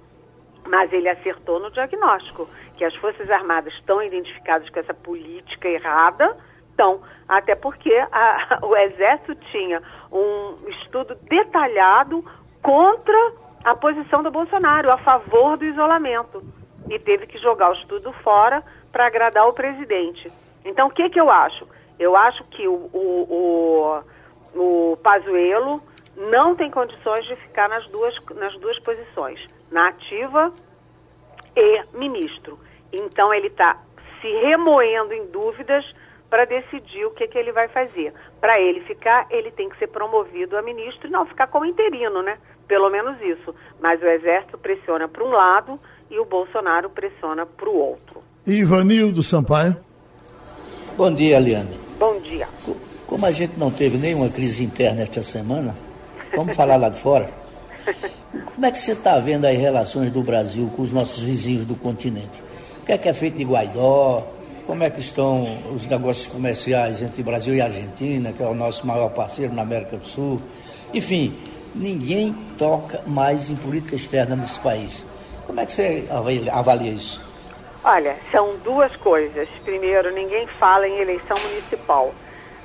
mas 0.68 0.94
ele 0.94 1.10
acertou 1.10 1.60
no 1.60 1.72
diagnóstico, 1.72 2.48
que 2.78 2.86
as 2.86 2.96
Forças 2.96 3.30
Armadas 3.30 3.74
estão 3.74 4.02
identificadas 4.02 4.70
com 4.70 4.80
essa 4.80 4.94
política 4.94 5.68
errada, 5.68 6.38
estão, 6.72 7.02
até 7.28 7.56
porque 7.56 7.94
a, 8.12 8.60
o 8.66 8.76
Exército 8.76 9.36
tinha 9.52 9.82
um 10.12 10.70
estudo 10.70 11.16
detalhado 11.24 12.26
contra 12.62 13.32
a 13.64 13.76
posição 13.76 14.24
do 14.24 14.32
Bolsonaro, 14.32 14.92
a 14.92 14.98
favor 14.98 15.58
do 15.58 15.66
isolamento. 15.66 16.44
E 16.90 16.98
teve 17.00 17.28
que 17.28 17.38
jogar 17.38 17.70
o 17.70 17.74
estudo 17.74 18.12
fora 18.24 18.64
para 18.92 19.06
agradar 19.06 19.48
o 19.48 19.54
presidente. 19.54 20.32
Então, 20.66 20.88
o 20.88 20.92
que, 20.92 21.10
que 21.10 21.20
eu 21.20 21.30
acho? 21.30 21.68
Eu 22.00 22.16
acho 22.16 22.44
que 22.46 22.68
o, 22.68 22.90
o, 22.94 24.02
o, 24.56 24.92
o 24.94 24.98
Pazuello 24.98 25.82
não 26.18 26.56
tem 26.56 26.70
condições 26.70 27.26
de 27.26 27.36
ficar 27.38 27.70
nas 27.70 27.88
duas, 27.88 28.16
nas 28.36 28.58
duas 28.58 28.78
posições, 28.80 29.48
na 29.72 29.90
ativa 29.90 30.50
e 31.56 31.84
ministro. 31.94 32.60
Então, 32.92 33.34
ele 33.34 33.48
está 33.48 33.78
se 34.20 34.28
remoendo 34.28 35.14
em 35.14 35.28
dúvidas 35.28 35.86
para 36.32 36.46
decidir 36.46 37.06
o 37.06 37.12
que, 37.12 37.28
que 37.28 37.38
ele 37.38 37.52
vai 37.52 37.68
fazer. 37.68 38.14
Para 38.40 38.58
ele 38.58 38.80
ficar, 38.86 39.28
ele 39.30 39.52
tem 39.52 39.68
que 39.68 39.78
ser 39.78 39.88
promovido 39.88 40.56
a 40.56 40.62
ministro 40.62 41.10
e 41.10 41.12
não 41.12 41.26
ficar 41.26 41.48
como 41.48 41.66
interino, 41.66 42.24
né? 42.24 42.38
Pelo 42.70 42.90
menos 42.90 43.18
isso. 43.22 43.54
Mas 43.82 44.02
o 44.02 44.06
Exército 44.06 44.58
pressiona 44.58 45.10
para 45.10 45.26
um 45.26 45.30
lado 45.30 45.78
e 46.10 46.18
o 46.18 46.24
Bolsonaro 46.24 46.90
pressiona 46.90 47.46
para 47.46 47.70
o 47.70 47.76
outro. 47.76 48.24
Ivanildo 48.48 49.22
Sampaio. 49.22 49.76
Bom 50.96 51.14
dia, 51.14 51.36
Eliane. 51.36 51.78
Bom 52.00 52.18
dia. 52.22 52.48
Como 53.06 53.26
a 53.26 53.32
gente 53.32 53.60
não 53.60 53.70
teve 53.70 53.98
nenhuma 53.98 54.30
crise 54.30 54.64
interna 54.64 55.02
esta 55.02 55.22
semana, 55.22 55.76
vamos 56.34 56.56
falar 56.56 56.78
lá 56.78 56.88
de 56.88 56.98
fora. 56.98 57.30
Como 58.56 58.66
é 58.66 58.72
que 58.72 58.80
você 58.80 58.94
está 58.94 59.20
vendo 59.20 59.46
as 59.46 59.58
relações 59.58 60.10
do 60.12 60.22
Brasil 60.22 60.72
com 60.78 60.82
os 60.82 60.94
nossos 60.94 61.24
vizinhos 61.24 61.66
do 61.66 61.76
continente? 61.76 62.42
O 62.82 62.86
que 62.86 62.94
é 62.94 62.98
que 62.98 63.10
é 63.10 63.14
feito 63.14 63.38
de 63.38 63.44
Guaidó? 63.44 64.26
Como 64.72 64.86
é 64.86 64.90
que 64.90 65.02
estão 65.02 65.44
os 65.76 65.86
negócios 65.86 66.28
comerciais 66.28 67.02
entre 67.02 67.22
Brasil 67.22 67.54
e 67.54 67.60
Argentina, 67.60 68.32
que 68.32 68.42
é 68.42 68.46
o 68.46 68.54
nosso 68.54 68.88
maior 68.88 69.10
parceiro 69.10 69.54
na 69.54 69.64
América 69.64 69.98
do 69.98 70.08
Sul? 70.08 70.42
Enfim, 70.94 71.38
ninguém 71.76 72.32
toca 72.58 73.02
mais 73.06 73.50
em 73.50 73.58
política 73.58 73.98
externa 73.98 74.34
nesse 74.34 74.58
país. 74.62 75.06
Como 75.46 75.60
é 75.60 75.66
que 75.66 75.74
você 75.74 76.08
avalia 76.50 76.90
isso? 76.90 77.22
Olha, 77.84 78.16
são 78.32 78.56
duas 78.60 78.96
coisas. 78.96 79.50
Primeiro, 79.66 80.10
ninguém 80.14 80.48
fala 80.48 80.88
em 80.88 81.00
eleição 81.00 81.38
municipal. 81.38 82.14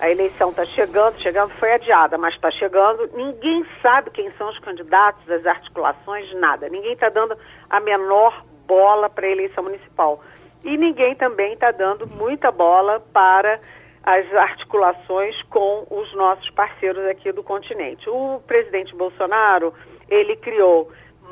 A 0.00 0.08
eleição 0.08 0.50
está 0.50 0.64
chegando, 0.64 1.20
chegando, 1.20 1.50
foi 1.58 1.72
adiada, 1.72 2.16
mas 2.16 2.36
está 2.36 2.52
chegando. 2.52 3.10
Ninguém 3.16 3.66
sabe 3.82 4.10
quem 4.10 4.30
são 4.38 4.48
os 4.48 4.60
candidatos, 4.60 5.28
as 5.28 5.44
articulações, 5.44 6.32
nada. 6.34 6.68
Ninguém 6.68 6.92
está 6.92 7.08
dando 7.08 7.36
a 7.68 7.80
menor 7.80 8.44
bola 8.64 9.10
para 9.10 9.26
a 9.26 9.30
eleição 9.30 9.64
municipal. 9.64 10.22
E 10.66 10.76
ninguém 10.76 11.14
também 11.14 11.52
está 11.52 11.70
dando 11.70 12.08
muita 12.08 12.50
bola 12.50 12.98
para 13.12 13.56
as 14.02 14.34
articulações 14.34 15.40
com 15.44 15.86
os 15.88 16.12
nossos 16.14 16.50
parceiros 16.50 17.06
aqui 17.06 17.30
do 17.30 17.40
continente. 17.40 18.10
O 18.10 18.42
presidente 18.48 18.92
Bolsonaro, 18.96 19.72
ele 20.08 20.34
criou 20.34 20.90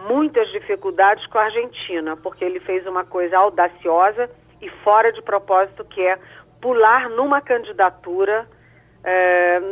muitas 0.08 0.48
dificuldades 0.52 1.26
com 1.26 1.38
a 1.38 1.46
Argentina, 1.46 2.16
porque 2.16 2.44
ele 2.44 2.60
fez 2.60 2.86
uma 2.86 3.04
coisa 3.04 3.36
audaciosa 3.36 4.30
e 4.62 4.70
fora 4.84 5.12
de 5.12 5.20
propósito, 5.20 5.84
que 5.84 6.00
é 6.00 6.16
pular 6.60 7.10
numa 7.10 7.40
candidatura 7.40 8.48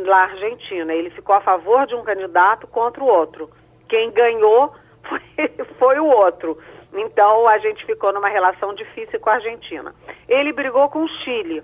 na 0.05 0.17
Argentina. 0.23 0.93
Ele 0.93 1.09
ficou 1.09 1.35
a 1.35 1.41
favor 1.41 1.87
de 1.87 1.95
um 1.95 2.03
candidato 2.03 2.67
contra 2.67 3.01
o 3.01 3.07
outro. 3.07 3.49
Quem 3.87 4.11
ganhou 4.11 4.73
foi, 5.07 5.49
foi 5.79 5.99
o 5.99 6.05
outro. 6.05 6.57
Então 6.93 7.47
a 7.47 7.57
gente 7.57 7.85
ficou 7.85 8.13
numa 8.13 8.29
relação 8.29 8.73
difícil 8.73 9.19
com 9.19 9.29
a 9.29 9.33
Argentina. 9.33 9.93
Ele 10.27 10.53
brigou 10.53 10.89
com 10.89 11.03
o 11.03 11.07
Chile, 11.07 11.63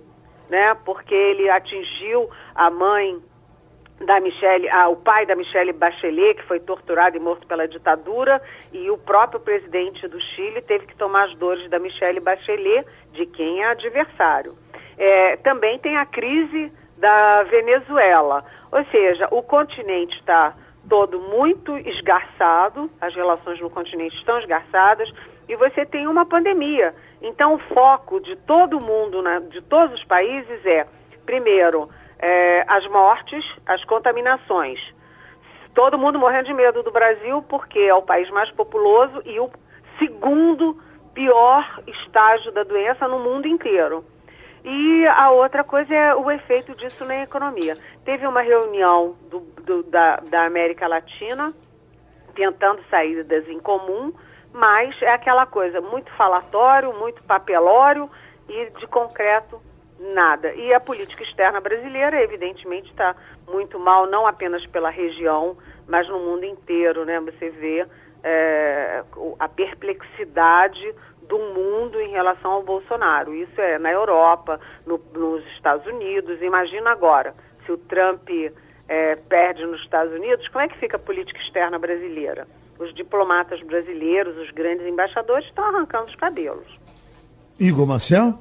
né? 0.49 0.75
Porque 0.85 1.13
ele 1.13 1.49
atingiu 1.49 2.29
a 2.55 2.69
mãe 2.69 3.21
da 4.05 4.19
Michelle, 4.19 4.69
ah, 4.69 4.87
o 4.87 4.95
pai 4.95 5.25
da 5.25 5.35
Michelle 5.35 5.73
Bachelet, 5.73 6.35
que 6.35 6.47
foi 6.47 6.59
torturado 6.59 7.17
e 7.17 7.19
morto 7.19 7.45
pela 7.45 7.67
ditadura, 7.67 8.41
e 8.71 8.89
o 8.89 8.97
próprio 8.97 9.39
presidente 9.39 10.07
do 10.07 10.19
Chile 10.19 10.61
teve 10.61 10.87
que 10.87 10.95
tomar 10.95 11.25
as 11.25 11.35
dores 11.35 11.69
da 11.69 11.79
Michelle 11.79 12.19
Bachelet, 12.19 12.87
de 13.11 13.25
quem 13.25 13.61
é 13.61 13.67
adversário. 13.67 14.57
É, 14.97 15.35
também 15.37 15.77
tem 15.79 15.97
a 15.97 16.05
crise 16.05 16.71
da 16.97 17.43
Venezuela, 17.43 18.43
ou 18.71 18.83
seja, 18.85 19.27
o 19.31 19.41
continente 19.41 20.17
está 20.17 20.53
todo 20.89 21.19
muito 21.19 21.77
esgarçado, 21.77 22.89
as 22.99 23.13
relações 23.15 23.61
no 23.61 23.69
continente 23.69 24.15
estão 24.17 24.39
esgarçadas, 24.39 25.09
e 25.47 25.55
você 25.55 25.85
tem 25.85 26.07
uma 26.07 26.25
pandemia. 26.25 26.93
Então, 27.21 27.55
o 27.55 27.59
foco 27.73 28.19
de 28.19 28.35
todo 28.35 28.83
mundo, 28.83 29.21
né, 29.21 29.39
de 29.49 29.61
todos 29.61 29.95
os 29.95 30.03
países, 30.05 30.65
é, 30.65 30.85
primeiro, 31.25 31.89
é, 32.17 32.65
as 32.67 32.85
mortes, 32.87 33.45
as 33.65 33.83
contaminações. 33.85 34.79
Todo 35.73 35.97
mundo 35.97 36.19
morrendo 36.19 36.47
de 36.47 36.53
medo 36.53 36.83
do 36.83 36.91
Brasil, 36.91 37.41
porque 37.43 37.79
é 37.79 37.93
o 37.93 38.01
país 38.01 38.29
mais 38.31 38.51
populoso 38.51 39.21
e 39.25 39.39
o 39.39 39.49
segundo 39.97 40.77
pior 41.13 41.81
estágio 41.87 42.51
da 42.51 42.63
doença 42.63 43.07
no 43.07 43.19
mundo 43.19 43.47
inteiro. 43.47 44.03
E 44.63 45.07
a 45.07 45.31
outra 45.31 45.63
coisa 45.63 45.93
é 45.93 46.15
o 46.15 46.29
efeito 46.29 46.75
disso 46.75 47.05
na 47.05 47.23
economia. 47.23 47.77
Teve 48.03 48.27
uma 48.27 48.41
reunião 48.41 49.15
do, 49.29 49.39
do, 49.63 49.83
da, 49.83 50.17
da 50.17 50.45
América 50.45 50.87
Latina 50.87 51.53
tentando 52.35 52.81
saídas 52.89 53.47
em 53.47 53.59
comum, 53.59 54.13
mas 54.53 54.95
é 55.01 55.11
aquela 55.11 55.45
coisa 55.45 55.81
muito 55.81 56.11
falatório, 56.11 56.93
muito 56.93 57.21
papelório 57.23 58.09
e 58.47 58.69
de 58.79 58.87
concreto 58.87 59.61
nada. 59.99 60.53
E 60.53 60.73
a 60.73 60.79
política 60.79 61.23
externa 61.23 61.59
brasileira, 61.59 62.21
evidentemente, 62.21 62.89
está 62.89 63.15
muito 63.47 63.77
mal, 63.79 64.07
não 64.07 64.25
apenas 64.25 64.65
pela 64.67 64.89
região, 64.89 65.57
mas 65.87 66.07
no 66.07 66.19
mundo 66.19 66.45
inteiro, 66.45 67.05
né? 67.05 67.19
Você 67.19 67.49
vê 67.49 67.85
é, 68.23 69.03
a 69.39 69.47
perplexidade 69.47 70.93
do 71.27 71.37
mundo 71.37 71.99
em 72.01 72.09
relação 72.09 72.51
ao 72.51 72.63
Bolsonaro. 72.63 73.33
Isso 73.33 73.61
é 73.61 73.77
na 73.77 73.91
Europa, 73.91 74.59
no, 74.85 74.99
nos 75.13 75.45
Estados 75.55 75.85
Unidos. 75.85 76.41
Imagina 76.41 76.89
agora, 76.89 77.35
se 77.65 77.71
o 77.71 77.77
Trump 77.77 78.27
é, 78.87 79.15
perde 79.15 79.65
nos 79.65 79.79
Estados 79.81 80.13
Unidos, 80.13 80.47
como 80.47 80.63
é 80.63 80.67
que 80.67 80.77
fica 80.79 80.97
a 80.97 80.99
política 80.99 81.39
externa 81.39 81.77
brasileira? 81.77 82.47
Os 82.79 82.93
diplomatas 82.95 83.61
brasileiros, 83.61 84.35
os 84.37 84.49
grandes 84.51 84.87
embaixadores, 84.87 85.45
estão 85.45 85.65
arrancando 85.65 86.09
os 86.09 86.15
cabelos. 86.15 86.79
Igor 87.59 87.85
Marcel? 87.85 88.33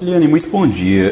Eliane, 0.00 0.28
muito 0.28 0.48
bom 0.48 0.66
dia. 0.66 1.10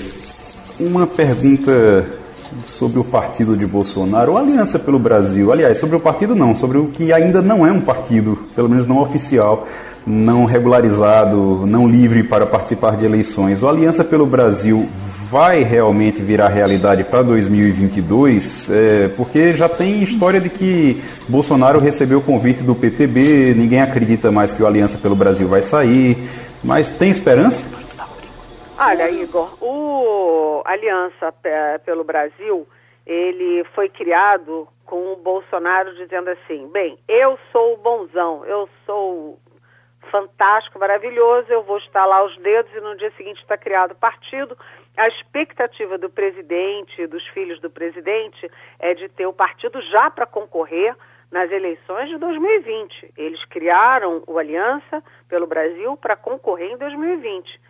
Uma 0.78 1.06
pergunta 1.06 2.19
sobre 2.62 2.98
o 2.98 3.04
partido 3.04 3.56
de 3.56 3.66
Bolsonaro, 3.66 4.32
ou 4.32 4.38
Aliança 4.38 4.78
pelo 4.78 4.98
Brasil. 4.98 5.52
Aliás, 5.52 5.78
sobre 5.78 5.96
o 5.96 6.00
partido 6.00 6.34
não, 6.34 6.54
sobre 6.54 6.78
o 6.78 6.86
que 6.86 7.12
ainda 7.12 7.40
não 7.40 7.66
é 7.66 7.72
um 7.72 7.80
partido, 7.80 8.38
pelo 8.54 8.68
menos 8.68 8.86
não 8.86 8.98
oficial 8.98 9.66
não 10.06 10.44
regularizado, 10.44 11.64
não 11.66 11.88
livre 11.88 12.22
para 12.22 12.46
participar 12.46 12.96
de 12.96 13.04
eleições. 13.04 13.62
O 13.62 13.68
Aliança 13.68 14.02
pelo 14.02 14.26
Brasil 14.26 14.88
vai 15.30 15.62
realmente 15.62 16.20
virar 16.22 16.48
realidade 16.48 17.04
para 17.04 17.22
2022? 17.22 18.68
É, 18.70 19.10
porque 19.16 19.52
já 19.52 19.68
tem 19.68 20.02
história 20.02 20.40
de 20.40 20.48
que 20.48 21.00
Bolsonaro 21.28 21.78
recebeu 21.78 22.18
o 22.18 22.22
convite 22.22 22.62
do 22.62 22.74
PTB, 22.74 23.54
ninguém 23.56 23.80
acredita 23.80 24.32
mais 24.32 24.52
que 24.52 24.62
o 24.62 24.66
Aliança 24.66 24.98
pelo 24.98 25.14
Brasil 25.14 25.46
vai 25.46 25.62
sair, 25.62 26.18
mas 26.64 26.88
tem 26.88 27.10
esperança? 27.10 27.62
Olha, 28.82 29.10
Igor, 29.10 29.62
o 29.62 30.62
Aliança 30.64 31.34
pelo 31.84 32.02
Brasil, 32.02 32.66
ele 33.06 33.62
foi 33.74 33.90
criado 33.90 34.66
com 34.86 35.12
o 35.12 35.16
Bolsonaro 35.16 35.94
dizendo 35.96 36.30
assim, 36.30 36.66
bem, 36.68 36.98
eu 37.06 37.38
sou 37.52 37.74
o 37.74 37.76
bonzão, 37.76 38.42
eu 38.46 38.66
sou 38.86 39.38
fantástico, 40.10 40.78
maravilhoso, 40.78 41.52
eu 41.52 41.62
vou 41.62 41.76
estalar 41.76 42.24
os 42.24 42.34
dedos 42.38 42.72
e 42.74 42.80
no 42.80 42.96
dia 42.96 43.12
seguinte 43.18 43.42
está 43.42 43.58
criado 43.58 43.90
o 43.90 43.96
partido. 43.96 44.56
A 44.96 45.08
expectativa 45.08 45.98
do 45.98 46.08
presidente, 46.08 47.06
dos 47.06 47.26
filhos 47.28 47.60
do 47.60 47.68
presidente, 47.68 48.50
é 48.78 48.94
de 48.94 49.10
ter 49.10 49.26
o 49.26 49.32
partido 49.34 49.78
já 49.90 50.10
para 50.10 50.24
concorrer 50.24 50.96
nas 51.30 51.50
eleições 51.52 52.08
de 52.08 52.16
2020. 52.16 53.12
Eles 53.14 53.44
criaram 53.44 54.22
o 54.26 54.38
Aliança 54.38 55.04
pelo 55.28 55.46
Brasil 55.46 55.98
para 55.98 56.16
concorrer 56.16 56.72
em 56.72 56.78
2020. 56.78 57.60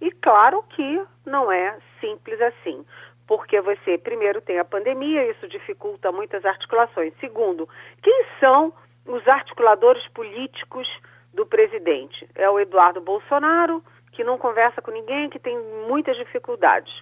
E 0.00 0.10
claro 0.10 0.62
que 0.70 1.02
não 1.26 1.50
é 1.50 1.76
simples 2.00 2.40
assim, 2.40 2.84
porque 3.26 3.60
você, 3.60 3.98
primeiro, 3.98 4.40
tem 4.40 4.58
a 4.58 4.64
pandemia, 4.64 5.30
isso 5.30 5.48
dificulta 5.48 6.12
muitas 6.12 6.44
articulações. 6.44 7.12
Segundo, 7.20 7.68
quem 8.02 8.24
são 8.40 8.72
os 9.06 9.26
articuladores 9.26 10.06
políticos 10.08 10.88
do 11.32 11.46
presidente. 11.46 12.28
É 12.34 12.48
o 12.48 12.58
Eduardo 12.58 13.00
Bolsonaro, 13.00 13.82
que 14.12 14.24
não 14.24 14.38
conversa 14.38 14.82
com 14.82 14.90
ninguém, 14.90 15.30
que 15.30 15.38
tem 15.38 15.56
muitas 15.88 16.16
dificuldades. 16.16 16.92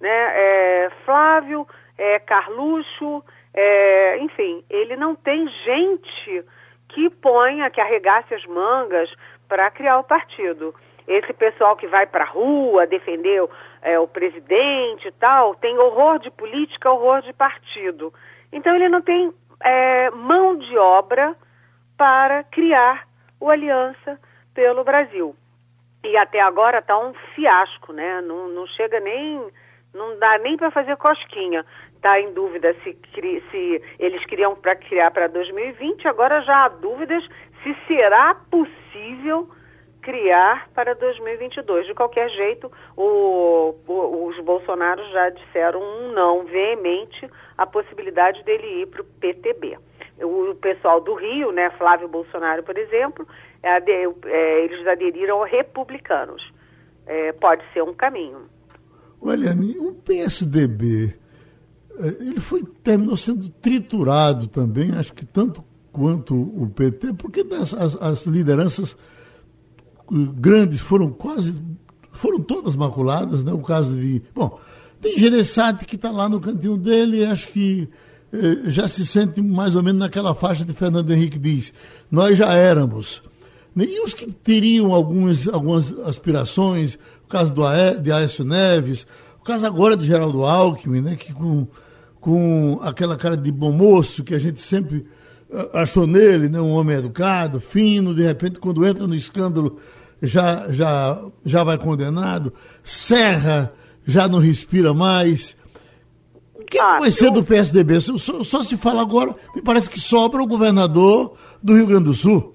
Né? 0.00 0.08
É 0.10 0.90
Flávio, 1.04 1.66
é 1.98 2.18
Carluxo, 2.18 3.22
é, 3.54 4.18
enfim, 4.18 4.64
ele 4.70 4.96
não 4.96 5.14
tem 5.14 5.46
gente 5.48 6.44
que 6.88 7.10
ponha, 7.10 7.70
que 7.70 7.80
arregasse 7.80 8.34
as 8.34 8.44
mangas 8.46 9.12
para 9.48 9.70
criar 9.70 9.98
o 9.98 10.04
partido. 10.04 10.74
Esse 11.06 11.32
pessoal 11.32 11.76
que 11.76 11.86
vai 11.86 12.06
para 12.06 12.24
a 12.24 12.28
rua 12.28 12.86
defender 12.86 13.42
é, 13.82 13.98
o 13.98 14.06
presidente 14.06 15.08
e 15.08 15.12
tal, 15.12 15.54
tem 15.56 15.78
horror 15.78 16.18
de 16.18 16.30
política, 16.30 16.90
horror 16.90 17.22
de 17.22 17.32
partido. 17.32 18.12
Então 18.52 18.74
ele 18.74 18.88
não 18.88 19.02
tem 19.02 19.32
é, 19.60 20.10
mão 20.10 20.56
de 20.56 20.76
obra 20.76 21.34
para 21.96 22.44
criar 22.44 23.06
o 23.40 23.50
Aliança 23.50 24.18
pelo 24.54 24.84
Brasil. 24.84 25.34
E 26.04 26.16
até 26.16 26.40
agora 26.40 26.78
está 26.78 26.98
um 26.98 27.14
fiasco, 27.34 27.92
né? 27.92 28.20
Não, 28.22 28.48
não 28.48 28.66
chega 28.66 28.98
nem, 29.00 29.46
não 29.94 30.18
dá 30.18 30.38
nem 30.38 30.56
para 30.56 30.70
fazer 30.70 30.96
cosquinha. 30.96 31.64
Está 31.94 32.20
em 32.20 32.32
dúvida 32.32 32.74
se, 32.82 32.98
se 33.50 33.82
eles 33.98 34.24
queriam 34.26 34.56
para 34.56 34.74
criar 34.74 35.12
para 35.12 35.28
2020, 35.28 36.08
agora 36.08 36.40
já 36.42 36.64
há 36.64 36.68
dúvidas 36.68 37.24
se 37.62 37.76
será 37.86 38.34
possível 38.50 39.48
criar 40.02 40.68
para 40.74 40.94
2022. 40.94 41.86
De 41.86 41.94
qualquer 41.94 42.28
jeito, 42.30 42.70
o, 42.96 43.74
o, 43.86 44.26
os 44.26 44.38
Bolsonaros 44.44 45.10
já 45.12 45.30
disseram 45.30 45.80
um 45.80 46.12
não 46.12 46.44
veemente 46.44 47.30
à 47.56 47.64
possibilidade 47.64 48.42
dele 48.42 48.82
ir 48.82 48.86
para 48.88 49.02
o 49.02 49.04
PTB 49.04 49.78
o 50.24 50.54
pessoal 50.56 51.00
do 51.00 51.14
Rio, 51.14 51.52
né, 51.52 51.70
Flávio 51.78 52.08
Bolsonaro, 52.08 52.62
por 52.62 52.76
exemplo, 52.76 53.26
é, 53.62 53.78
é, 53.78 54.64
eles 54.64 54.86
aderiram 54.86 55.42
a 55.42 55.46
republicanos. 55.46 56.42
É, 57.06 57.32
pode 57.32 57.62
ser 57.72 57.82
um 57.82 57.94
caminho. 57.94 58.42
Olha, 59.20 59.52
o 59.80 59.94
PSDB, 59.94 61.14
é, 61.98 62.06
ele 62.20 62.40
foi, 62.40 62.62
terminou 62.82 63.16
sendo 63.16 63.48
triturado 63.48 64.46
também, 64.46 64.92
acho 64.96 65.12
que 65.12 65.24
tanto 65.24 65.64
quanto 65.92 66.34
o 66.34 66.68
PT, 66.70 67.14
porque 67.14 67.44
as, 67.60 67.74
as 67.74 68.26
lideranças 68.26 68.96
grandes 70.12 70.80
foram 70.80 71.10
quase, 71.10 71.60
foram 72.12 72.40
todas 72.40 72.76
maculadas, 72.76 73.42
né? 73.42 73.52
O 73.52 73.62
caso 73.62 73.96
de, 73.96 74.22
bom, 74.34 74.58
tem 75.00 75.18
Gereissati 75.18 75.86
que 75.86 75.96
está 75.96 76.10
lá 76.10 76.28
no 76.28 76.40
cantinho 76.40 76.76
dele, 76.76 77.24
acho 77.24 77.48
que 77.48 77.88
eh, 78.32 78.70
já 78.70 78.86
se 78.86 79.04
sente 79.04 79.42
mais 79.42 79.74
ou 79.74 79.82
menos 79.82 79.98
naquela 79.98 80.34
faixa 80.34 80.64
de 80.64 80.72
Fernando 80.72 81.10
Henrique 81.10 81.38
diz, 81.38 81.72
nós 82.10 82.38
já 82.38 82.52
éramos. 82.54 83.22
E 83.76 84.04
os 84.04 84.12
que 84.12 84.30
teriam 84.30 84.92
algumas, 84.92 85.48
algumas 85.48 85.98
aspirações, 86.00 86.98
o 87.24 87.28
caso 87.28 87.52
do 87.52 87.66
Aé, 87.66 87.94
de 87.94 88.12
Aécio 88.12 88.44
Neves, 88.44 89.06
o 89.40 89.44
caso 89.44 89.66
agora 89.66 89.96
de 89.96 90.06
Geraldo 90.06 90.44
Alckmin, 90.44 91.00
né, 91.00 91.16
que 91.16 91.32
com, 91.32 91.66
com 92.20 92.78
aquela 92.82 93.16
cara 93.16 93.36
de 93.36 93.50
bom 93.50 93.72
moço 93.72 94.22
que 94.22 94.34
a 94.34 94.38
gente 94.38 94.60
sempre 94.60 95.06
eh, 95.50 95.70
achou 95.74 96.06
nele, 96.06 96.48
né, 96.48 96.60
um 96.60 96.72
homem 96.72 96.96
educado, 96.96 97.60
fino, 97.60 98.14
de 98.14 98.22
repente 98.22 98.58
quando 98.58 98.86
entra 98.86 99.06
no 99.06 99.14
escândalo 99.14 99.78
já, 100.22 100.70
já, 100.70 101.20
já 101.44 101.64
vai 101.64 101.76
condenado, 101.76 102.52
Serra 102.82 103.72
já 104.06 104.28
não 104.28 104.38
respira 104.38 104.94
mais, 104.94 105.56
que 106.70 106.78
ah, 106.78 106.98
vai 106.98 107.10
ser 107.10 107.26
eu... 107.26 107.32
do 107.32 107.44
PSDB? 107.44 108.00
Só, 108.00 108.42
só, 108.42 108.62
se 108.62 108.76
fala 108.76 109.02
agora, 109.02 109.34
me 109.54 109.60
parece 109.60 109.90
que 109.90 110.00
sobra 110.00 110.42
o 110.42 110.46
governador 110.46 111.36
do 111.62 111.74
Rio 111.74 111.86
Grande 111.86 112.04
do 112.04 112.14
Sul. 112.14 112.54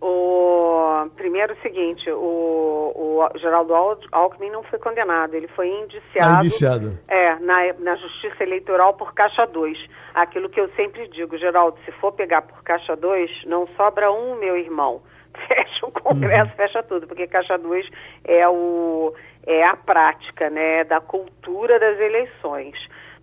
O... 0.00 1.08
era 1.34 1.52
o 1.52 1.60
seguinte, 1.60 2.08
o, 2.08 2.92
o 2.94 3.38
Geraldo 3.38 3.74
Alckmin 4.12 4.50
não 4.50 4.62
foi 4.64 4.78
condenado, 4.78 5.34
ele 5.34 5.48
foi 5.48 5.68
indiciado, 5.68 6.36
ah, 6.36 6.40
indiciado. 6.44 6.98
É, 7.08 7.34
na, 7.40 7.72
na 7.80 7.96
Justiça 7.96 8.44
Eleitoral 8.44 8.94
por 8.94 9.12
Caixa 9.12 9.44
2. 9.46 9.76
Aquilo 10.14 10.48
que 10.48 10.60
eu 10.60 10.68
sempre 10.76 11.08
digo, 11.08 11.36
Geraldo, 11.36 11.76
se 11.84 11.90
for 11.92 12.12
pegar 12.12 12.42
por 12.42 12.62
Caixa 12.62 12.94
2, 12.94 13.46
não 13.46 13.66
sobra 13.76 14.12
um, 14.12 14.38
meu 14.38 14.56
irmão. 14.56 15.02
Fecha 15.48 15.86
o 15.86 15.92
Congresso, 15.92 16.50
uhum. 16.50 16.56
fecha 16.56 16.82
tudo, 16.82 17.06
porque 17.06 17.26
Caixa 17.26 17.56
2 17.56 17.88
é, 18.24 18.48
o, 18.48 19.14
é 19.46 19.64
a 19.64 19.76
prática 19.76 20.50
né, 20.50 20.84
da 20.84 21.00
cultura 21.00 21.78
das 21.78 21.98
eleições. 21.98 22.76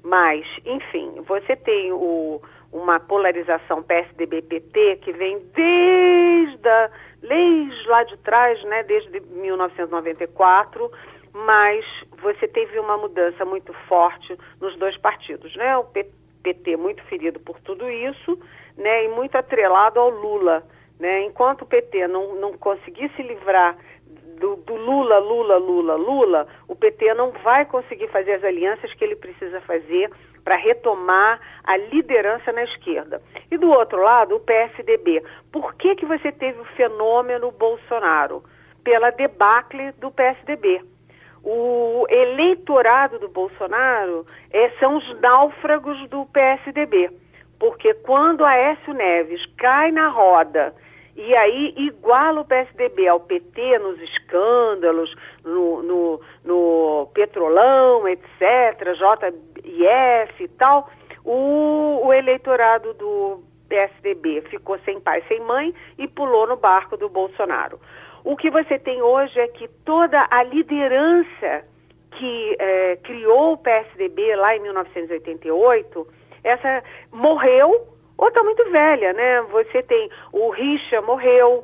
Mas, 0.03 0.45
enfim, 0.65 1.21
você 1.27 1.55
tem 1.55 1.91
o, 1.91 2.41
uma 2.71 2.99
polarização 2.99 3.83
PSDB-PT 3.83 4.97
que 5.01 5.11
vem 5.11 5.39
desde 5.53 6.67
a, 6.67 6.89
leis 7.21 7.85
lá 7.85 8.03
de 8.03 8.17
trás, 8.17 8.63
né, 8.63 8.83
desde 8.83 9.19
1994, 9.19 10.91
mas 11.33 11.85
você 12.21 12.47
teve 12.47 12.79
uma 12.79 12.97
mudança 12.97 13.45
muito 13.45 13.73
forte 13.87 14.37
nos 14.59 14.75
dois 14.77 14.97
partidos, 14.97 15.55
né? 15.55 15.77
O 15.77 15.85
PT 16.43 16.77
muito 16.77 17.03
ferido 17.03 17.39
por 17.39 17.59
tudo 17.61 17.89
isso, 17.89 18.39
né, 18.77 19.05
e 19.05 19.09
muito 19.09 19.35
atrelado 19.35 19.99
ao 19.99 20.09
Lula, 20.09 20.63
né? 20.99 21.23
Enquanto 21.23 21.61
o 21.61 21.65
PT 21.65 22.07
não, 22.07 22.35
não 22.35 22.57
conseguir 22.57 23.09
se 23.15 23.23
livrar 23.23 23.77
do, 24.39 24.55
do, 24.57 24.75
Lula, 24.75 25.19
Lula, 25.19 25.57
Lula, 25.57 25.95
Lula, 25.95 26.47
o 26.67 26.75
PT 26.75 27.13
não 27.13 27.31
vai 27.43 27.65
conseguir 27.65 28.07
fazer 28.07 28.33
as 28.33 28.43
alianças 28.43 28.93
que 28.93 29.03
ele 29.03 29.15
precisa 29.15 29.61
fazer 29.61 30.09
para 30.43 30.55
retomar 30.55 31.39
a 31.63 31.77
liderança 31.77 32.51
na 32.51 32.63
esquerda. 32.63 33.21
E 33.51 33.57
do 33.57 33.69
outro 33.69 34.01
lado, 34.01 34.35
o 34.35 34.39
PSDB. 34.39 35.23
Por 35.51 35.75
que, 35.75 35.95
que 35.95 36.05
você 36.05 36.31
teve 36.31 36.59
o 36.59 36.65
fenômeno 36.75 37.51
Bolsonaro? 37.51 38.43
Pela 38.83 39.11
debacle 39.11 39.91
do 39.93 40.09
PSDB. 40.09 40.81
O 41.43 42.05
eleitorado 42.09 43.19
do 43.19 43.29
Bolsonaro 43.29 44.25
é, 44.51 44.69
são 44.79 44.97
os 44.97 45.21
náufragos 45.21 46.09
do 46.09 46.25
PSDB. 46.27 47.11
Porque 47.59 47.93
quando 47.93 48.45
Aécio 48.45 48.93
Neves 48.93 49.45
cai 49.57 49.91
na 49.91 50.07
roda 50.09 50.73
e 51.19 51.35
aí 51.35 51.73
iguala 51.75 52.39
o 52.39 52.45
PSDB 52.45 53.05
ao 53.09 53.19
PT 53.19 53.77
nos 53.79 53.99
escândalos, 54.01 55.13
no, 55.43 55.83
no, 55.83 56.21
no 56.45 57.11
petrolão, 57.13 58.07
etc., 58.07 58.95
JIF 59.61 60.43
e 60.43 60.47
tal, 60.47 60.89
o, 61.25 62.05
o 62.05 62.13
eleitorado 62.13 62.93
do 62.93 63.43
PSDB 63.67 64.43
ficou 64.49 64.79
sem 64.85 65.01
pai, 65.01 65.21
sem 65.27 65.41
mãe 65.41 65.73
e 65.97 66.07
pulou 66.07 66.47
no 66.47 66.55
barco 66.55 66.95
do 66.95 67.09
Bolsonaro. 67.09 67.81
O 68.23 68.37
que 68.37 68.49
você 68.49 68.79
tem 68.79 69.01
hoje 69.01 69.37
é 69.41 69.49
que 69.49 69.67
toda 69.83 70.25
a 70.31 70.41
liderança 70.43 71.65
que 72.11 72.55
é, 72.57 72.95
criou 73.03 73.53
o 73.53 73.57
PSDB 73.57 74.37
lá 74.37 74.55
em 74.55 74.61
1988, 74.61 76.07
essa 76.45 76.81
morreu 77.11 77.88
ou 78.19 78.27
está 78.27 78.43
muito 78.43 78.69
velha, 78.69 79.13
né? 79.13 79.41
Você 79.43 79.81
tem 79.81 80.11
o 80.33 80.49
Richa 80.49 81.01
morreu, 81.01 81.63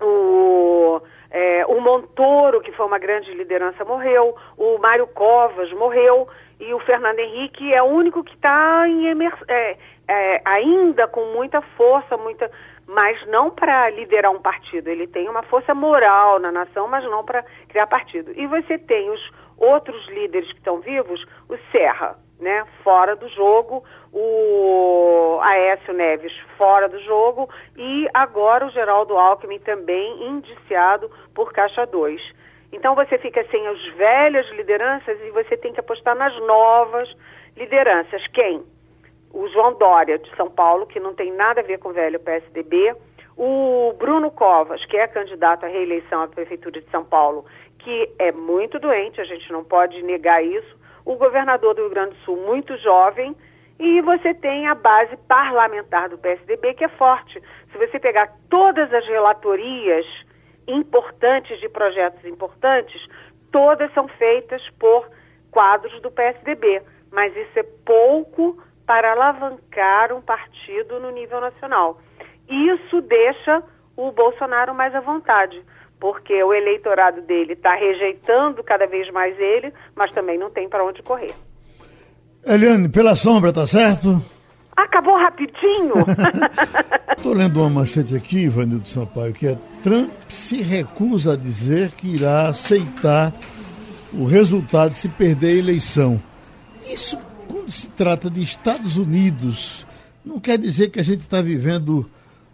o, 0.00 1.00
é, 1.30 1.64
o 1.66 1.80
Montoro, 1.80 2.60
que 2.60 2.72
foi 2.72 2.84
uma 2.84 2.98
grande 2.98 3.32
liderança, 3.32 3.84
morreu, 3.84 4.34
o 4.56 4.76
Mário 4.78 5.06
Covas 5.06 5.72
morreu, 5.72 6.26
e 6.58 6.74
o 6.74 6.80
Fernando 6.80 7.20
Henrique 7.20 7.72
é 7.72 7.80
o 7.80 7.86
único 7.86 8.24
que 8.24 8.34
está 8.34 8.86
é, 9.46 9.76
é, 10.08 10.42
ainda 10.44 11.06
com 11.06 11.26
muita 11.26 11.62
força, 11.62 12.16
muita, 12.16 12.50
mas 12.84 13.24
não 13.28 13.48
para 13.48 13.88
liderar 13.90 14.32
um 14.32 14.42
partido. 14.42 14.88
Ele 14.88 15.06
tem 15.06 15.28
uma 15.28 15.44
força 15.44 15.72
moral 15.74 16.40
na 16.40 16.50
nação, 16.50 16.88
mas 16.88 17.04
não 17.04 17.24
para 17.24 17.44
criar 17.68 17.86
partido. 17.86 18.32
E 18.34 18.48
você 18.48 18.78
tem 18.78 19.08
os 19.10 19.30
outros 19.56 20.08
líderes 20.08 20.50
que 20.50 20.58
estão 20.58 20.80
vivos, 20.80 21.24
o 21.48 21.56
Serra, 21.70 22.18
né, 22.40 22.64
fora 22.84 23.16
do 23.16 23.28
jogo, 23.28 23.82
o 24.12 25.38
Aécio 25.42 25.92
Neves 25.92 26.32
fora 26.56 26.88
do 26.88 26.98
jogo 27.00 27.48
e 27.76 28.08
agora 28.14 28.66
o 28.66 28.70
Geraldo 28.70 29.16
Alckmin 29.16 29.58
também 29.60 30.28
indiciado 30.28 31.10
por 31.34 31.52
Caixa 31.52 31.84
2. 31.86 32.20
Então 32.72 32.94
você 32.94 33.18
fica 33.18 33.44
sem 33.50 33.66
as 33.66 33.82
velhas 33.94 34.46
lideranças 34.50 35.18
e 35.22 35.30
você 35.30 35.56
tem 35.56 35.72
que 35.72 35.80
apostar 35.80 36.14
nas 36.14 36.34
novas 36.42 37.08
lideranças. 37.56 38.26
Quem? 38.28 38.62
O 39.32 39.48
João 39.48 39.74
Dória, 39.74 40.18
de 40.18 40.34
São 40.36 40.50
Paulo, 40.50 40.86
que 40.86 41.00
não 41.00 41.14
tem 41.14 41.32
nada 41.32 41.60
a 41.60 41.64
ver 41.64 41.78
com 41.78 41.90
o 41.90 41.92
velho 41.92 42.20
PSDB. 42.20 42.94
O 43.36 43.94
Bruno 43.98 44.30
Covas, 44.30 44.84
que 44.86 44.96
é 44.96 45.06
candidato 45.06 45.64
à 45.64 45.68
reeleição 45.68 46.22
à 46.22 46.28
Prefeitura 46.28 46.80
de 46.80 46.90
São 46.90 47.04
Paulo, 47.04 47.44
que 47.78 48.10
é 48.18 48.32
muito 48.32 48.78
doente, 48.78 49.20
a 49.20 49.24
gente 49.24 49.50
não 49.52 49.64
pode 49.64 50.02
negar 50.02 50.42
isso 50.42 50.77
o 51.08 51.16
governador 51.16 51.74
do 51.74 51.80
Rio 51.80 51.90
Grande 51.90 52.10
do 52.10 52.24
Sul 52.24 52.36
muito 52.36 52.76
jovem, 52.76 53.34
e 53.78 54.02
você 54.02 54.34
tem 54.34 54.66
a 54.66 54.74
base 54.74 55.16
parlamentar 55.26 56.10
do 56.10 56.18
PSDB, 56.18 56.74
que 56.74 56.84
é 56.84 56.88
forte. 56.88 57.42
Se 57.72 57.78
você 57.78 57.98
pegar 57.98 58.30
todas 58.50 58.92
as 58.92 59.06
relatorias 59.06 60.04
importantes 60.66 61.58
de 61.60 61.68
projetos 61.70 62.22
importantes, 62.26 63.00
todas 63.50 63.90
são 63.94 64.06
feitas 64.06 64.60
por 64.78 65.08
quadros 65.50 65.98
do 66.02 66.10
PSDB. 66.10 66.82
Mas 67.10 67.34
isso 67.34 67.58
é 67.58 67.62
pouco 67.86 68.62
para 68.84 69.12
alavancar 69.12 70.12
um 70.12 70.20
partido 70.20 71.00
no 71.00 71.10
nível 71.10 71.40
nacional. 71.40 71.98
Isso 72.50 73.00
deixa 73.00 73.62
o 73.96 74.12
Bolsonaro 74.12 74.74
mais 74.74 74.94
à 74.94 75.00
vontade 75.00 75.64
porque 76.00 76.42
o 76.42 76.52
eleitorado 76.52 77.20
dele 77.22 77.54
está 77.54 77.74
rejeitando 77.74 78.62
cada 78.62 78.86
vez 78.86 79.10
mais 79.10 79.38
ele, 79.38 79.72
mas 79.94 80.10
também 80.12 80.38
não 80.38 80.50
tem 80.50 80.68
para 80.68 80.84
onde 80.84 81.02
correr. 81.02 81.34
Eliane, 82.46 82.88
pela 82.88 83.14
sombra, 83.14 83.52
tá 83.52 83.66
certo? 83.66 84.22
Acabou 84.76 85.16
rapidinho. 85.16 85.94
Estou 87.16 87.34
lendo 87.34 87.60
uma 87.60 87.68
manchete 87.68 88.16
aqui, 88.16 88.44
Ivanildo 88.44 88.86
Sampaio, 88.86 89.32
que 89.32 89.48
é 89.48 89.58
Trump 89.82 90.12
se 90.28 90.62
recusa 90.62 91.32
a 91.32 91.36
dizer 91.36 91.90
que 91.92 92.14
irá 92.14 92.48
aceitar 92.48 93.32
o 94.12 94.24
resultado 94.24 94.94
se 94.94 95.08
perder 95.08 95.48
a 95.48 95.58
eleição. 95.58 96.22
Isso, 96.88 97.18
quando 97.48 97.70
se 97.70 97.88
trata 97.90 98.30
de 98.30 98.42
Estados 98.42 98.96
Unidos, 98.96 99.86
não 100.24 100.38
quer 100.38 100.58
dizer 100.58 100.90
que 100.90 101.00
a 101.00 101.04
gente 101.04 101.20
está 101.20 101.42
vivendo 101.42 102.08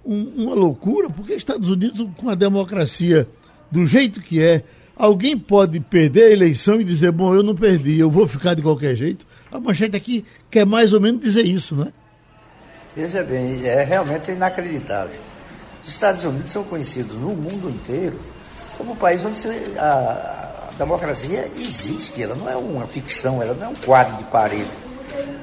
um, 0.05 0.45
uma 0.45 0.55
loucura, 0.55 1.09
porque 1.09 1.35
Estados 1.35 1.69
Unidos, 1.69 2.07
com 2.19 2.29
a 2.29 2.35
democracia 2.35 3.29
do 3.71 3.85
jeito 3.87 4.21
que 4.21 4.43
é, 4.43 4.63
alguém 4.97 5.39
pode 5.39 5.81
perder 5.81 6.25
a 6.25 6.31
eleição 6.31 6.81
e 6.81 6.85
dizer, 6.85 7.11
bom, 7.13 7.35
eu 7.35 7.43
não 7.43 7.55
perdi, 7.55 7.99
eu 7.99 8.11
vou 8.11 8.29
ficar 8.29 8.55
de 8.55 8.63
qualquer 8.63 8.95
jeito. 8.95 9.27
A 9.51 9.59
manchete 9.59 9.97
aqui 9.97 10.25
quer 10.51 10.67
mais 10.67 10.93
ou 10.93 11.01
menos 11.01 11.21
dizer 11.21 11.45
isso, 11.45 11.75
não 11.75 11.85
é? 11.85 11.93
Veja 12.97 13.25
bem, 13.25 13.65
é 13.65 13.83
realmente 13.83 14.31
inacreditável. 14.31 15.19
Os 15.83 15.91
Estados 15.91 16.25
Unidos 16.25 16.53
são 16.53 16.63
conhecidos 16.63 17.15
no 17.17 17.31
mundo 17.31 17.69
inteiro 17.69 18.19
como 18.77 18.93
um 18.93 18.97
país 18.97 19.25
onde 19.25 19.39
a, 19.79 20.71
a 20.71 20.79
democracia 20.79 21.51
existe, 21.57 22.23
ela 22.23 22.35
não 22.35 22.49
é 22.49 22.57
uma 22.57 22.87
ficção, 22.87 23.43
ela 23.43 23.55
não 23.55 23.67
é 23.67 23.69
um 23.69 23.75
quadro 23.75 24.17
de 24.17 24.25
parede. 24.25 24.71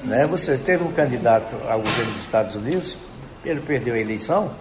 Né? 0.04 0.26
Você 0.28 0.58
teve 0.58 0.84
um 0.84 0.92
candidato 0.92 1.56
ao 1.68 1.80
governo 1.80 2.12
dos 2.12 2.22
Estados 2.22 2.56
Unidos, 2.56 2.98
ele 3.44 3.60
perdeu 3.62 3.94
a 3.94 4.00
eleição 4.00 4.52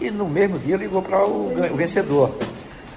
e 0.00 0.10
no 0.10 0.28
mesmo 0.28 0.58
dia 0.58 0.76
ligou 0.76 1.02
para 1.02 1.24
o, 1.24 1.52
o 1.72 1.76
vencedor. 1.76 2.36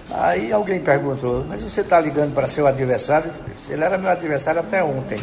Aí 0.10 0.52
alguém 0.52 0.80
perguntou, 0.80 1.46
mas 1.48 1.62
você 1.62 1.82
está 1.82 2.00
ligando 2.00 2.34
para 2.34 2.48
seu 2.48 2.66
adversário? 2.66 3.32
Ele 3.68 3.84
era 3.84 3.98
meu 3.98 4.10
adversário 4.10 4.62
até 4.62 4.84
ontem. 4.84 5.20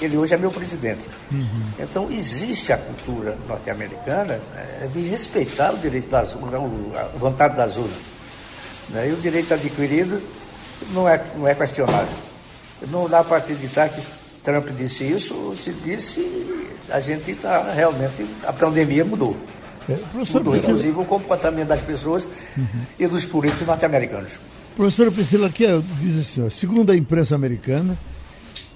Ele 0.00 0.16
hoje 0.16 0.34
é 0.34 0.36
meu 0.36 0.50
presidente. 0.50 1.04
Uhum. 1.32 1.62
Então 1.78 2.08
existe 2.10 2.72
a 2.72 2.76
cultura 2.76 3.36
norte-americana 3.48 4.40
é, 4.82 4.88
de 4.92 5.08
respeitar 5.08 5.72
o 5.72 5.78
direito 5.78 6.10
das 6.10 6.34
a 6.34 7.18
vontade 7.18 7.56
das 7.56 7.76
urnas. 7.76 7.96
Né? 8.90 9.08
E 9.08 9.12
o 9.12 9.16
direito 9.16 9.54
adquirido 9.54 10.20
não 10.92 11.08
é, 11.08 11.22
não 11.36 11.48
é 11.48 11.54
questionável. 11.54 12.14
Não 12.90 13.08
dá 13.08 13.24
para 13.24 13.38
acreditar 13.38 13.88
que 13.88 14.02
Trump 14.46 14.68
disse 14.76 15.02
isso, 15.02 15.52
se 15.56 15.72
disse, 15.72 16.24
a 16.88 17.00
gente 17.00 17.32
está 17.32 17.72
realmente, 17.72 18.24
a 18.46 18.52
pandemia 18.52 19.04
mudou. 19.04 19.36
É, 19.88 19.98
mudou, 20.14 20.24
Priscila... 20.24 20.56
inclusive, 20.56 21.00
o 21.00 21.04
comportamento 21.04 21.66
das 21.66 21.82
pessoas 21.82 22.28
uhum. 22.56 22.64
e 22.96 23.08
dos 23.08 23.26
políticos 23.26 23.66
norte-americanos. 23.66 24.38
Professora 24.76 25.10
Priscila, 25.10 25.48
aqui 25.48 25.64
diz 26.00 26.20
assim, 26.20 26.46
ó, 26.46 26.48
segundo 26.48 26.92
a 26.92 26.96
imprensa 26.96 27.34
americana, 27.34 27.98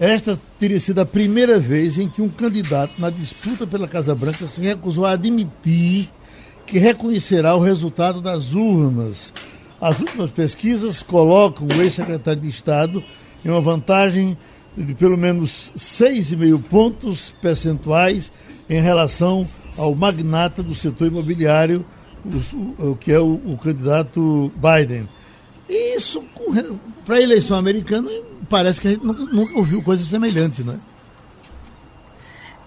esta 0.00 0.36
teria 0.58 0.80
sido 0.80 1.00
a 1.00 1.06
primeira 1.06 1.60
vez 1.60 1.98
em 1.98 2.08
que 2.08 2.20
um 2.20 2.28
candidato 2.28 2.94
na 2.98 3.08
disputa 3.08 3.64
pela 3.64 3.86
Casa 3.86 4.12
Branca 4.12 4.48
se 4.48 4.60
recusou 4.60 5.06
a 5.06 5.12
admitir 5.12 6.10
que 6.66 6.80
reconhecerá 6.80 7.54
o 7.54 7.60
resultado 7.60 8.20
das 8.20 8.54
urnas. 8.54 9.32
As 9.80 10.00
últimas 10.00 10.32
pesquisas 10.32 11.00
colocam 11.00 11.68
o 11.68 11.80
ex-secretário 11.80 12.42
de 12.42 12.48
Estado 12.48 13.04
em 13.44 13.48
uma 13.48 13.60
vantagem 13.60 14.36
de 14.76 14.94
pelo 14.94 15.16
menos 15.16 15.72
6,5 15.76 16.62
pontos 16.64 17.30
percentuais 17.42 18.32
em 18.68 18.80
relação 18.80 19.46
ao 19.76 19.94
magnata 19.94 20.62
do 20.62 20.74
setor 20.74 21.08
imobiliário 21.08 21.84
o, 22.24 22.90
o 22.90 22.96
que 22.96 23.12
é 23.12 23.18
o, 23.18 23.40
o 23.44 23.58
candidato 23.62 24.52
Biden. 24.56 25.08
E 25.68 25.96
isso, 25.96 26.22
para 27.06 27.16
a 27.16 27.22
eleição 27.22 27.56
americana, 27.56 28.10
parece 28.48 28.80
que 28.80 28.88
a 28.88 28.90
gente 28.90 29.04
nunca, 29.04 29.24
nunca 29.24 29.56
ouviu 29.56 29.82
coisa 29.82 30.04
semelhante, 30.04 30.62
né? 30.62 30.78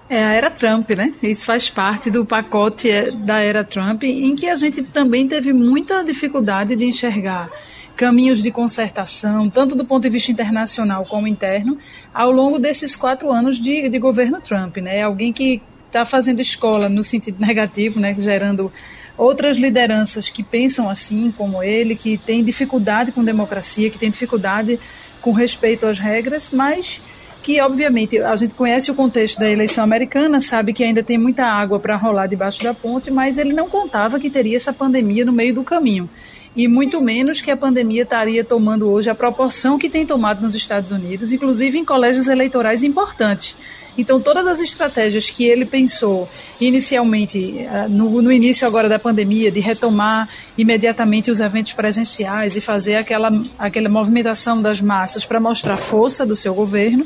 É 0.09 0.23
a 0.23 0.33
era 0.33 0.51
Trump, 0.51 0.89
né? 0.91 1.13
Isso 1.23 1.45
faz 1.45 1.69
parte 1.69 2.09
do 2.09 2.25
pacote 2.25 2.89
é, 2.89 3.11
da 3.11 3.39
era 3.39 3.63
Trump, 3.63 4.03
em 4.03 4.35
que 4.35 4.47
a 4.47 4.55
gente 4.55 4.83
também 4.83 5.27
teve 5.27 5.51
muita 5.51 6.03
dificuldade 6.03 6.75
de 6.75 6.85
enxergar 6.85 7.49
caminhos 7.95 8.41
de 8.41 8.51
concertação, 8.51 9.49
tanto 9.49 9.75
do 9.75 9.85
ponto 9.85 10.03
de 10.03 10.09
vista 10.09 10.31
internacional 10.31 11.05
como 11.05 11.27
interno, 11.27 11.77
ao 12.13 12.31
longo 12.31 12.57
desses 12.57 12.95
quatro 12.95 13.31
anos 13.31 13.59
de, 13.59 13.87
de 13.87 13.99
governo 13.99 14.41
Trump, 14.41 14.77
né? 14.77 15.01
Alguém 15.01 15.31
que 15.31 15.61
está 15.87 16.03
fazendo 16.03 16.39
escola 16.39 16.89
no 16.89 17.03
sentido 17.03 17.39
negativo, 17.39 17.99
né? 17.99 18.15
Gerando 18.17 18.71
outras 19.17 19.57
lideranças 19.57 20.29
que 20.29 20.43
pensam 20.43 20.89
assim 20.89 21.31
como 21.37 21.61
ele, 21.61 21.95
que 21.95 22.17
têm 22.17 22.43
dificuldade 22.43 23.11
com 23.11 23.23
democracia, 23.23 23.89
que 23.89 23.99
têm 23.99 24.09
dificuldade 24.09 24.79
com 25.21 25.31
respeito 25.31 25.85
às 25.85 25.99
regras, 25.99 26.49
mas 26.51 26.99
que 27.43 27.59
obviamente 27.59 28.17
a 28.17 28.35
gente 28.37 28.55
conhece 28.55 28.89
o 28.89 28.95
contexto 28.95 29.37
da 29.37 29.51
eleição 29.51 29.83
americana, 29.83 30.39
sabe 30.39 30.71
que 30.73 30.83
ainda 30.83 31.03
tem 31.03 31.17
muita 31.17 31.45
água 31.45 31.77
para 31.77 31.97
rolar 31.97 32.25
debaixo 32.25 32.63
da 32.63 32.73
ponte, 32.73 33.11
mas 33.11 33.37
ele 33.37 33.51
não 33.51 33.67
contava 33.69 34.19
que 34.19 34.29
teria 34.29 34.55
essa 34.55 34.71
pandemia 34.71 35.25
no 35.25 35.33
meio 35.33 35.53
do 35.53 35.63
caminho. 35.63 36.09
E 36.55 36.67
muito 36.67 37.01
menos 37.01 37.41
que 37.41 37.49
a 37.49 37.57
pandemia 37.57 38.03
estaria 38.03 38.43
tomando 38.43 38.89
hoje 38.89 39.09
a 39.09 39.15
proporção 39.15 39.79
que 39.79 39.89
tem 39.89 40.05
tomado 40.05 40.41
nos 40.41 40.53
Estados 40.53 40.91
Unidos, 40.91 41.31
inclusive 41.31 41.79
em 41.79 41.85
colégios 41.85 42.27
eleitorais 42.27 42.83
importantes. 42.83 43.55
Então, 43.97 44.19
todas 44.19 44.47
as 44.47 44.59
estratégias 44.59 45.29
que 45.29 45.45
ele 45.45 45.65
pensou 45.65 46.27
inicialmente, 46.59 47.59
eh, 47.59 47.87
no, 47.87 48.21
no, 48.21 48.31
início 48.31 48.67
agora 48.67 48.89
da 48.89 48.97
pandemia, 48.97 49.51
de 49.51 49.59
retomar 49.59 50.27
imediatamente 50.57 51.29
os 51.29 51.39
eventos 51.39 51.73
presenciais 51.73 52.55
e 52.55 52.61
fazer 52.61 52.95
aquela, 52.95 53.29
aquela 53.59 53.89
movimentação 53.89 54.61
das 54.61 54.81
massas 54.81 55.25
para 55.25 55.39
mostrar 55.39 55.75
a 55.75 55.77
força 55.77 56.25
do 56.25 56.35
seu 56.35 56.53
governo, 56.53 57.05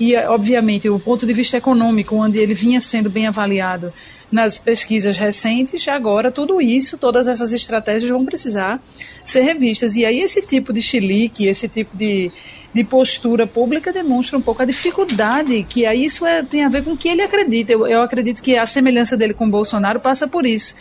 e, 0.00 0.14
obviamente, 0.16 0.88
o 0.88 0.98
ponto 0.98 1.26
de 1.26 1.32
vista 1.32 1.56
econômico, 1.56 2.14
onde 2.14 2.38
ele 2.38 2.54
vinha 2.54 2.78
sendo 2.78 3.10
bem 3.10 3.26
avaliado 3.26 3.92
nas 4.30 4.58
pesquisas 4.58 5.16
recentes, 5.16 5.86
agora 5.88 6.30
tudo 6.30 6.60
isso, 6.60 6.98
todas 6.98 7.26
essas 7.28 7.52
estratégias 7.52 8.10
vão 8.10 8.24
precisar 8.24 8.80
ser 9.24 9.40
revistas. 9.40 9.96
E 9.96 10.04
aí 10.04 10.20
esse 10.20 10.42
tipo 10.42 10.72
de 10.72 10.82
chilique, 10.82 11.48
esse 11.48 11.68
tipo 11.68 11.96
de, 11.96 12.30
de 12.72 12.84
postura 12.84 13.46
pública 13.46 13.92
demonstra 13.92 14.36
um 14.38 14.42
pouco 14.42 14.62
a 14.62 14.66
dificuldade 14.66 15.62
que 15.62 15.86
aí 15.86 16.04
isso 16.04 16.26
é, 16.26 16.42
tem 16.42 16.64
a 16.64 16.68
ver 16.68 16.84
com 16.84 16.92
o 16.92 16.96
que 16.96 17.08
ele 17.08 17.22
acredita. 17.22 17.72
Eu, 17.72 17.86
eu 17.86 18.02
acredito 18.02 18.42
que 18.42 18.56
a 18.56 18.66
semelhança 18.66 19.16
dele 19.16 19.34
com 19.34 19.48
Bolsonaro 19.48 20.00
passa 20.00 20.28
por 20.28 20.46
isso 20.46 20.74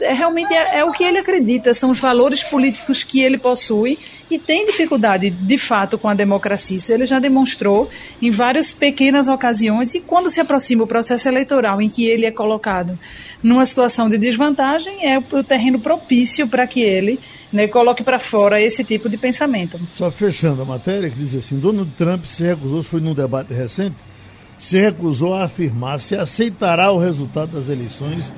é, 0.00 0.12
realmente 0.12 0.52
é, 0.52 0.78
é, 0.78 0.84
o 0.84 0.92
que 0.92 1.04
ele 1.04 1.18
acredita, 1.18 1.74
são 1.74 1.90
os 1.90 1.98
valores 1.98 2.42
políticos 2.44 3.02
que 3.02 3.20
ele 3.20 3.38
possui 3.38 3.98
e 4.30 4.38
tem 4.38 4.64
dificuldade, 4.64 5.30
de 5.30 5.58
fato, 5.58 5.98
com 5.98 6.08
a 6.08 6.14
democracia. 6.14 6.76
Isso 6.76 6.92
ele 6.92 7.06
já 7.06 7.18
demonstrou 7.18 7.88
em 8.20 8.30
várias 8.30 8.72
pequenas 8.72 9.28
ocasiões 9.28 9.94
e 9.94 10.00
quando 10.00 10.30
se 10.30 10.40
aproxima 10.40 10.84
o 10.84 10.86
processo 10.86 11.28
eleitoral 11.28 11.80
em 11.80 11.88
que 11.88 12.06
ele 12.06 12.26
é 12.26 12.30
colocado 12.30 12.98
numa 13.42 13.64
situação 13.66 14.08
de 14.08 14.18
desvantagem, 14.18 15.06
é 15.06 15.18
o 15.18 15.44
terreno 15.44 15.78
propício 15.78 16.48
para 16.48 16.66
que 16.66 16.80
ele 16.80 17.20
né, 17.52 17.68
coloque 17.68 18.02
para 18.02 18.18
fora 18.18 18.60
esse 18.60 18.82
tipo 18.82 19.08
de 19.08 19.16
pensamento. 19.16 19.78
Só 19.94 20.10
fechando 20.10 20.62
a 20.62 20.64
matéria, 20.64 21.10
que 21.10 21.16
diz 21.16 21.34
assim, 21.34 21.58
Donald 21.58 21.90
Trump 21.96 22.24
se 22.24 22.42
recusou, 22.42 22.82
foi 22.82 23.00
num 23.00 23.14
debate 23.14 23.52
recente, 23.52 23.96
se 24.58 24.78
recusou 24.78 25.34
a 25.34 25.44
afirmar 25.44 26.00
se 26.00 26.16
aceitará 26.16 26.90
o 26.90 26.98
resultado 26.98 27.52
das 27.52 27.68
eleições 27.68 28.32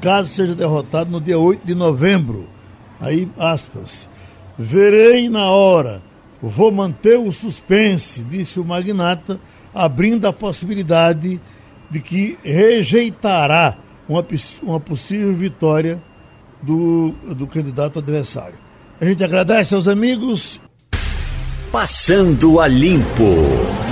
caso 0.00 0.28
seja 0.28 0.54
derrotado 0.54 1.10
no 1.10 1.20
dia 1.20 1.38
8 1.38 1.66
de 1.66 1.74
novembro. 1.74 2.48
Aí, 3.00 3.28
aspas. 3.38 4.08
Verei 4.58 5.28
na 5.28 5.50
hora. 5.50 6.02
Vou 6.42 6.70
manter 6.70 7.18
o 7.18 7.30
suspense, 7.30 8.24
disse 8.24 8.58
o 8.58 8.64
magnata, 8.64 9.38
abrindo 9.74 10.26
a 10.26 10.32
possibilidade 10.32 11.40
de 11.90 12.00
que 12.00 12.38
rejeitará 12.42 13.76
uma, 14.08 14.24
uma 14.62 14.80
possível 14.80 15.34
vitória 15.34 16.02
do, 16.62 17.14
do 17.34 17.46
candidato 17.46 17.98
adversário. 17.98 18.54
A 19.00 19.04
gente 19.04 19.24
agradece 19.24 19.74
aos 19.74 19.88
amigos. 19.88 20.60
Passando 21.70 22.60
a 22.60 22.66
limpo. 22.66 23.89